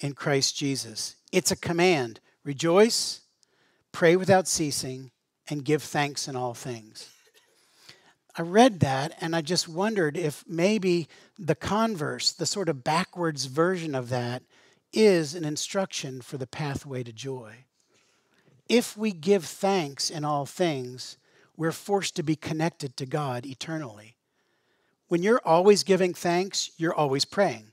in 0.00 0.14
Christ 0.14 0.56
Jesus. 0.56 1.16
It's 1.30 1.52
a 1.52 1.56
command 1.56 2.20
rejoice, 2.44 3.20
pray 3.92 4.16
without 4.16 4.48
ceasing, 4.48 5.12
and 5.48 5.64
give 5.64 5.82
thanks 5.82 6.28
in 6.28 6.36
all 6.36 6.54
things. 6.54 7.10
I 8.36 8.42
read 8.42 8.80
that 8.80 9.14
and 9.20 9.36
I 9.36 9.42
just 9.42 9.68
wondered 9.68 10.16
if 10.16 10.44
maybe 10.48 11.08
the 11.38 11.54
converse, 11.54 12.32
the 12.32 12.46
sort 12.46 12.68
of 12.68 12.84
backwards 12.84 13.44
version 13.44 13.94
of 13.94 14.08
that, 14.08 14.42
is 14.92 15.34
an 15.34 15.44
instruction 15.44 16.20
for 16.20 16.38
the 16.38 16.46
pathway 16.46 17.02
to 17.02 17.12
joy 17.12 17.64
if 18.72 18.96
we 18.96 19.12
give 19.12 19.44
thanks 19.44 20.08
in 20.08 20.24
all 20.24 20.46
things, 20.46 21.18
we're 21.58 21.72
forced 21.72 22.16
to 22.16 22.22
be 22.22 22.36
connected 22.36 22.96
to 22.96 23.04
God 23.04 23.44
eternally. 23.44 24.16
When 25.08 25.22
you're 25.22 25.42
always 25.44 25.82
giving 25.82 26.14
thanks, 26.14 26.70
you're 26.78 26.94
always 26.94 27.26
praying. 27.26 27.72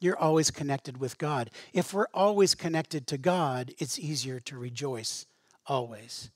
You're 0.00 0.18
always 0.18 0.50
connected 0.50 0.96
with 0.96 1.18
God. 1.18 1.50
If 1.74 1.92
we're 1.92 2.06
always 2.14 2.54
connected 2.54 3.06
to 3.08 3.18
God, 3.18 3.74
it's 3.76 3.98
easier 3.98 4.40
to 4.40 4.56
rejoice 4.56 5.26
always. 5.66 6.30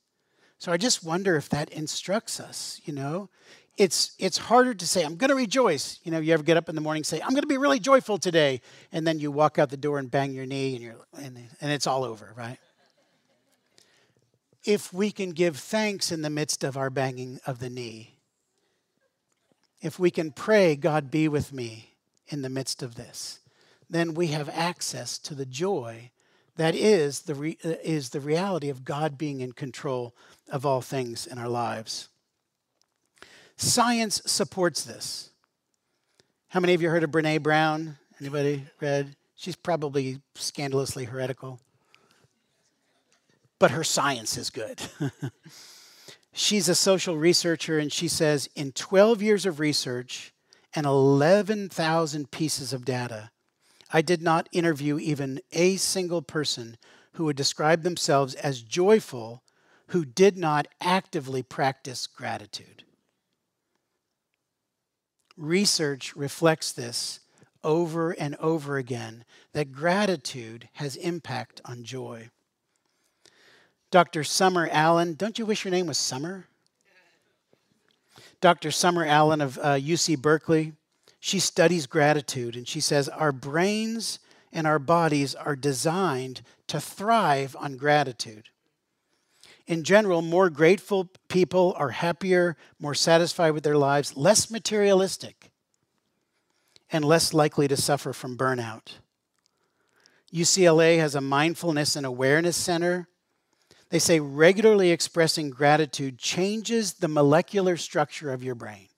So 0.58 0.72
I 0.72 0.76
just 0.76 1.04
wonder 1.04 1.36
if 1.36 1.48
that 1.50 1.70
instructs 1.70 2.40
us, 2.40 2.80
you 2.84 2.92
know? 2.92 3.28
It's 3.76 4.12
it's 4.18 4.38
harder 4.38 4.72
to 4.72 4.86
say 4.86 5.04
I'm 5.04 5.16
going 5.16 5.28
to 5.28 5.36
rejoice. 5.36 6.00
You 6.02 6.10
know, 6.10 6.18
you 6.18 6.32
ever 6.32 6.42
get 6.42 6.56
up 6.56 6.70
in 6.70 6.74
the 6.74 6.80
morning 6.80 7.00
and 7.00 7.06
say 7.06 7.20
I'm 7.20 7.30
going 7.30 7.42
to 7.42 7.46
be 7.46 7.58
really 7.58 7.78
joyful 7.78 8.16
today 8.16 8.62
and 8.90 9.06
then 9.06 9.18
you 9.18 9.30
walk 9.30 9.58
out 9.58 9.68
the 9.68 9.76
door 9.76 9.98
and 9.98 10.10
bang 10.10 10.32
your 10.32 10.46
knee 10.46 10.74
and 10.74 10.82
you're 10.82 10.96
and, 11.18 11.36
and 11.60 11.70
it's 11.70 11.86
all 11.86 12.02
over, 12.02 12.32
right? 12.34 12.58
if 14.66 14.92
we 14.92 15.12
can 15.12 15.30
give 15.30 15.56
thanks 15.56 16.10
in 16.10 16.22
the 16.22 16.30
midst 16.30 16.64
of 16.64 16.76
our 16.76 16.90
banging 16.90 17.38
of 17.46 17.60
the 17.60 17.70
knee. 17.70 18.18
If 19.80 19.98
we 19.98 20.10
can 20.10 20.32
pray, 20.32 20.74
God 20.74 21.10
be 21.10 21.28
with 21.28 21.52
me 21.52 21.94
in 22.28 22.42
the 22.42 22.50
midst 22.50 22.82
of 22.82 22.96
this, 22.96 23.38
then 23.88 24.14
we 24.14 24.28
have 24.28 24.48
access 24.48 25.18
to 25.18 25.34
the 25.34 25.46
joy 25.46 26.10
that 26.56 26.74
is 26.74 27.22
the, 27.22 27.34
re- 27.34 27.58
uh, 27.64 27.74
is 27.82 28.10
the 28.10 28.20
reality 28.20 28.68
of 28.68 28.84
God 28.84 29.16
being 29.18 29.40
in 29.40 29.52
control 29.52 30.14
of 30.50 30.66
all 30.66 30.80
things 30.80 31.26
in 31.26 31.38
our 31.38 31.48
lives. 31.48 32.08
Science 33.56 34.22
supports 34.26 34.84
this. 34.84 35.30
How 36.48 36.60
many 36.60 36.74
of 36.74 36.82
you 36.82 36.90
heard 36.90 37.02
of 37.02 37.10
Brene 37.10 37.42
Brown? 37.42 37.96
Anybody 38.20 38.64
read? 38.80 39.16
She's 39.34 39.56
probably 39.56 40.20
scandalously 40.34 41.04
heretical 41.04 41.60
but 43.58 43.70
her 43.70 43.84
science 43.84 44.36
is 44.36 44.50
good. 44.50 44.80
She's 46.32 46.68
a 46.68 46.74
social 46.74 47.16
researcher, 47.16 47.78
and 47.78 47.92
she 47.92 48.08
says 48.08 48.48
in 48.54 48.72
12 48.72 49.22
years 49.22 49.46
of 49.46 49.58
research 49.58 50.34
and 50.74 50.84
11,000 50.84 52.30
pieces 52.30 52.72
of 52.72 52.84
data, 52.84 53.30
I 53.92 54.02
did 54.02 54.22
not 54.22 54.48
interview 54.52 54.98
even 54.98 55.40
a 55.52 55.76
single 55.76 56.22
person 56.22 56.76
who 57.12 57.24
would 57.24 57.36
describe 57.36 57.82
themselves 57.82 58.34
as 58.34 58.62
joyful 58.62 59.42
who 59.88 60.04
did 60.04 60.36
not 60.36 60.66
actively 60.80 61.42
practice 61.42 62.06
gratitude. 62.06 62.84
Research 65.36 66.16
reflects 66.16 66.72
this 66.72 67.20
over 67.62 68.12
and 68.12 68.36
over 68.36 68.76
again 68.76 69.24
that 69.52 69.72
gratitude 69.72 70.68
has 70.74 70.96
impact 70.96 71.60
on 71.64 71.84
joy. 71.84 72.30
Dr. 73.90 74.24
Summer 74.24 74.68
Allen. 74.72 75.14
Don't 75.14 75.38
you 75.38 75.46
wish 75.46 75.64
your 75.64 75.70
name 75.70 75.86
was 75.86 75.98
Summer? 75.98 76.46
Dr. 78.40 78.70
Summer 78.70 79.04
Allen 79.04 79.40
of 79.40 79.58
uh, 79.58 79.74
UC 79.74 80.20
Berkeley. 80.20 80.72
She 81.20 81.38
studies 81.40 81.86
gratitude 81.86 82.56
and 82.56 82.66
she 82.66 82.80
says 82.80 83.08
our 83.08 83.32
brains 83.32 84.18
and 84.52 84.66
our 84.66 84.78
bodies 84.78 85.34
are 85.34 85.56
designed 85.56 86.42
to 86.68 86.80
thrive 86.80 87.56
on 87.58 87.76
gratitude. 87.76 88.50
In 89.66 89.82
general, 89.82 90.22
more 90.22 90.48
grateful 90.48 91.10
people 91.28 91.74
are 91.76 91.90
happier, 91.90 92.56
more 92.78 92.94
satisfied 92.94 93.50
with 93.50 93.64
their 93.64 93.76
lives, 93.76 94.16
less 94.16 94.50
materialistic, 94.50 95.50
and 96.90 97.04
less 97.04 97.34
likely 97.34 97.66
to 97.66 97.76
suffer 97.76 98.12
from 98.12 98.38
burnout. 98.38 98.98
UCLA 100.32 100.98
has 100.98 101.16
a 101.16 101.20
mindfulness 101.20 101.96
and 101.96 102.06
awareness 102.06 102.56
center 102.56 103.08
they 103.90 103.98
say 103.98 104.18
regularly 104.18 104.90
expressing 104.90 105.50
gratitude 105.50 106.18
changes 106.18 106.94
the 106.94 107.08
molecular 107.08 107.76
structure 107.76 108.32
of 108.32 108.42
your 108.42 108.54
brain. 108.54 108.88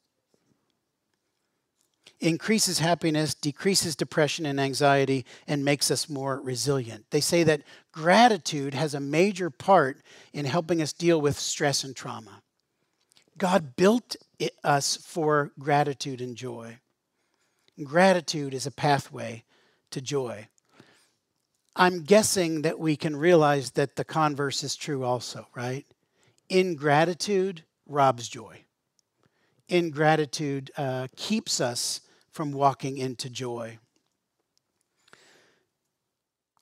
Increases 2.20 2.78
happiness, 2.80 3.34
decreases 3.34 3.94
depression 3.94 4.46
and 4.46 4.60
anxiety, 4.60 5.24
and 5.46 5.64
makes 5.64 5.90
us 5.90 6.08
more 6.08 6.40
resilient. 6.40 7.04
They 7.10 7.20
say 7.20 7.44
that 7.44 7.62
gratitude 7.92 8.74
has 8.74 8.94
a 8.94 9.00
major 9.00 9.50
part 9.50 10.02
in 10.32 10.44
helping 10.44 10.82
us 10.82 10.92
deal 10.92 11.20
with 11.20 11.38
stress 11.38 11.84
and 11.84 11.94
trauma. 11.94 12.42
God 13.36 13.76
built 13.76 14.16
us 14.64 14.96
for 14.96 15.52
gratitude 15.58 16.20
and 16.20 16.36
joy. 16.36 16.78
Gratitude 17.82 18.52
is 18.52 18.66
a 18.66 18.72
pathway 18.72 19.44
to 19.92 20.00
joy. 20.00 20.48
I'm 21.76 22.02
guessing 22.02 22.62
that 22.62 22.80
we 22.80 22.96
can 22.96 23.14
realize 23.14 23.70
that 23.72 23.94
the 23.94 24.04
converse 24.04 24.64
is 24.64 24.74
true 24.74 25.04
also, 25.04 25.46
right? 25.54 25.86
Ingratitude 26.48 27.62
robs 27.86 28.28
joy. 28.28 28.64
Ingratitude 29.68 30.72
uh, 30.76 31.06
keeps 31.14 31.60
us 31.60 32.00
from 32.38 32.52
walking 32.52 32.98
into 32.98 33.28
joy. 33.28 33.76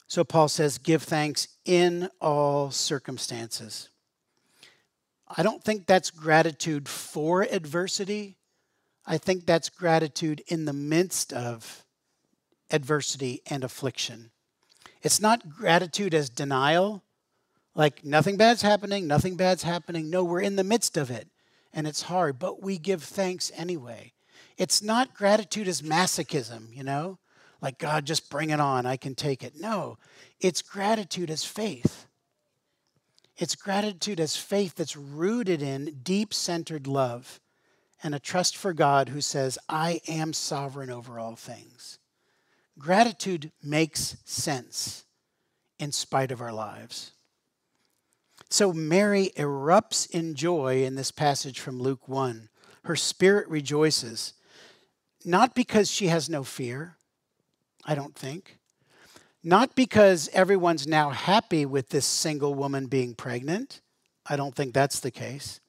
So 0.07 0.25
Paul 0.25 0.49
says, 0.49 0.79
give 0.79 1.03
thanks 1.03 1.49
in 1.67 2.09
all 2.19 2.71
circumstances. 2.71 3.91
I 5.29 5.43
don't 5.43 5.63
think 5.63 5.85
that's 5.85 6.11
gratitude 6.11 6.89
for 6.89 7.43
adversity. 7.43 8.39
I 9.05 9.19
think 9.19 9.45
that's 9.45 9.69
gratitude 9.69 10.43
in 10.47 10.65
the 10.65 10.73
midst 10.73 11.35
of 11.35 11.85
adversity 12.71 13.43
and 13.45 13.63
affliction. 13.63 14.31
It's 15.03 15.21
not 15.21 15.51
gratitude 15.51 16.15
as 16.15 16.31
denial, 16.31 17.03
like 17.75 18.03
nothing 18.03 18.39
bad's 18.39 18.63
happening, 18.63 19.07
nothing 19.07 19.37
bad's 19.37 19.65
happening. 19.65 20.09
No, 20.09 20.25
we're 20.25 20.41
in 20.41 20.57
the 20.57 20.65
midst 20.65 20.97
of 20.97 21.11
it 21.11 21.29
and 21.75 21.87
it's 21.87 22.01
hard, 22.01 22.39
but 22.39 22.63
we 22.63 22.79
give 22.79 23.03
thanks 23.03 23.53
anyway. 23.55 24.15
It's 24.57 24.83
not 24.83 25.15
gratitude 25.15 25.69
as 25.69 25.83
masochism, 25.83 26.75
you 26.75 26.83
know, 26.83 27.19
like 27.61 27.79
God, 27.79 28.07
just 28.07 28.31
bring 28.31 28.51
it 28.51 28.61
on, 28.61 28.87
I 28.87 28.97
can 28.97 29.15
take 29.15 29.43
it. 29.43 29.55
No, 29.59 29.99
it's 30.41 30.63
gratitude 30.63 31.31
as 31.31 31.45
faith. 31.45 32.07
It's 33.37 33.55
gratitude 33.55 34.19
as 34.19 34.37
faith 34.37 34.77
that's 34.77 34.97
rooted 34.97 35.61
in 35.61 36.01
deep 36.03 36.33
centered 36.33 36.87
love 36.87 37.41
and 38.03 38.15
a 38.15 38.19
trust 38.19 38.57
for 38.57 38.73
God 38.73 39.11
who 39.11 39.21
says, 39.21 39.59
I 39.69 40.01
am 40.09 40.33
sovereign 40.33 40.91
over 40.91 41.19
all 41.19 41.37
things. 41.37 41.99
Gratitude 42.79 43.53
makes 43.63 44.17
sense 44.25 45.05
in 45.79 45.93
spite 45.93 46.31
of 46.31 46.41
our 46.41 46.53
lives. 46.53 47.13
So 48.49 48.73
Mary 48.73 49.33
erupts 49.37 50.09
in 50.11 50.35
joy 50.35 50.85
in 50.85 50.95
this 50.95 51.11
passage 51.11 51.59
from 51.59 51.81
Luke 51.81 52.07
1. 52.09 52.49
Her 52.85 52.97
spirit 52.97 53.49
rejoices, 53.49 54.35
not 55.27 55.57
because 55.57 55.91
she 55.91 56.07
has 56.07 56.31
no 56.31 56.45
fear, 56.45 56.97
I 57.85 57.97
don't 57.97 58.15
think, 58.15 58.59
not 59.43 59.75
because 59.75 60.31
everyone's 60.33 60.87
now 60.87 61.11
happy 61.11 61.67
with 61.67 61.89
this 61.89 62.07
single 62.07 62.55
woman 62.55 62.87
being 62.87 63.15
pregnant. 63.15 63.81
I 64.25 64.37
don't 64.37 64.55
think 64.55 64.73
that's 64.73 65.01
the 65.01 65.11
case. 65.11 65.61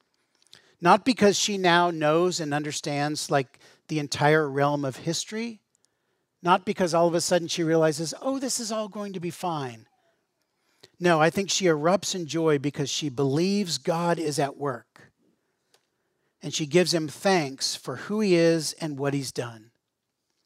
Not 0.80 1.04
because 1.04 1.38
she 1.38 1.58
now 1.58 1.89
knows 1.89 2.39
and 2.39 2.54
understands 2.54 3.32
like 3.32 3.60
the 3.88 4.00
entire 4.00 4.48
realm 4.50 4.86
of 4.86 4.98
history. 4.98 5.60
Not 6.43 6.65
because 6.65 6.93
all 6.93 7.08
of 7.08 7.15
a 7.15 7.22
sudden 7.22 7.48
she 7.48 7.63
realizes, 7.63 8.13
oh, 8.22 8.39
this 8.39 8.60
is 8.60 8.72
all 8.72 8.88
going 8.88 9.13
to 9.13 9.20
be 9.20 9.32
fine. 9.32 9.88
No, 11.00 11.20
I 11.20 11.30
think 11.30 11.50
she 11.50 11.65
erupts 11.65 12.15
in 12.15 12.28
joy 12.28 12.60
because 12.60 12.89
she 12.89 13.10
believes 13.10 13.78
God 13.78 14.20
is 14.20 14.39
at 14.39 14.58
work. 14.58 14.87
And 16.41 16.54
she 16.54 16.65
gives 16.65 16.93
him 16.93 17.08
thanks 17.08 17.76
for 17.76 17.95
who 17.95 18.19
he 18.19 18.36
is 18.36 18.73
and 18.73 18.97
what 18.97 19.13
he's 19.13 19.32
done. 19.32 19.71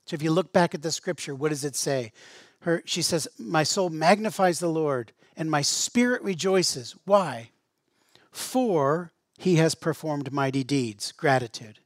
So 0.06 0.15
if 0.15 0.23
you 0.23 0.32
look 0.32 0.54
back 0.54 0.73
at 0.73 0.82
the 0.82 0.91
scripture, 0.91 1.36
what 1.36 1.49
does 1.49 1.65
it 1.65 1.75
say? 1.75 2.12
Her, 2.62 2.82
she 2.86 3.01
says, 3.01 3.27
My 3.38 3.63
soul 3.63 3.89
magnifies 3.89 4.60
the 4.60 4.69
Lord, 4.69 5.13
and 5.36 5.49
my 5.49 5.62
spirit 5.62 6.21
rejoices. 6.21 6.95
Why? 7.06 7.51
For 8.32 9.12
he 9.38 9.56
has 9.56 9.75
performed 9.75 10.32
mighty 10.32 10.63
deeds, 10.63 11.12
gratitude. 11.12 11.80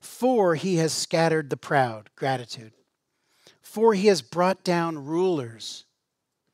For 0.00 0.54
he 0.54 0.76
has 0.76 0.92
scattered 0.92 1.50
the 1.50 1.56
proud, 1.56 2.10
gratitude. 2.16 2.72
For 3.60 3.94
he 3.94 4.08
has 4.08 4.22
brought 4.22 4.64
down 4.64 5.04
rulers, 5.04 5.84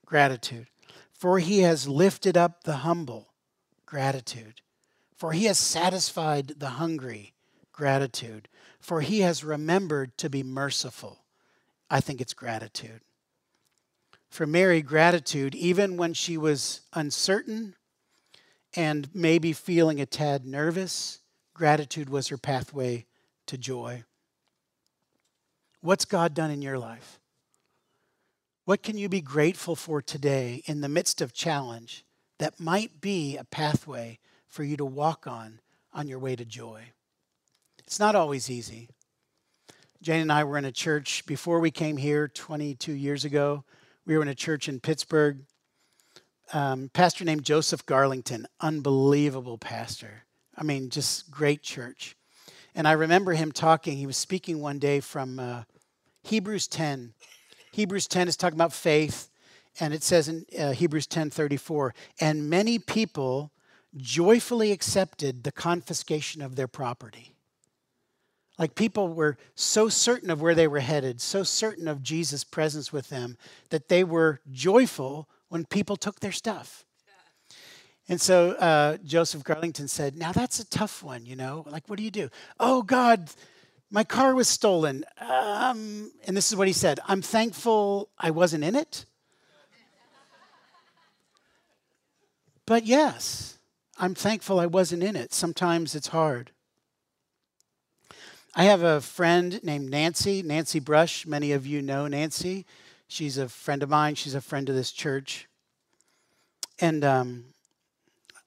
gratitude. 0.05 0.69
For 1.13 1.39
he 1.39 1.61
has 1.61 1.89
lifted 1.89 2.37
up 2.37 2.65
the 2.65 2.77
humble, 2.79 3.29
gratitude. 3.87 4.61
For 5.19 5.33
he 5.33 5.47
has 5.47 5.59
satisfied 5.59 6.55
the 6.59 6.71
hungry, 6.71 7.35
gratitude. 7.73 8.49
For 8.81 9.01
he 9.01 9.21
has 9.21 9.43
remembered 9.43 10.17
to 10.19 10.31
be 10.31 10.45
merciful. 10.45 11.19
I 11.91 12.01
think 12.01 12.21
it's 12.21 12.35
gratitude. 12.35 13.01
For 14.31 14.47
Mary, 14.47 14.81
gratitude, 14.81 15.57
even 15.57 15.97
when 15.97 16.15
she 16.15 16.37
was 16.37 16.83
uncertain 16.93 17.75
and 18.77 19.09
maybe 19.13 19.53
feeling 19.53 20.01
a 20.01 20.07
tad 20.07 20.47
nervous, 20.47 21.19
gratitude 21.53 22.09
was 22.09 22.29
her 22.29 22.39
pathway 22.39 23.07
to 23.47 23.59
joy. 23.59 24.05
What's 25.81 26.05
God 26.05 26.35
done 26.35 26.53
in 26.53 26.63
your 26.63 26.79
life? 26.79 27.19
What 28.67 28.83
can 28.83 28.99
you 28.99 29.09
be 29.09 29.23
grateful 29.23 29.75
for 29.75 30.01
today 30.01 30.63
in 30.67 30.81
the 30.81 30.89
midst 30.89 31.21
of 31.21 31.33
challenge 31.33 32.05
that 32.39 32.61
might 32.61 33.01
be 33.01 33.37
a 33.37 33.45
pathway 33.45 34.19
for 34.49 34.65
you 34.65 34.77
to 34.77 34.85
walk 34.85 35.27
on 35.27 35.61
on 35.93 36.09
your 36.09 36.19
way 36.19 36.37
to 36.37 36.45
joy? 36.45 36.83
It's 37.87 38.01
not 38.01 38.15
always 38.15 38.51
easy. 38.51 38.89
Jane 40.03 40.23
and 40.23 40.33
I 40.33 40.45
were 40.45 40.59
in 40.59 40.65
a 40.65 40.73
church 40.73 41.27
before 41.27 41.61
we 41.61 41.71
came 41.71 41.97
here 41.97 42.29
22 42.29 42.93
years 42.93 43.25
ago. 43.25 43.65
We 44.07 44.17
were 44.17 44.23
in 44.23 44.29
a 44.29 44.35
church 44.35 44.69
in 44.69 44.81
Pittsburgh 44.81 45.39
um, 46.53 46.91
pastor 46.93 47.25
named 47.25 47.45
Joseph 47.45 47.85
Garlington, 47.87 48.45
unbelievable 48.61 49.59
pastor. 49.59 50.25
I 50.57 50.63
mean, 50.63 50.91
just 50.91 51.31
great 51.31 51.63
church. 51.63 52.17
And 52.75 52.87
I 52.87 52.93
remember 52.93 53.33
him 53.33 53.53
talking. 53.53 53.97
He 53.97 54.07
was 54.07 54.17
speaking 54.17 54.61
one 54.61 54.79
day 54.79 55.01
from 55.01 55.39
uh, 55.39 55.63
Hebrews 56.23 56.69
10. 56.69 57.13
Hebrews 57.73 58.07
10 58.07 58.29
is 58.29 58.37
talking 58.37 58.57
about 58.57 58.73
faith, 58.73 59.31
and 59.81 59.93
it 59.93 60.03
says 60.03 60.29
in 60.29 60.45
uh, 60.59 60.73
Hebrews 60.73 61.07
10 61.07 61.31
34, 61.31 61.95
and 62.21 62.49
many 62.49 62.79
people 62.79 63.53
joyfully 63.97 64.73
accepted 64.73 65.45
the 65.45 65.53
confiscation 65.53 66.43
of 66.43 66.57
their 66.57 66.69
property. 66.69 67.35
Like 68.59 68.75
people 68.75 69.09
were 69.09 69.39
so 69.55 69.89
certain 69.89 70.31
of 70.31 70.41
where 70.43 70.55
they 70.55 70.67
were 70.67 70.81
headed, 70.81 71.21
so 71.21 71.43
certain 71.45 71.87
of 71.87 72.03
Jesus' 72.03 72.43
presence 72.43 72.93
with 72.93 73.09
them, 73.09 73.37
that 73.71 73.89
they 73.89 74.03
were 74.03 74.41
joyful 74.51 75.29
when 75.49 75.65
people 75.65 75.97
took 75.97 76.21
their 76.21 76.33
stuff. 76.33 76.85
And 78.09 78.21
so 78.21 78.53
uh, 78.53 78.97
Joseph 79.05 79.45
Garlington 79.45 79.89
said, 79.89 80.17
Now 80.17 80.33
that's 80.33 80.59
a 80.59 80.69
tough 80.69 81.03
one, 81.03 81.27
you 81.27 81.37
know? 81.37 81.65
Like, 81.69 81.89
what 81.89 81.99
do 81.99 82.03
you 82.03 82.11
do? 82.11 82.31
Oh, 82.59 82.83
God, 82.83 83.31
my 83.91 84.03
car 84.03 84.35
was 84.35 84.49
stolen. 84.49 85.05
Um, 85.21 86.11
and 86.27 86.37
this 86.37 86.51
is 86.51 86.57
what 86.57 86.67
he 86.67 86.73
said 86.73 87.01
I'm 87.07 87.23
thankful 87.23 88.09
I 88.19 88.31
wasn't 88.31 88.65
in 88.65 88.75
it. 88.75 89.05
But 92.67 92.85
yes, 92.85 93.58
I'm 94.01 94.15
thankful 94.15 94.61
I 94.61 94.67
wasn't 94.67 95.03
in 95.03 95.17
it. 95.17 95.35
Sometimes 95.35 95.97
it's 95.97 96.09
hard. 96.09 96.53
I 98.55 98.65
have 98.65 98.83
a 98.83 99.01
friend 99.01 99.61
named 99.65 99.91
Nancy, 99.91 100.41
Nancy 100.43 100.79
Brush. 100.79 101.27
Many 101.27 101.51
of 101.51 101.67
you 101.67 101.83
know 101.83 102.07
Nancy. 102.07 102.65
She's 103.09 103.39
a 103.39 103.49
friend 103.49 103.83
of 103.83 103.89
mine. 103.89 104.15
She's 104.15 104.37
a 104.37 104.41
friend 104.41 104.69
of 104.69 104.77
this 104.77 104.93
church. 104.93 105.49
And 106.81 107.05
um, 107.05 107.47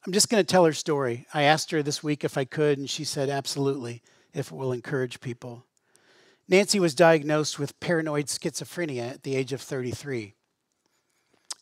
I'm 0.05 0.13
just 0.13 0.29
going 0.29 0.41
to 0.41 0.49
tell 0.49 0.63
her 0.63 0.73
story. 0.73 1.27
I 1.33 1.43
asked 1.43 1.71
her 1.71 1.83
this 1.83 2.01
week 2.01 2.23
if 2.23 2.37
I 2.37 2.45
could, 2.45 2.77
and 2.77 2.89
she 2.89 3.03
said, 3.03 3.29
absolutely, 3.29 4.01
if 4.33 4.51
it 4.51 4.55
will 4.55 4.71
encourage 4.71 5.19
people. 5.19 5.65
Nancy 6.47 6.79
was 6.79 6.95
diagnosed 6.95 7.59
with 7.59 7.77
paranoid 7.81 8.27
schizophrenia 8.27 9.11
at 9.11 9.23
the 9.23 9.35
age 9.35 9.51
of 9.51 9.61
33. 9.61 10.33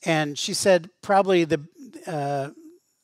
And 0.05 0.37
she 0.37 0.53
said 0.53 0.91
probably 1.01 1.43
the, 1.43 1.61
uh, 2.05 2.49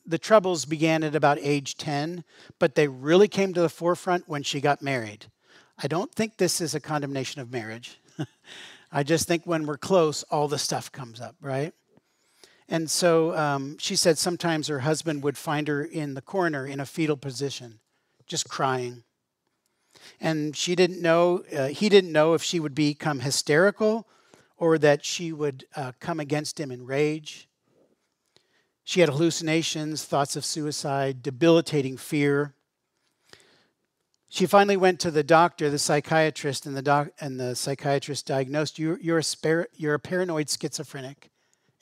the 0.05 0.17
troubles 0.17 0.65
began 0.65 1.03
at 1.03 1.15
about 1.15 1.37
age 1.39 1.77
10, 1.77 2.23
but 2.59 2.75
they 2.75 2.87
really 2.87 3.27
came 3.27 3.53
to 3.53 3.61
the 3.61 3.69
forefront 3.69 4.27
when 4.27 4.43
she 4.43 4.61
got 4.61 4.81
married. 4.81 5.25
I 5.81 5.87
don't 5.87 6.13
think 6.13 6.37
this 6.37 6.61
is 6.61 6.75
a 6.75 6.79
condemnation 6.79 7.41
of 7.41 7.51
marriage. 7.51 7.99
I 8.91 9.03
just 9.03 9.27
think 9.27 9.45
when 9.45 9.65
we're 9.65 9.77
close, 9.77 10.23
all 10.23 10.47
the 10.47 10.57
stuff 10.57 10.91
comes 10.91 11.19
up, 11.19 11.35
right? 11.41 11.73
And 12.67 12.89
so 12.89 13.35
um, 13.35 13.77
she 13.77 13.95
said 13.95 14.17
sometimes 14.17 14.67
her 14.67 14.79
husband 14.79 15.23
would 15.23 15.37
find 15.37 15.67
her 15.67 15.83
in 15.83 16.13
the 16.13 16.21
corner 16.21 16.65
in 16.65 16.79
a 16.79 16.85
fetal 16.85 17.17
position, 17.17 17.79
just 18.25 18.49
crying. 18.49 19.03
And 20.19 20.55
she 20.55 20.75
didn't 20.75 21.01
know, 21.01 21.43
uh, 21.55 21.67
he 21.67 21.89
didn't 21.89 22.11
know 22.11 22.33
if 22.33 22.43
she 22.43 22.59
would 22.59 22.75
become 22.75 23.19
hysterical 23.19 24.07
or 24.57 24.77
that 24.77 25.03
she 25.03 25.31
would 25.31 25.65
uh, 25.75 25.91
come 25.99 26.19
against 26.19 26.59
him 26.59 26.71
in 26.71 26.85
rage. 26.85 27.47
She 28.85 28.99
had 28.99 29.09
hallucinations, 29.09 30.05
thoughts 30.05 30.35
of 30.35 30.45
suicide, 30.45 31.23
debilitating 31.23 31.97
fear. 31.97 32.53
She 34.29 34.45
finally 34.45 34.77
went 34.77 34.99
to 34.99 35.11
the 35.11 35.23
doctor, 35.23 35.71
the 35.71 35.79
psychiatrist, 35.79 36.67
and 36.67 36.77
the, 36.77 36.83
doc, 36.83 37.09
and 37.19 37.39
the 37.39 37.55
psychiatrist 37.55 38.27
diagnosed 38.27 38.77
you, 38.77 38.97
you're, 39.01 39.17
a 39.17 39.23
spar- 39.23 39.69
you're 39.73 39.95
a 39.95 39.99
paranoid 39.99 40.49
schizophrenic. 40.49 41.31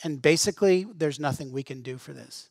And 0.01 0.21
basically, 0.21 0.87
there's 0.95 1.19
nothing 1.19 1.51
we 1.51 1.61
can 1.61 1.81
do 1.81 1.97
for 1.97 2.13
this. 2.13 2.49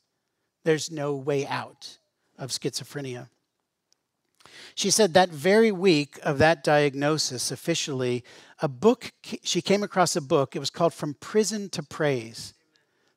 There's 0.64 0.90
no 0.90 1.14
way 1.14 1.46
out 1.46 1.98
of 2.38 2.50
schizophrenia. 2.50 3.28
She 4.74 4.90
said 4.90 5.14
that 5.14 5.30
very 5.30 5.72
week 5.72 6.18
of 6.22 6.36
that 6.38 6.62
diagnosis, 6.62 7.50
officially, 7.50 8.22
a 8.60 8.68
book, 8.68 9.12
she 9.42 9.62
came 9.62 9.82
across 9.82 10.14
a 10.14 10.20
book. 10.20 10.54
It 10.54 10.58
was 10.58 10.70
called 10.70 10.92
From 10.92 11.14
Prison 11.14 11.70
to 11.70 11.82
Praise. 11.82 12.52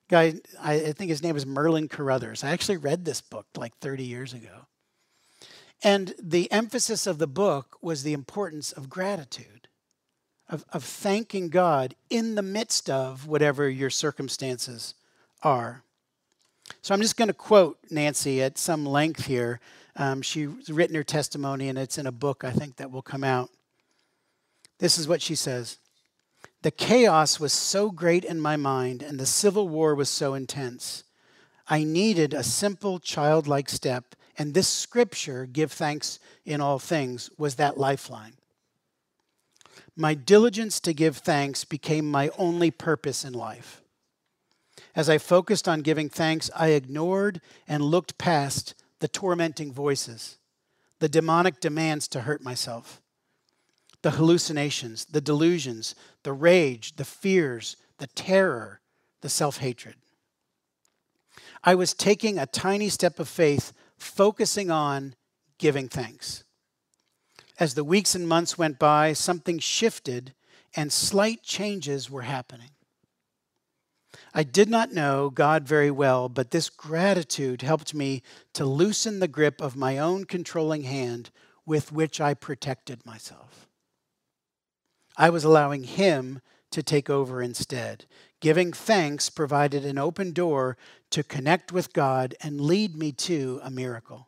Guy, 0.07 0.35
I 0.61 0.91
think 0.91 1.09
his 1.09 1.23
name 1.23 1.33
was 1.33 1.45
Merlin 1.45 1.87
Carothers. 1.87 2.43
I 2.43 2.51
actually 2.51 2.77
read 2.77 3.05
this 3.05 3.21
book 3.21 3.47
like 3.57 3.75
30 3.77 4.03
years 4.03 4.33
ago. 4.33 4.67
And 5.83 6.13
the 6.21 6.51
emphasis 6.51 7.07
of 7.07 7.17
the 7.17 7.27
book 7.27 7.77
was 7.81 8.03
the 8.03 8.13
importance 8.13 8.71
of 8.71 8.89
gratitude, 8.89 9.67
of, 10.47 10.63
of 10.71 10.83
thanking 10.83 11.49
God 11.49 11.95
in 12.09 12.35
the 12.35 12.41
midst 12.41 12.89
of 12.89 13.27
whatever 13.27 13.69
your 13.69 13.89
circumstances 13.89 14.93
are. 15.41 15.83
So 16.81 16.93
I'm 16.93 17.01
just 17.01 17.17
going 17.17 17.27
to 17.27 17.33
quote 17.33 17.77
Nancy 17.89 18.41
at 18.41 18.57
some 18.57 18.85
length 18.85 19.25
here. 19.25 19.59
Um, 19.95 20.21
she's 20.21 20.69
written 20.69 20.95
her 20.95 21.03
testimony, 21.03 21.69
and 21.69 21.77
it's 21.77 21.97
in 21.97 22.07
a 22.07 22.11
book 22.11 22.43
I 22.43 22.51
think 22.51 22.77
that 22.77 22.91
will 22.91 23.01
come 23.01 23.23
out. 23.23 23.49
This 24.79 24.97
is 24.97 25.07
what 25.07 25.21
she 25.21 25.35
says 25.35 25.77
The 26.65 26.71
chaos 26.71 27.39
was 27.39 27.53
so 27.53 27.91
great 27.91 28.25
in 28.25 28.39
my 28.39 28.57
mind, 28.57 29.03
and 29.03 29.19
the 29.19 29.27
civil 29.27 29.69
war 29.69 29.93
was 29.93 30.09
so 30.09 30.33
intense. 30.33 31.03
I 31.67 31.83
needed 31.83 32.33
a 32.33 32.41
simple 32.41 32.97
childlike 32.97 33.69
step 33.69 34.15
and 34.35 34.55
this 34.55 34.67
scripture, 34.67 35.45
give 35.45 35.71
thanks 35.71 36.17
in 36.43 36.61
all 36.61 36.79
things, 36.79 37.29
was 37.37 37.53
that 37.57 37.77
lifeline. 37.77 38.33
My 39.95 40.15
diligence 40.15 40.79
to 40.79 40.93
give 40.93 41.17
thanks 41.17 41.65
became 41.65 42.09
my 42.09 42.31
only 42.35 42.71
purpose 42.71 43.23
in 43.23 43.33
life. 43.33 43.83
As 44.95 45.07
I 45.07 45.19
focused 45.19 45.67
on 45.67 45.83
giving 45.83 46.09
thanks, 46.09 46.49
I 46.55 46.69
ignored 46.69 47.41
and 47.67 47.83
looked 47.83 48.17
past 48.17 48.73
the 49.01 49.07
tormenting 49.07 49.71
voices, 49.71 50.39
the 50.97 51.09
demonic 51.09 51.59
demands 51.59 52.07
to 52.07 52.21
hurt 52.21 52.41
myself, 52.41 53.03
the 54.05 54.11
hallucinations, 54.11 55.05
the 55.05 55.19
delusions, 55.19 55.95
the 56.21 56.31
rage, 56.31 56.95
the 56.97 57.03
fears, 57.03 57.75
the 57.97 58.05
terror, 58.05 58.79
the 59.21 59.29
self 59.29 59.57
hatred. 59.57 59.95
I 61.63 61.73
was 61.73 61.95
taking 61.95 62.37
a 62.37 62.45
tiny 62.45 62.89
step 62.89 63.19
of 63.19 63.27
faith 63.27 63.73
focusing 63.97 64.69
on 64.69 65.15
giving 65.57 65.89
thanks. 65.89 66.43
As 67.59 67.73
the 67.73 67.83
weeks 67.83 68.13
and 68.13 68.27
months 68.27 68.59
went 68.59 68.77
by, 68.77 69.13
something 69.13 69.57
shifted 69.57 70.35
and 70.75 70.93
slight 70.93 71.41
changes 71.41 72.07
were 72.07 72.21
happening. 72.21 72.69
I 74.35 74.43
did 74.43 74.69
not 74.69 74.93
know 74.93 75.31
God 75.31 75.63
very 75.67 75.89
well, 75.89 76.29
but 76.29 76.51
this 76.51 76.69
gratitude 76.69 77.63
helped 77.63 77.95
me 77.95 78.21
to 78.53 78.65
loosen 78.65 79.19
the 79.19 79.27
grip 79.27 79.59
of 79.61 79.75
my 79.75 79.97
own 79.97 80.25
controlling 80.25 80.83
hand 80.83 81.31
with 81.65 81.91
which 81.91 82.21
I 82.21 82.35
protected 82.35 83.03
myself. 83.03 83.65
I 85.17 85.29
was 85.29 85.43
allowing 85.43 85.83
Him 85.83 86.41
to 86.71 86.83
take 86.83 87.09
over 87.09 87.41
instead. 87.41 88.05
Giving 88.41 88.73
thanks 88.73 89.29
provided 89.29 89.85
an 89.85 89.97
open 89.97 90.33
door 90.33 90.77
to 91.11 91.23
connect 91.23 91.71
with 91.71 91.93
God 91.93 92.35
and 92.41 92.59
lead 92.59 92.95
me 92.95 93.11
to 93.13 93.59
a 93.63 93.71
miracle. 93.71 94.27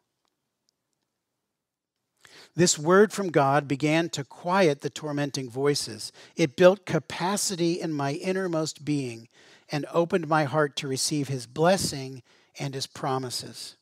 This 2.55 2.79
word 2.79 3.11
from 3.11 3.29
God 3.29 3.67
began 3.67 4.09
to 4.09 4.23
quiet 4.23 4.81
the 4.81 4.89
tormenting 4.89 5.49
voices. 5.49 6.11
It 6.35 6.55
built 6.55 6.85
capacity 6.85 7.79
in 7.79 7.93
my 7.93 8.13
innermost 8.13 8.83
being 8.83 9.27
and 9.69 9.85
opened 9.93 10.27
my 10.27 10.45
heart 10.45 10.75
to 10.77 10.87
receive 10.87 11.27
His 11.27 11.45
blessing 11.45 12.23
and 12.57 12.73
His 12.73 12.87
promises. 12.87 13.75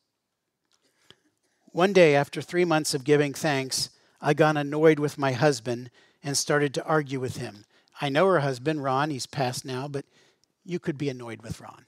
One 1.66 1.92
day, 1.92 2.14
after 2.14 2.42
three 2.42 2.64
months 2.64 2.92
of 2.94 3.04
giving 3.04 3.32
thanks, 3.32 3.90
I 4.20 4.34
got 4.34 4.56
annoyed 4.56 4.98
with 4.98 5.18
my 5.18 5.32
husband 5.32 5.90
and 6.22 6.36
started 6.36 6.74
to 6.74 6.84
argue 6.84 7.20
with 7.20 7.36
him. 7.36 7.64
I 8.00 8.08
know 8.08 8.26
her 8.26 8.40
husband, 8.40 8.82
Ron, 8.82 9.10
he's 9.10 9.26
passed 9.26 9.64
now, 9.64 9.88
but 9.88 10.04
you 10.64 10.78
could 10.78 10.98
be 10.98 11.08
annoyed 11.08 11.42
with 11.42 11.60
Ron. 11.60 11.86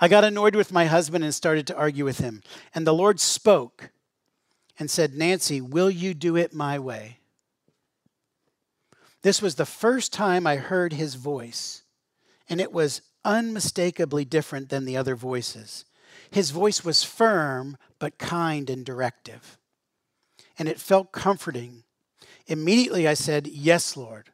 I 0.00 0.06
got 0.06 0.22
annoyed 0.22 0.54
with 0.54 0.72
my 0.72 0.84
husband 0.84 1.24
and 1.24 1.34
started 1.34 1.66
to 1.68 1.76
argue 1.76 2.04
with 2.04 2.18
him. 2.18 2.42
And 2.74 2.86
the 2.86 2.94
Lord 2.94 3.18
spoke 3.18 3.90
and 4.78 4.90
said, 4.90 5.14
Nancy, 5.14 5.60
will 5.60 5.90
you 5.90 6.14
do 6.14 6.36
it 6.36 6.54
my 6.54 6.78
way? 6.78 7.18
This 9.22 9.42
was 9.42 9.56
the 9.56 9.66
first 9.66 10.12
time 10.12 10.46
I 10.46 10.56
heard 10.56 10.92
his 10.92 11.16
voice, 11.16 11.82
and 12.48 12.60
it 12.60 12.72
was 12.72 13.02
unmistakably 13.24 14.24
different 14.24 14.68
than 14.68 14.84
the 14.84 14.96
other 14.96 15.16
voices. 15.16 15.84
His 16.30 16.52
voice 16.52 16.84
was 16.84 17.02
firm, 17.02 17.76
but 17.98 18.18
kind 18.18 18.70
and 18.70 18.84
directive 18.84 19.57
and 20.58 20.68
it 20.68 20.80
felt 20.80 21.12
comforting. 21.12 21.84
Immediately 22.46 23.06
I 23.06 23.14
said, 23.14 23.46
Yes, 23.46 23.96
Lord. 23.96 24.30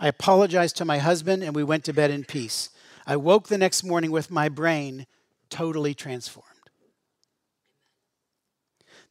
I 0.00 0.08
apologized 0.08 0.76
to 0.76 0.84
my 0.84 0.98
husband, 0.98 1.42
and 1.42 1.54
we 1.54 1.64
went 1.64 1.84
to 1.84 1.92
bed 1.92 2.10
in 2.10 2.24
peace. 2.24 2.70
I 3.06 3.16
woke 3.16 3.48
the 3.48 3.58
next 3.58 3.84
morning 3.84 4.10
with 4.10 4.30
my 4.30 4.48
brain 4.48 5.06
totally 5.50 5.94
transformed. 5.94 6.48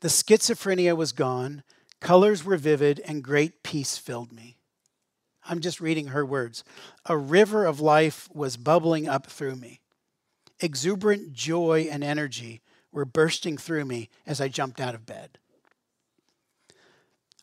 The 0.02 0.10
schizophrenia 0.10 0.98
was 0.98 1.14
gone, 1.14 1.64
colors 2.02 2.44
were 2.44 2.58
vivid, 2.58 3.02
and 3.06 3.24
great 3.24 3.64
peace 3.64 3.98
filled 3.98 4.34
me. 4.34 4.58
I'm 5.46 5.60
just 5.60 5.80
reading 5.80 6.08
her 6.08 6.26
words. 6.26 6.64
A 7.06 7.18
river 7.18 7.66
of 7.66 7.80
life 7.80 8.30
was 8.34 8.58
bubbling 8.58 9.08
up 9.08 9.28
through 9.28 9.56
me. 9.56 9.82
Exuberant 10.60 11.34
joy 11.34 11.88
and 11.90 12.04
energy 12.04 12.62
were 12.92 13.06
bursting 13.06 13.58
through 13.58 13.86
me 13.86 14.10
as 14.26 14.40
I 14.40 14.48
jumped 14.48 14.80
out 14.80 14.96
of 14.96 15.06
bed. 15.06 15.38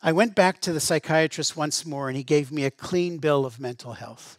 I 0.03 0.11
went 0.11 0.33
back 0.33 0.59
to 0.61 0.73
the 0.73 0.79
psychiatrist 0.79 1.55
once 1.55 1.85
more 1.85 2.07
and 2.07 2.17
he 2.17 2.23
gave 2.23 2.51
me 2.51 2.65
a 2.65 2.71
clean 2.71 3.17
bill 3.17 3.45
of 3.45 3.59
mental 3.59 3.93
health. 3.93 4.37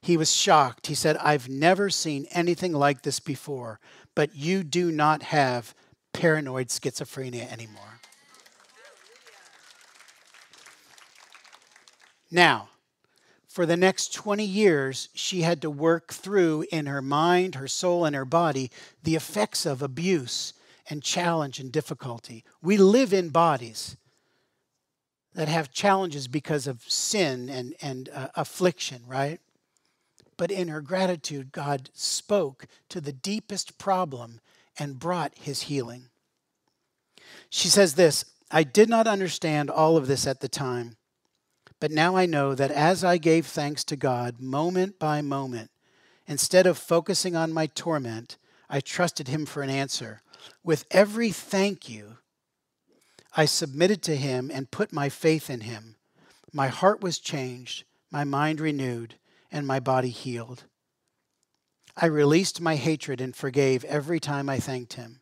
He 0.00 0.16
was 0.16 0.34
shocked. 0.34 0.86
He 0.86 0.94
said, 0.94 1.16
I've 1.18 1.48
never 1.48 1.90
seen 1.90 2.26
anything 2.30 2.72
like 2.72 3.02
this 3.02 3.20
before, 3.20 3.80
but 4.14 4.34
you 4.34 4.62
do 4.62 4.90
not 4.90 5.24
have 5.24 5.74
paranoid 6.12 6.68
schizophrenia 6.68 7.50
anymore. 7.50 8.00
Now, 12.30 12.70
for 13.46 13.66
the 13.66 13.76
next 13.76 14.12
20 14.14 14.44
years, 14.44 15.08
she 15.14 15.42
had 15.42 15.62
to 15.62 15.70
work 15.70 16.12
through 16.12 16.66
in 16.72 16.86
her 16.86 17.02
mind, 17.02 17.54
her 17.54 17.68
soul, 17.68 18.04
and 18.04 18.16
her 18.16 18.24
body 18.24 18.70
the 19.02 19.14
effects 19.14 19.64
of 19.64 19.82
abuse 19.82 20.54
and 20.90 21.02
challenge 21.02 21.60
and 21.60 21.70
difficulty. 21.70 22.44
We 22.62 22.76
live 22.76 23.12
in 23.12 23.28
bodies 23.28 23.96
that 25.34 25.48
have 25.48 25.72
challenges 25.72 26.28
because 26.28 26.66
of 26.66 26.82
sin 26.82 27.48
and, 27.48 27.74
and 27.82 28.08
uh, 28.14 28.28
affliction, 28.34 29.02
right? 29.06 29.40
But 30.36 30.50
in 30.50 30.68
her 30.68 30.80
gratitude, 30.80 31.52
God 31.52 31.90
spoke 31.92 32.66
to 32.88 33.00
the 33.00 33.12
deepest 33.12 33.78
problem 33.78 34.40
and 34.78 34.98
brought 34.98 35.36
his 35.36 35.62
healing. 35.62 36.06
She 37.50 37.68
says 37.68 37.94
this 37.94 38.24
I 38.50 38.62
did 38.62 38.88
not 38.88 39.06
understand 39.06 39.70
all 39.70 39.96
of 39.96 40.06
this 40.06 40.26
at 40.26 40.40
the 40.40 40.48
time, 40.48 40.96
but 41.80 41.90
now 41.90 42.16
I 42.16 42.26
know 42.26 42.54
that 42.54 42.70
as 42.70 43.02
I 43.04 43.18
gave 43.18 43.46
thanks 43.46 43.84
to 43.84 43.96
God 43.96 44.40
moment 44.40 44.98
by 44.98 45.22
moment, 45.22 45.70
instead 46.26 46.66
of 46.66 46.78
focusing 46.78 47.34
on 47.36 47.52
my 47.52 47.66
torment, 47.66 48.38
I 48.68 48.80
trusted 48.80 49.28
him 49.28 49.46
for 49.46 49.62
an 49.62 49.70
answer. 49.70 50.22
With 50.62 50.84
every 50.90 51.30
thank 51.30 51.88
you, 51.88 52.18
I 53.36 53.46
submitted 53.46 54.02
to 54.04 54.16
him 54.16 54.50
and 54.52 54.70
put 54.70 54.92
my 54.92 55.08
faith 55.08 55.50
in 55.50 55.62
him. 55.62 55.96
My 56.52 56.68
heart 56.68 57.00
was 57.00 57.18
changed, 57.18 57.84
my 58.10 58.22
mind 58.22 58.60
renewed, 58.60 59.16
and 59.50 59.66
my 59.66 59.80
body 59.80 60.10
healed. 60.10 60.64
I 61.96 62.06
released 62.06 62.60
my 62.60 62.76
hatred 62.76 63.20
and 63.20 63.34
forgave 63.34 63.84
every 63.84 64.20
time 64.20 64.48
I 64.48 64.58
thanked 64.58 64.94
him. 64.94 65.20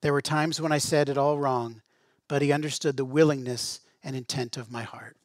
There 0.00 0.12
were 0.12 0.22
times 0.22 0.60
when 0.60 0.72
I 0.72 0.78
said 0.78 1.08
it 1.08 1.18
all 1.18 1.38
wrong, 1.38 1.82
but 2.28 2.42
he 2.42 2.52
understood 2.52 2.96
the 2.96 3.04
willingness 3.04 3.80
and 4.04 4.14
intent 4.14 4.56
of 4.56 4.70
my 4.70 4.82
heart. 4.82 5.16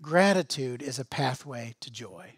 Gratitude 0.00 0.82
is 0.82 0.98
a 0.98 1.04
pathway 1.04 1.74
to 1.80 1.90
joy. 1.90 2.34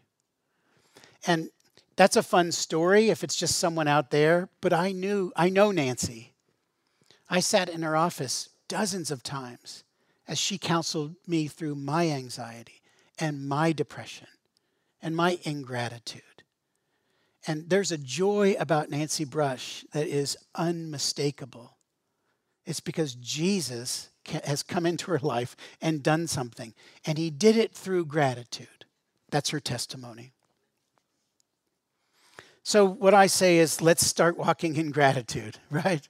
And 1.26 1.50
that's 1.96 2.16
a 2.16 2.22
fun 2.22 2.52
story 2.52 3.10
if 3.10 3.24
it's 3.24 3.36
just 3.36 3.58
someone 3.58 3.88
out 3.88 4.10
there, 4.10 4.48
but 4.60 4.72
I 4.72 4.92
knew 4.92 5.32
I 5.36 5.48
know 5.48 5.70
Nancy. 5.70 6.32
I 7.28 7.40
sat 7.40 7.68
in 7.68 7.82
her 7.82 7.96
office 7.96 8.48
dozens 8.68 9.10
of 9.10 9.22
times 9.22 9.84
as 10.26 10.38
she 10.38 10.58
counseled 10.58 11.14
me 11.26 11.46
through 11.46 11.74
my 11.74 12.08
anxiety 12.08 12.82
and 13.18 13.48
my 13.48 13.72
depression 13.72 14.28
and 15.02 15.16
my 15.16 15.38
ingratitude. 15.42 16.22
And 17.46 17.70
there's 17.70 17.92
a 17.92 17.98
joy 17.98 18.56
about 18.58 18.90
Nancy 18.90 19.24
Brush 19.24 19.84
that 19.92 20.06
is 20.06 20.36
unmistakable. 20.54 21.76
It's 22.66 22.80
because 22.80 23.14
Jesus 23.14 24.10
has 24.44 24.62
come 24.62 24.84
into 24.84 25.10
her 25.10 25.18
life 25.20 25.56
and 25.80 26.02
done 26.02 26.26
something, 26.26 26.74
and 27.06 27.16
he 27.16 27.30
did 27.30 27.56
it 27.56 27.74
through 27.74 28.04
gratitude. 28.04 28.84
That's 29.30 29.50
her 29.50 29.60
testimony. 29.60 30.32
So, 32.62 32.84
what 32.84 33.14
I 33.14 33.28
say 33.28 33.56
is, 33.56 33.80
let's 33.80 34.04
start 34.06 34.36
walking 34.36 34.76
in 34.76 34.90
gratitude, 34.90 35.56
right? 35.70 36.06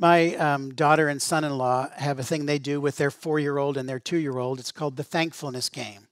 My 0.00 0.34
um, 0.36 0.72
daughter 0.72 1.08
and 1.08 1.20
son 1.20 1.44
in 1.44 1.58
law 1.58 1.90
have 1.96 2.18
a 2.18 2.22
thing 2.22 2.46
they 2.46 2.58
do 2.58 2.80
with 2.80 2.96
their 2.96 3.10
four 3.10 3.38
year 3.38 3.58
old 3.58 3.76
and 3.76 3.86
their 3.86 3.98
two 3.98 4.16
year 4.16 4.38
old. 4.38 4.58
It's 4.58 4.72
called 4.72 4.96
the 4.96 5.04
thankfulness 5.04 5.68
game. 5.68 6.08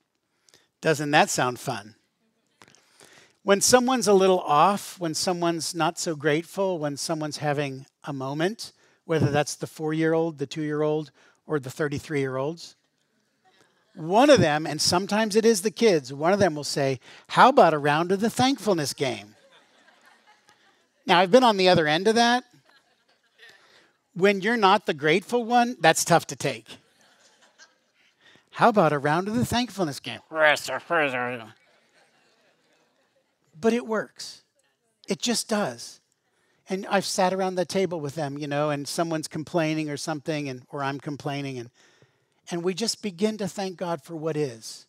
Doesn't 0.83 1.11
that 1.13 1.31
sound 1.31 1.59
fun? 1.59 1.95
When 3.45 3.63
someone's 3.63 4.07
a 4.07 4.13
little 4.13 4.41
off, 4.41 5.01
when 5.01 5.15
someone's 5.15 5.75
not 5.75 5.99
so 5.99 6.15
grateful, 6.15 6.79
when 6.79 6.99
someone's 6.99 7.39
having 7.39 7.87
a 8.05 8.13
moment, 8.13 8.73
whether 9.07 9.31
that's 9.31 9.55
the 9.55 9.67
four 9.67 9.95
year 9.95 10.13
old, 10.13 10.37
the 10.37 10.47
two 10.47 10.61
year 10.61 10.83
old, 10.83 11.11
or 11.47 11.59
the 11.59 11.71
33 11.71 12.21
year 12.21 12.37
olds, 12.37 12.77
one 13.95 14.29
of 14.29 14.39
them, 14.39 14.67
and 14.67 14.83
sometimes 14.83 15.35
it 15.35 15.47
is 15.47 15.63
the 15.63 15.71
kids, 15.71 16.13
one 16.13 16.35
of 16.35 16.41
them 16.41 16.55
will 16.55 16.63
say, 16.63 17.01
How 17.29 17.49
about 17.49 17.73
a 17.73 17.79
round 17.79 18.13
of 18.13 18.21
the 18.21 18.29
thankfulness 18.29 18.93
game? 18.93 19.35
Now, 21.07 21.21
I've 21.21 21.31
been 21.31 21.43
on 21.43 21.57
the 21.57 21.71
other 21.71 21.87
end 21.87 22.07
of 22.07 22.17
that. 22.17 22.45
When 24.19 24.41
you're 24.41 24.57
not 24.57 24.87
the 24.87 24.95
grateful 24.95 25.45
one, 25.45 25.77
that's 25.79 26.05
tough 26.05 26.27
to 26.27 26.37
take. 26.37 26.67
How 28.51 28.69
about 28.69 28.93
a 28.93 28.99
round 28.99 29.29
of 29.29 29.37
the 29.37 29.45
thankfulness 29.45 30.01
game? 30.01 30.19
but 33.61 33.73
it 33.73 33.87
works. 33.87 34.43
It 35.07 35.21
just 35.21 35.49
does. 35.49 36.01
And 36.69 36.85
I've 36.91 37.05
sat 37.05 37.33
around 37.33 37.55
the 37.55 37.65
table 37.65 38.01
with 38.01 38.17
them, 38.17 38.37
you 38.37 38.49
know, 38.49 38.71
and 38.71 38.89
someone's 38.89 39.29
complaining 39.29 39.89
or 39.89 39.97
something, 39.97 40.49
and 40.49 40.63
or 40.71 40.83
I'm 40.83 40.99
complaining, 40.99 41.57
and 41.57 41.71
and 42.51 42.65
we 42.65 42.75
just 42.75 43.03
begin 43.03 43.39
to 43.39 43.47
thank 43.47 43.77
God 43.77 44.03
for 44.03 44.17
what 44.17 44.37
is, 44.37 44.87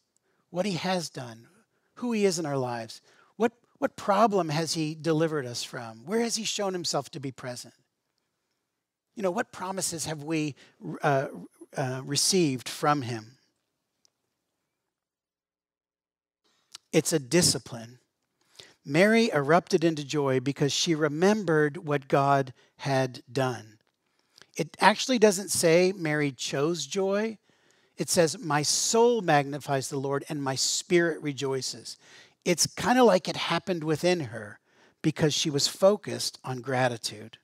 what 0.49 0.65
He 0.65 0.73
has 0.73 1.07
done, 1.07 1.47
who 1.95 2.13
He 2.13 2.25
is 2.25 2.39
in 2.39 2.47
our 2.47 2.57
lives. 2.57 2.99
What 3.37 3.53
what 3.77 3.95
problem 3.95 4.49
has 4.49 4.73
He 4.73 4.95
delivered 4.95 5.45
us 5.45 5.63
from? 5.63 6.05
Where 6.05 6.21
has 6.21 6.35
He 6.35 6.43
shown 6.45 6.73
Himself 6.73 7.11
to 7.11 7.19
be 7.19 7.31
present? 7.31 7.75
You 9.19 9.23
know, 9.23 9.31
what 9.31 9.51
promises 9.51 10.05
have 10.05 10.23
we 10.23 10.55
uh, 11.01 11.27
uh, 11.75 12.01
received 12.05 12.69
from 12.69 13.01
Him? 13.01 13.35
It's 16.93 17.11
a 17.11 17.19
discipline 17.19 17.99
Mary 18.85 19.29
erupted 19.33 19.83
into 19.83 20.05
joy 20.05 20.39
because 20.39 20.71
she 20.71 20.95
remembered 20.95 21.85
what 21.85 22.07
God 22.07 22.53
had 22.77 23.21
done. 23.29 23.79
It 24.55 24.77
actually 24.79 25.19
doesn't 25.19 25.51
say 25.51 25.91
Mary 25.93 26.31
chose 26.31 26.85
joy. 26.85 27.39
It 27.97 28.07
says, 28.07 28.39
My 28.39 28.61
soul 28.61 29.19
magnifies 29.19 29.89
the 29.89 29.99
Lord 29.99 30.23
and 30.29 30.41
my 30.41 30.55
spirit 30.55 31.21
rejoices. 31.21 31.97
It's 32.45 32.67
kind 32.67 32.97
of 32.97 33.05
like 33.05 33.27
it 33.27 33.35
happened 33.35 33.83
within 33.83 34.21
her 34.21 34.61
because 35.01 35.33
she 35.33 35.49
was 35.49 35.67
focused 35.67 36.39
on 36.45 36.61
gratitude. 36.61 37.37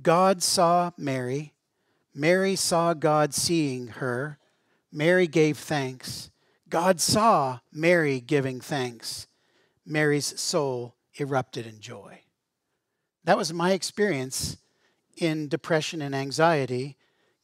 God 0.00 0.42
saw 0.42 0.92
Mary. 0.96 1.52
Mary 2.14 2.56
saw 2.56 2.94
God 2.94 3.34
seeing 3.34 3.88
her. 3.88 4.38
Mary 4.90 5.26
gave 5.26 5.58
thanks. 5.58 6.30
God 6.68 7.00
saw 7.00 7.60
Mary 7.72 8.20
giving 8.20 8.60
thanks. 8.60 9.26
Mary's 9.84 10.40
soul 10.40 10.94
erupted 11.18 11.66
in 11.66 11.80
joy. 11.80 12.20
That 13.24 13.36
was 13.36 13.52
my 13.52 13.72
experience 13.72 14.56
in 15.16 15.48
depression 15.48 16.02
and 16.02 16.14
anxiety, 16.14 16.96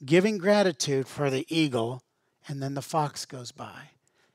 giving 0.04 0.38
gratitude 0.38 1.06
for 1.06 1.30
the 1.30 1.46
eagle, 1.48 2.02
and 2.48 2.62
then 2.62 2.74
the 2.74 2.82
fox 2.82 3.26
goes 3.26 3.52
by, 3.52 3.90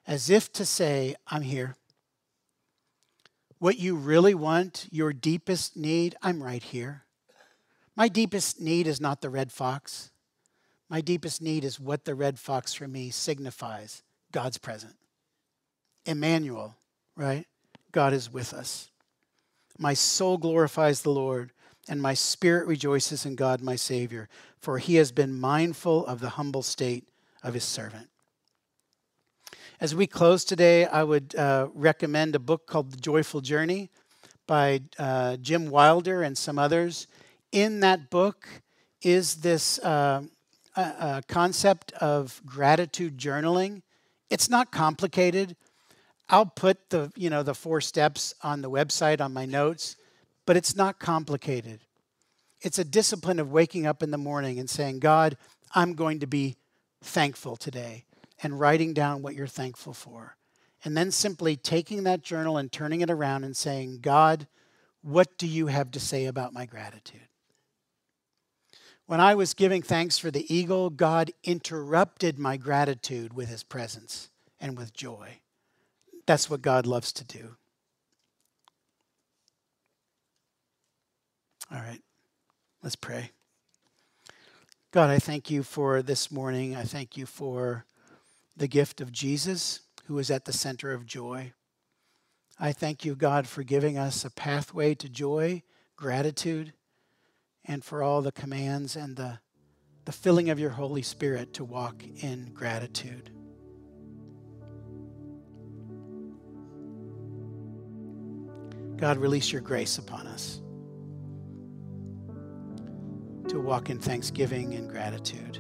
as 0.05 0.30
if 0.30 0.51
to 0.53 0.66
say, 0.66 1.16
I'm 1.28 1.41
here. 1.41 1.76
What 3.57 3.80
you 3.80 3.95
really 3.95 4.36
want, 4.36 4.88
your 4.91 5.14
deepest 5.14 5.76
need, 5.76 6.16
I'm 6.22 6.43
right 6.43 6.64
here. 6.64 7.03
My 7.96 8.08
deepest 8.08 8.60
need 8.60 8.88
is 8.88 9.00
not 9.00 9.22
the 9.22 9.30
red 9.30 9.52
fox. 9.52 10.12
My 10.89 11.02
deepest 11.02 11.41
need 11.41 11.64
is 11.64 11.80
what 11.80 12.06
the 12.06 12.16
red 12.16 12.39
fox 12.39 12.74
for 12.74 12.88
me 12.88 13.10
signifies 13.10 14.04
God's 14.32 14.58
present. 14.58 14.96
Emmanuel, 16.06 16.76
right? 17.16 17.46
God 17.91 18.14
is 18.14 18.32
with 18.32 18.54
us. 18.54 18.89
My 19.78 19.94
soul 19.94 20.38
glorifies 20.38 21.02
the 21.02 21.12
Lord, 21.12 21.52
and 21.88 22.02
my 22.02 22.14
spirit 22.14 22.68
rejoices 22.68 23.26
in 23.26 23.36
God 23.36 23.62
my 23.62 23.76
Savior, 23.76 24.30
for 24.60 24.78
he 24.78 24.96
has 24.96 25.12
been 25.12 25.39
mindful 25.39 26.06
of 26.06 26.20
the 26.20 26.30
humble 26.30 26.64
state 26.64 27.08
of 27.41 27.54
his 27.54 27.64
servant. 27.64 28.10
As 29.80 29.96
we 29.96 30.08
close 30.08 30.46
today, 30.46 30.86
I 30.86 31.04
would 31.04 31.36
uh, 31.36 31.68
recommend 31.74 32.36
a 32.36 32.39
book 32.39 32.68
called 32.68 32.91
The 32.91 32.98
Joyful 32.98 33.41
Journey 33.41 33.89
by 34.48 34.82
uh, 34.98 35.38
Jim 35.38 35.70
Wilder 35.70 36.22
and 36.22 36.38
some 36.38 36.60
others. 36.60 37.08
In 37.54 37.82
that 37.82 38.10
book 38.10 38.47
is 39.04 39.36
this 39.36 39.78
uh, 39.78 40.24
concept 41.28 41.91
of 41.93 42.41
gratitude 42.47 43.20
journaling. 43.20 43.84
It's 44.32 44.49
not 44.49 44.72
complicated. 44.72 45.56
I'll 46.28 46.47
put 46.47 46.89
the, 46.89 47.12
you 47.16 47.30
know, 47.30 47.43
the 47.43 47.54
four 47.54 47.80
steps 47.80 48.34
on 48.41 48.64
the 48.64 48.72
website 48.72 49.22
on 49.22 49.34
my 49.34 49.45
notes, 49.45 49.97
but 50.47 50.58
it's 50.58 50.76
not 50.76 50.97
complicated. 50.97 51.82
It's 52.62 52.80
a 52.80 52.84
discipline 52.84 53.38
of 53.38 53.51
waking 53.51 53.86
up 53.86 54.01
in 54.01 54.10
the 54.10 54.18
morning 54.18 54.58
and 54.58 54.68
saying, 54.68 54.97
God, 54.97 55.38
I'm 55.76 55.93
going 55.93 56.22
to 56.22 56.28
be 56.28 56.56
thankful 57.04 57.56
today, 57.56 58.06
and 58.41 58.60
writing 58.60 58.95
down 58.95 59.22
what 59.22 59.36
you're 59.36 59.45
thankful 59.45 59.93
for. 59.93 60.38
And 60.84 60.97
then 60.97 61.12
simply 61.12 61.56
taking 61.56 62.04
that 62.06 62.24
journal 62.24 62.58
and 62.58 62.72
turning 62.72 63.01
it 63.01 63.12
around 63.12 63.43
and 63.43 63.56
saying, 63.56 63.99
God, 64.01 64.47
what 65.04 65.38
do 65.38 65.45
you 65.45 65.68
have 65.68 65.91
to 65.91 65.99
say 65.99 66.26
about 66.26 66.51
my 66.51 66.66
gratitude? 66.66 67.28
When 69.14 69.22
I 69.22 69.36
was 69.36 69.53
giving 69.53 69.84
thanks 69.84 70.18
for 70.18 70.32
the 70.32 70.51
eagle, 70.51 70.89
God 70.89 71.30
interrupted 71.43 72.39
my 72.39 72.57
gratitude 72.57 73.36
with 73.36 73.47
his 73.47 73.61
presence 73.61 74.32
and 74.59 74.76
with 74.76 74.91
joy. 74.91 75.38
That's 76.26 76.49
what 76.49 76.64
God 76.64 76.88
loves 76.88 77.14
to 77.14 77.24
do. 77.24 77.55
All 81.72 81.78
right, 81.78 82.01
let's 82.82 82.95
pray. 82.95 83.30
God, 84.89 85.11
I 85.11 85.20
thank 85.20 85.51
you 85.51 85.61
for 85.61 86.01
this 86.01 86.32
morning. 86.32 86.76
I 86.76 86.82
thank 86.82 87.16
you 87.16 87.28
for 87.28 87.86
the 88.57 88.68
gift 88.68 88.99
of 88.99 89.11
Jesus, 89.11 89.82
who 90.07 90.18
is 90.18 90.32
at 90.32 90.45
the 90.45 90.53
center 90.53 90.91
of 90.91 91.05
joy. 91.05 91.53
I 92.59 92.72
thank 92.72 93.05
you, 93.05 93.14
God, 93.14 93.45
for 93.45 93.61
giving 93.61 93.95
us 93.95 94.26
a 94.26 94.32
pathway 94.32 94.95
to 94.95 95.07
joy, 95.07 95.61
gratitude, 95.95 96.74
and 97.66 97.84
for 97.84 98.03
all 98.03 98.22
the 98.22 98.32
commands 98.32 98.95
and 98.95 99.16
the, 99.16 99.39
the 100.05 100.11
filling 100.11 100.49
of 100.49 100.59
your 100.59 100.72
Holy 100.72 101.01
Spirit 101.01 101.53
to 101.53 101.64
walk 101.64 102.03
in 102.22 102.51
gratitude. 102.53 103.30
God, 108.97 109.18
release 109.18 109.51
your 109.51 109.61
grace 109.61 109.97
upon 109.97 110.28
us 110.28 110.61
to 113.49 113.59
walk 113.59 113.89
in 113.89 113.99
thanksgiving 113.99 114.74
and 114.76 114.89
gratitude 114.89 115.59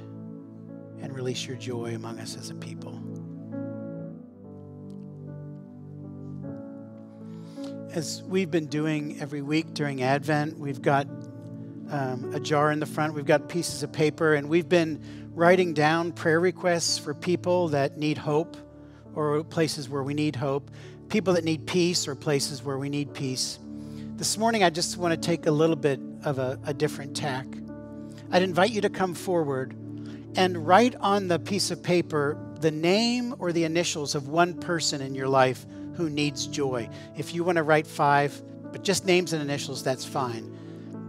and 1.01 1.13
release 1.13 1.45
your 1.45 1.57
joy 1.57 1.95
among 1.95 2.19
us 2.19 2.37
as 2.37 2.49
a 2.49 2.55
people. 2.55 3.01
As 7.91 8.23
we've 8.23 8.49
been 8.49 8.67
doing 8.67 9.19
every 9.19 9.41
week 9.41 9.73
during 9.73 10.01
Advent, 10.01 10.57
we've 10.57 10.81
got 10.81 11.05
um, 11.89 12.33
a 12.33 12.39
jar 12.39 12.71
in 12.71 12.79
the 12.79 12.85
front, 12.85 13.13
we've 13.13 13.25
got 13.25 13.49
pieces 13.49 13.83
of 13.83 13.91
paper, 13.91 14.33
and 14.33 14.49
we've 14.49 14.69
been 14.69 15.31
writing 15.33 15.73
down 15.73 16.11
prayer 16.11 16.39
requests 16.39 16.97
for 16.97 17.13
people 17.13 17.69
that 17.69 17.97
need 17.97 18.17
hope 18.17 18.57
or 19.15 19.43
places 19.43 19.89
where 19.89 20.03
we 20.03 20.13
need 20.13 20.35
hope 20.35 20.69
people 21.13 21.33
that 21.33 21.43
need 21.43 21.67
peace 21.67 22.07
or 22.07 22.15
places 22.15 22.63
where 22.63 22.79
we 22.79 22.89
need 22.89 23.13
peace. 23.13 23.59
This 24.15 24.35
morning, 24.35 24.63
I 24.63 24.71
just 24.71 24.97
want 24.97 25.13
to 25.13 25.27
take 25.27 25.45
a 25.45 25.51
little 25.51 25.75
bit 25.75 25.99
of 26.23 26.39
a, 26.39 26.59
a 26.65 26.73
different 26.73 27.15
tack. 27.15 27.45
I'd 28.31 28.41
invite 28.41 28.71
you 28.71 28.81
to 28.81 28.89
come 28.89 29.13
forward 29.13 29.75
and 30.35 30.65
write 30.65 30.95
on 30.95 31.27
the 31.27 31.37
piece 31.37 31.69
of 31.69 31.83
paper 31.83 32.35
the 32.61 32.71
name 32.71 33.35
or 33.37 33.51
the 33.51 33.63
initials 33.63 34.15
of 34.15 34.27
one 34.27 34.55
person 34.55 35.01
in 35.01 35.13
your 35.13 35.27
life 35.27 35.67
who 35.97 36.09
needs 36.09 36.47
joy. 36.47 36.89
If 37.15 37.35
you 37.35 37.43
want 37.43 37.57
to 37.57 37.63
write 37.63 37.85
five, 37.85 38.41
but 38.71 38.83
just 38.83 39.05
names 39.05 39.33
and 39.33 39.41
initials, 39.41 39.83
that's 39.83 40.05
fine. 40.05 40.57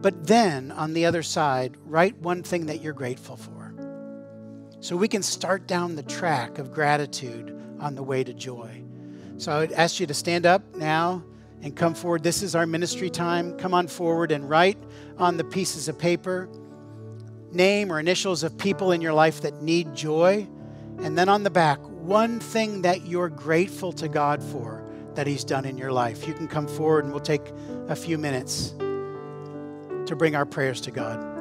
But 0.05 0.27
then 0.27 0.71
on 0.71 0.93
the 0.93 1.07
other 1.07 1.23
side, 1.23 1.79
write 1.87 2.19
one 2.19 2.43
thing 2.43 2.67
that 2.67 2.83
you're 2.83 2.93
grateful 2.93 3.37
for. 3.37 3.75
So 4.81 4.99
we 4.99 5.09
can 5.09 5.23
start 5.23 5.67
down 5.67 5.97
the 5.97 6.03
track 6.03 6.59
of 6.59 6.75
gratitude 6.75 7.59
on 7.81 7.95
the 7.95 8.03
way 8.03 8.23
to 8.23 8.35
joy. 8.35 8.85
So 9.39 9.51
I 9.51 9.61
would 9.61 9.73
ask 9.73 10.01
you 10.01 10.07
to 10.07 10.13
stand 10.13 10.45
up 10.45 10.75
now 10.75 11.25
and 11.63 11.75
come 11.75 11.95
forward. 11.95 12.23
This 12.23 12.43
is 12.43 12.55
our 12.55 12.67
ministry 12.67 13.09
time. 13.09 13.57
Come 13.57 13.73
on 13.73 13.89
forward 13.89 14.31
and 14.31 14.47
write 14.47 14.77
on 15.17 15.39
the 15.39 15.45
pieces 15.45 15.89
of 15.89 15.99
paper 15.99 16.51
name 17.51 17.91
or 17.91 17.99
initials 17.99 18.43
of 18.43 18.59
people 18.59 18.93
in 18.93 19.01
your 19.01 19.15
life 19.15 19.41
that 19.41 19.63
need 19.63 19.95
joy. 19.95 20.47
And 20.99 21.17
then 21.17 21.31
on 21.31 21.45
the 21.45 21.51
back, 21.51 21.79
one 21.79 22.41
thing 22.41 22.83
that 22.83 23.07
you're 23.07 23.31
grateful 23.31 23.91
to 23.95 24.09
God 24.09 24.43
for 24.43 24.85
that 25.15 25.27
He's 25.27 25.45
done 25.45 25.65
in 25.65 25.79
your 25.79 25.93
life. 25.93 26.29
You 26.29 26.35
can 26.35 26.47
come 26.47 26.69
forward 26.69 27.05
and 27.05 27.13
we'll 27.15 27.23
take 27.23 27.49
a 27.89 27.97
few 27.97 28.19
minutes 28.19 28.75
to 30.07 30.17
bring 30.17 30.35
our 30.35 30.47
prayers 30.47 30.81
to 30.83 30.91
God. 30.91 31.34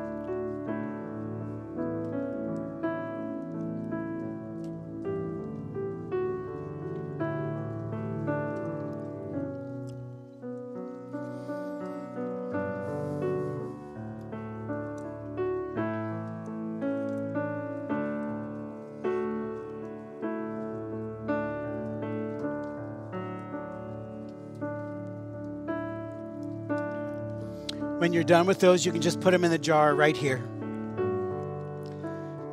When 28.14 28.18
you're 28.18 28.26
done 28.26 28.46
with 28.46 28.60
those, 28.60 28.86
you 28.86 28.92
can 28.92 29.02
just 29.02 29.22
put 29.22 29.32
them 29.32 29.44
in 29.44 29.50
the 29.50 29.58
jar 29.58 29.96
right 29.96 30.16
here. 30.16 30.38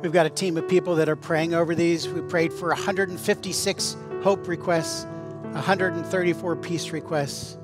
We've 0.01 0.11
got 0.11 0.25
a 0.25 0.29
team 0.31 0.57
of 0.57 0.67
people 0.67 0.95
that 0.95 1.07
are 1.07 1.15
praying 1.15 1.53
over 1.53 1.75
these. 1.75 2.07
We 2.07 2.21
prayed 2.21 2.51
for 2.51 2.69
156 2.69 3.95
hope 4.23 4.47
requests, 4.47 5.05
134 5.51 6.55
peace 6.55 6.89
requests. 6.89 7.59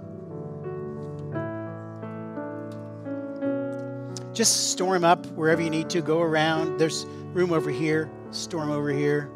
Just 4.31 4.69
store 4.73 4.93
them 4.93 5.03
up 5.03 5.25
wherever 5.31 5.63
you 5.63 5.71
need 5.71 5.89
to. 5.89 6.03
Go 6.03 6.21
around. 6.21 6.77
There's 6.77 7.07
room 7.33 7.51
over 7.51 7.71
here, 7.71 8.11
storm 8.29 8.69
over 8.69 8.91
here. 8.91 9.31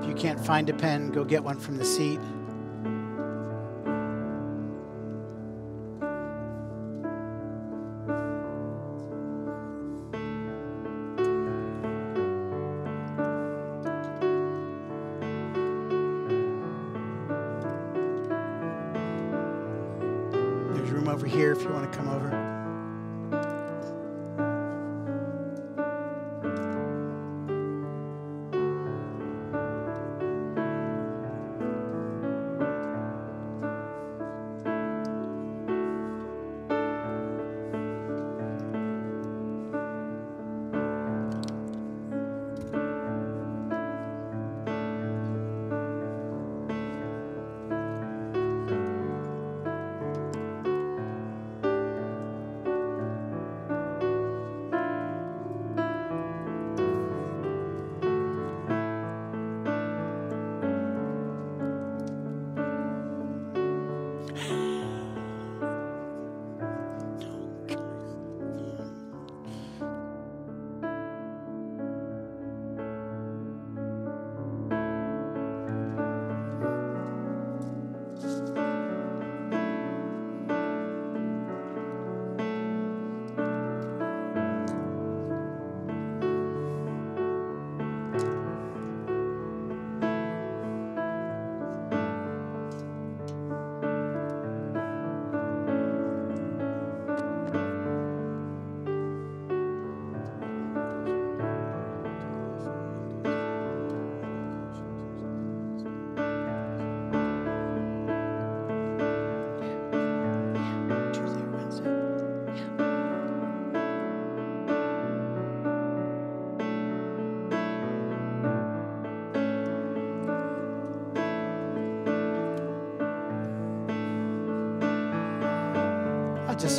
If 0.00 0.08
you 0.08 0.14
can't 0.14 0.40
find 0.40 0.70
a 0.70 0.72
pen, 0.72 1.10
go 1.10 1.24
get 1.24 1.44
one 1.44 1.60
from 1.60 1.76
the 1.76 1.84
seat. 1.84 2.20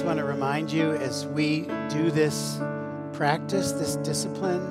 Just 0.02 0.08
want 0.08 0.18
to 0.18 0.26
remind 0.26 0.72
you 0.72 0.94
as 0.94 1.28
we 1.28 1.68
do 1.88 2.10
this 2.10 2.60
practice, 3.14 3.72
this 3.74 3.98
discipline, 3.98 4.66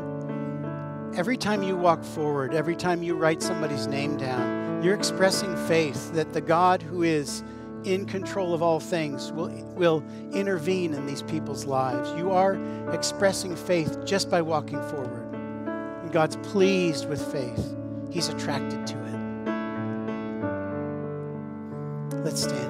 every 1.14 1.36
time 1.36 1.62
you 1.62 1.76
walk 1.76 2.02
forward, 2.02 2.52
every 2.52 2.74
time 2.74 3.00
you 3.00 3.14
write 3.14 3.40
somebody's 3.40 3.86
name 3.86 4.16
down, 4.16 4.82
you're 4.82 4.96
expressing 4.96 5.56
faith 5.68 6.12
that 6.14 6.32
the 6.32 6.40
God 6.40 6.82
who 6.82 7.04
is 7.04 7.44
in 7.84 8.06
control 8.06 8.54
of 8.54 8.60
all 8.60 8.80
things 8.80 9.30
will, 9.30 9.50
will 9.76 10.02
intervene 10.32 10.94
in 10.94 11.06
these 11.06 11.22
people's 11.22 11.64
lives. 11.64 12.10
You 12.18 12.32
are 12.32 12.58
expressing 12.92 13.54
faith 13.54 14.04
just 14.04 14.32
by 14.32 14.42
walking 14.42 14.82
forward. 14.90 15.32
And 16.02 16.10
God's 16.10 16.38
pleased 16.38 17.08
with 17.08 17.24
faith, 17.30 17.72
He's 18.10 18.26
attracted 18.26 18.84
to 18.84 18.96
it. 18.96 19.00
Let's 22.24 22.42
stand. 22.42 22.69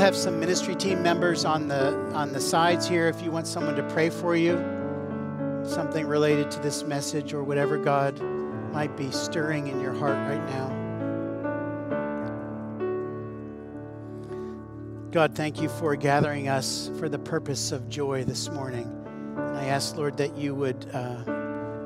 Have 0.00 0.16
some 0.16 0.40
ministry 0.40 0.74
team 0.74 1.02
members 1.02 1.44
on 1.44 1.68
the 1.68 1.94
on 2.14 2.32
the 2.32 2.40
sides 2.40 2.88
here 2.88 3.06
if 3.08 3.20
you 3.20 3.30
want 3.30 3.46
someone 3.46 3.76
to 3.76 3.82
pray 3.90 4.08
for 4.08 4.34
you. 4.34 4.56
Something 5.62 6.06
related 6.06 6.50
to 6.52 6.60
this 6.60 6.84
message 6.84 7.34
or 7.34 7.44
whatever 7.44 7.76
God 7.76 8.18
might 8.72 8.96
be 8.96 9.10
stirring 9.10 9.66
in 9.68 9.78
your 9.78 9.92
heart 9.92 10.16
right 10.16 10.44
now. 10.48 10.80
God, 15.10 15.34
thank 15.34 15.60
you 15.60 15.68
for 15.68 15.94
gathering 15.96 16.48
us 16.48 16.90
for 16.98 17.10
the 17.10 17.18
purpose 17.18 17.70
of 17.70 17.90
joy 17.90 18.24
this 18.24 18.48
morning. 18.48 18.86
And 19.36 19.58
I 19.58 19.66
ask, 19.66 19.96
Lord, 19.96 20.16
that 20.16 20.34
you 20.34 20.54
would 20.54 20.86
uh, 20.94 21.24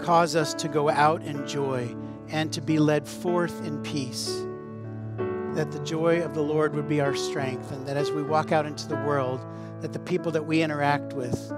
cause 0.00 0.36
us 0.36 0.54
to 0.54 0.68
go 0.68 0.88
out 0.88 1.20
in 1.22 1.44
joy 1.48 1.96
and 2.28 2.52
to 2.52 2.60
be 2.60 2.78
led 2.78 3.08
forth 3.08 3.66
in 3.66 3.82
peace. 3.82 4.43
That 5.54 5.70
the 5.70 5.78
joy 5.80 6.22
of 6.22 6.34
the 6.34 6.42
Lord 6.42 6.74
would 6.74 6.88
be 6.88 7.00
our 7.00 7.14
strength, 7.14 7.70
and 7.70 7.86
that 7.86 7.96
as 7.96 8.10
we 8.10 8.22
walk 8.22 8.52
out 8.52 8.66
into 8.66 8.88
the 8.88 8.96
world, 8.96 9.40
that 9.80 9.92
the 9.92 9.98
people 10.00 10.32
that 10.32 10.44
we 10.44 10.62
interact 10.62 11.12
with 11.12 11.52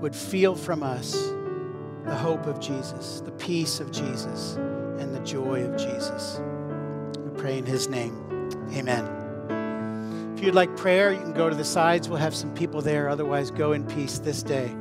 would 0.00 0.14
feel 0.14 0.54
from 0.54 0.82
us 0.82 1.12
the 2.04 2.14
hope 2.14 2.46
of 2.46 2.60
Jesus, 2.60 3.20
the 3.20 3.32
peace 3.32 3.80
of 3.80 3.90
Jesus, 3.90 4.56
and 4.98 5.14
the 5.14 5.20
joy 5.20 5.64
of 5.64 5.76
Jesus. 5.76 6.40
We 7.18 7.40
pray 7.40 7.58
in 7.58 7.66
his 7.66 7.88
name. 7.88 8.50
Amen. 8.74 10.34
If 10.36 10.44
you'd 10.44 10.54
like 10.54 10.76
prayer, 10.76 11.12
you 11.12 11.20
can 11.20 11.32
go 11.32 11.48
to 11.48 11.56
the 11.56 11.64
sides. 11.64 12.08
We'll 12.08 12.18
have 12.18 12.34
some 12.34 12.54
people 12.54 12.82
there. 12.82 13.08
Otherwise, 13.08 13.50
go 13.50 13.72
in 13.72 13.86
peace 13.86 14.18
this 14.18 14.42
day. 14.42 14.74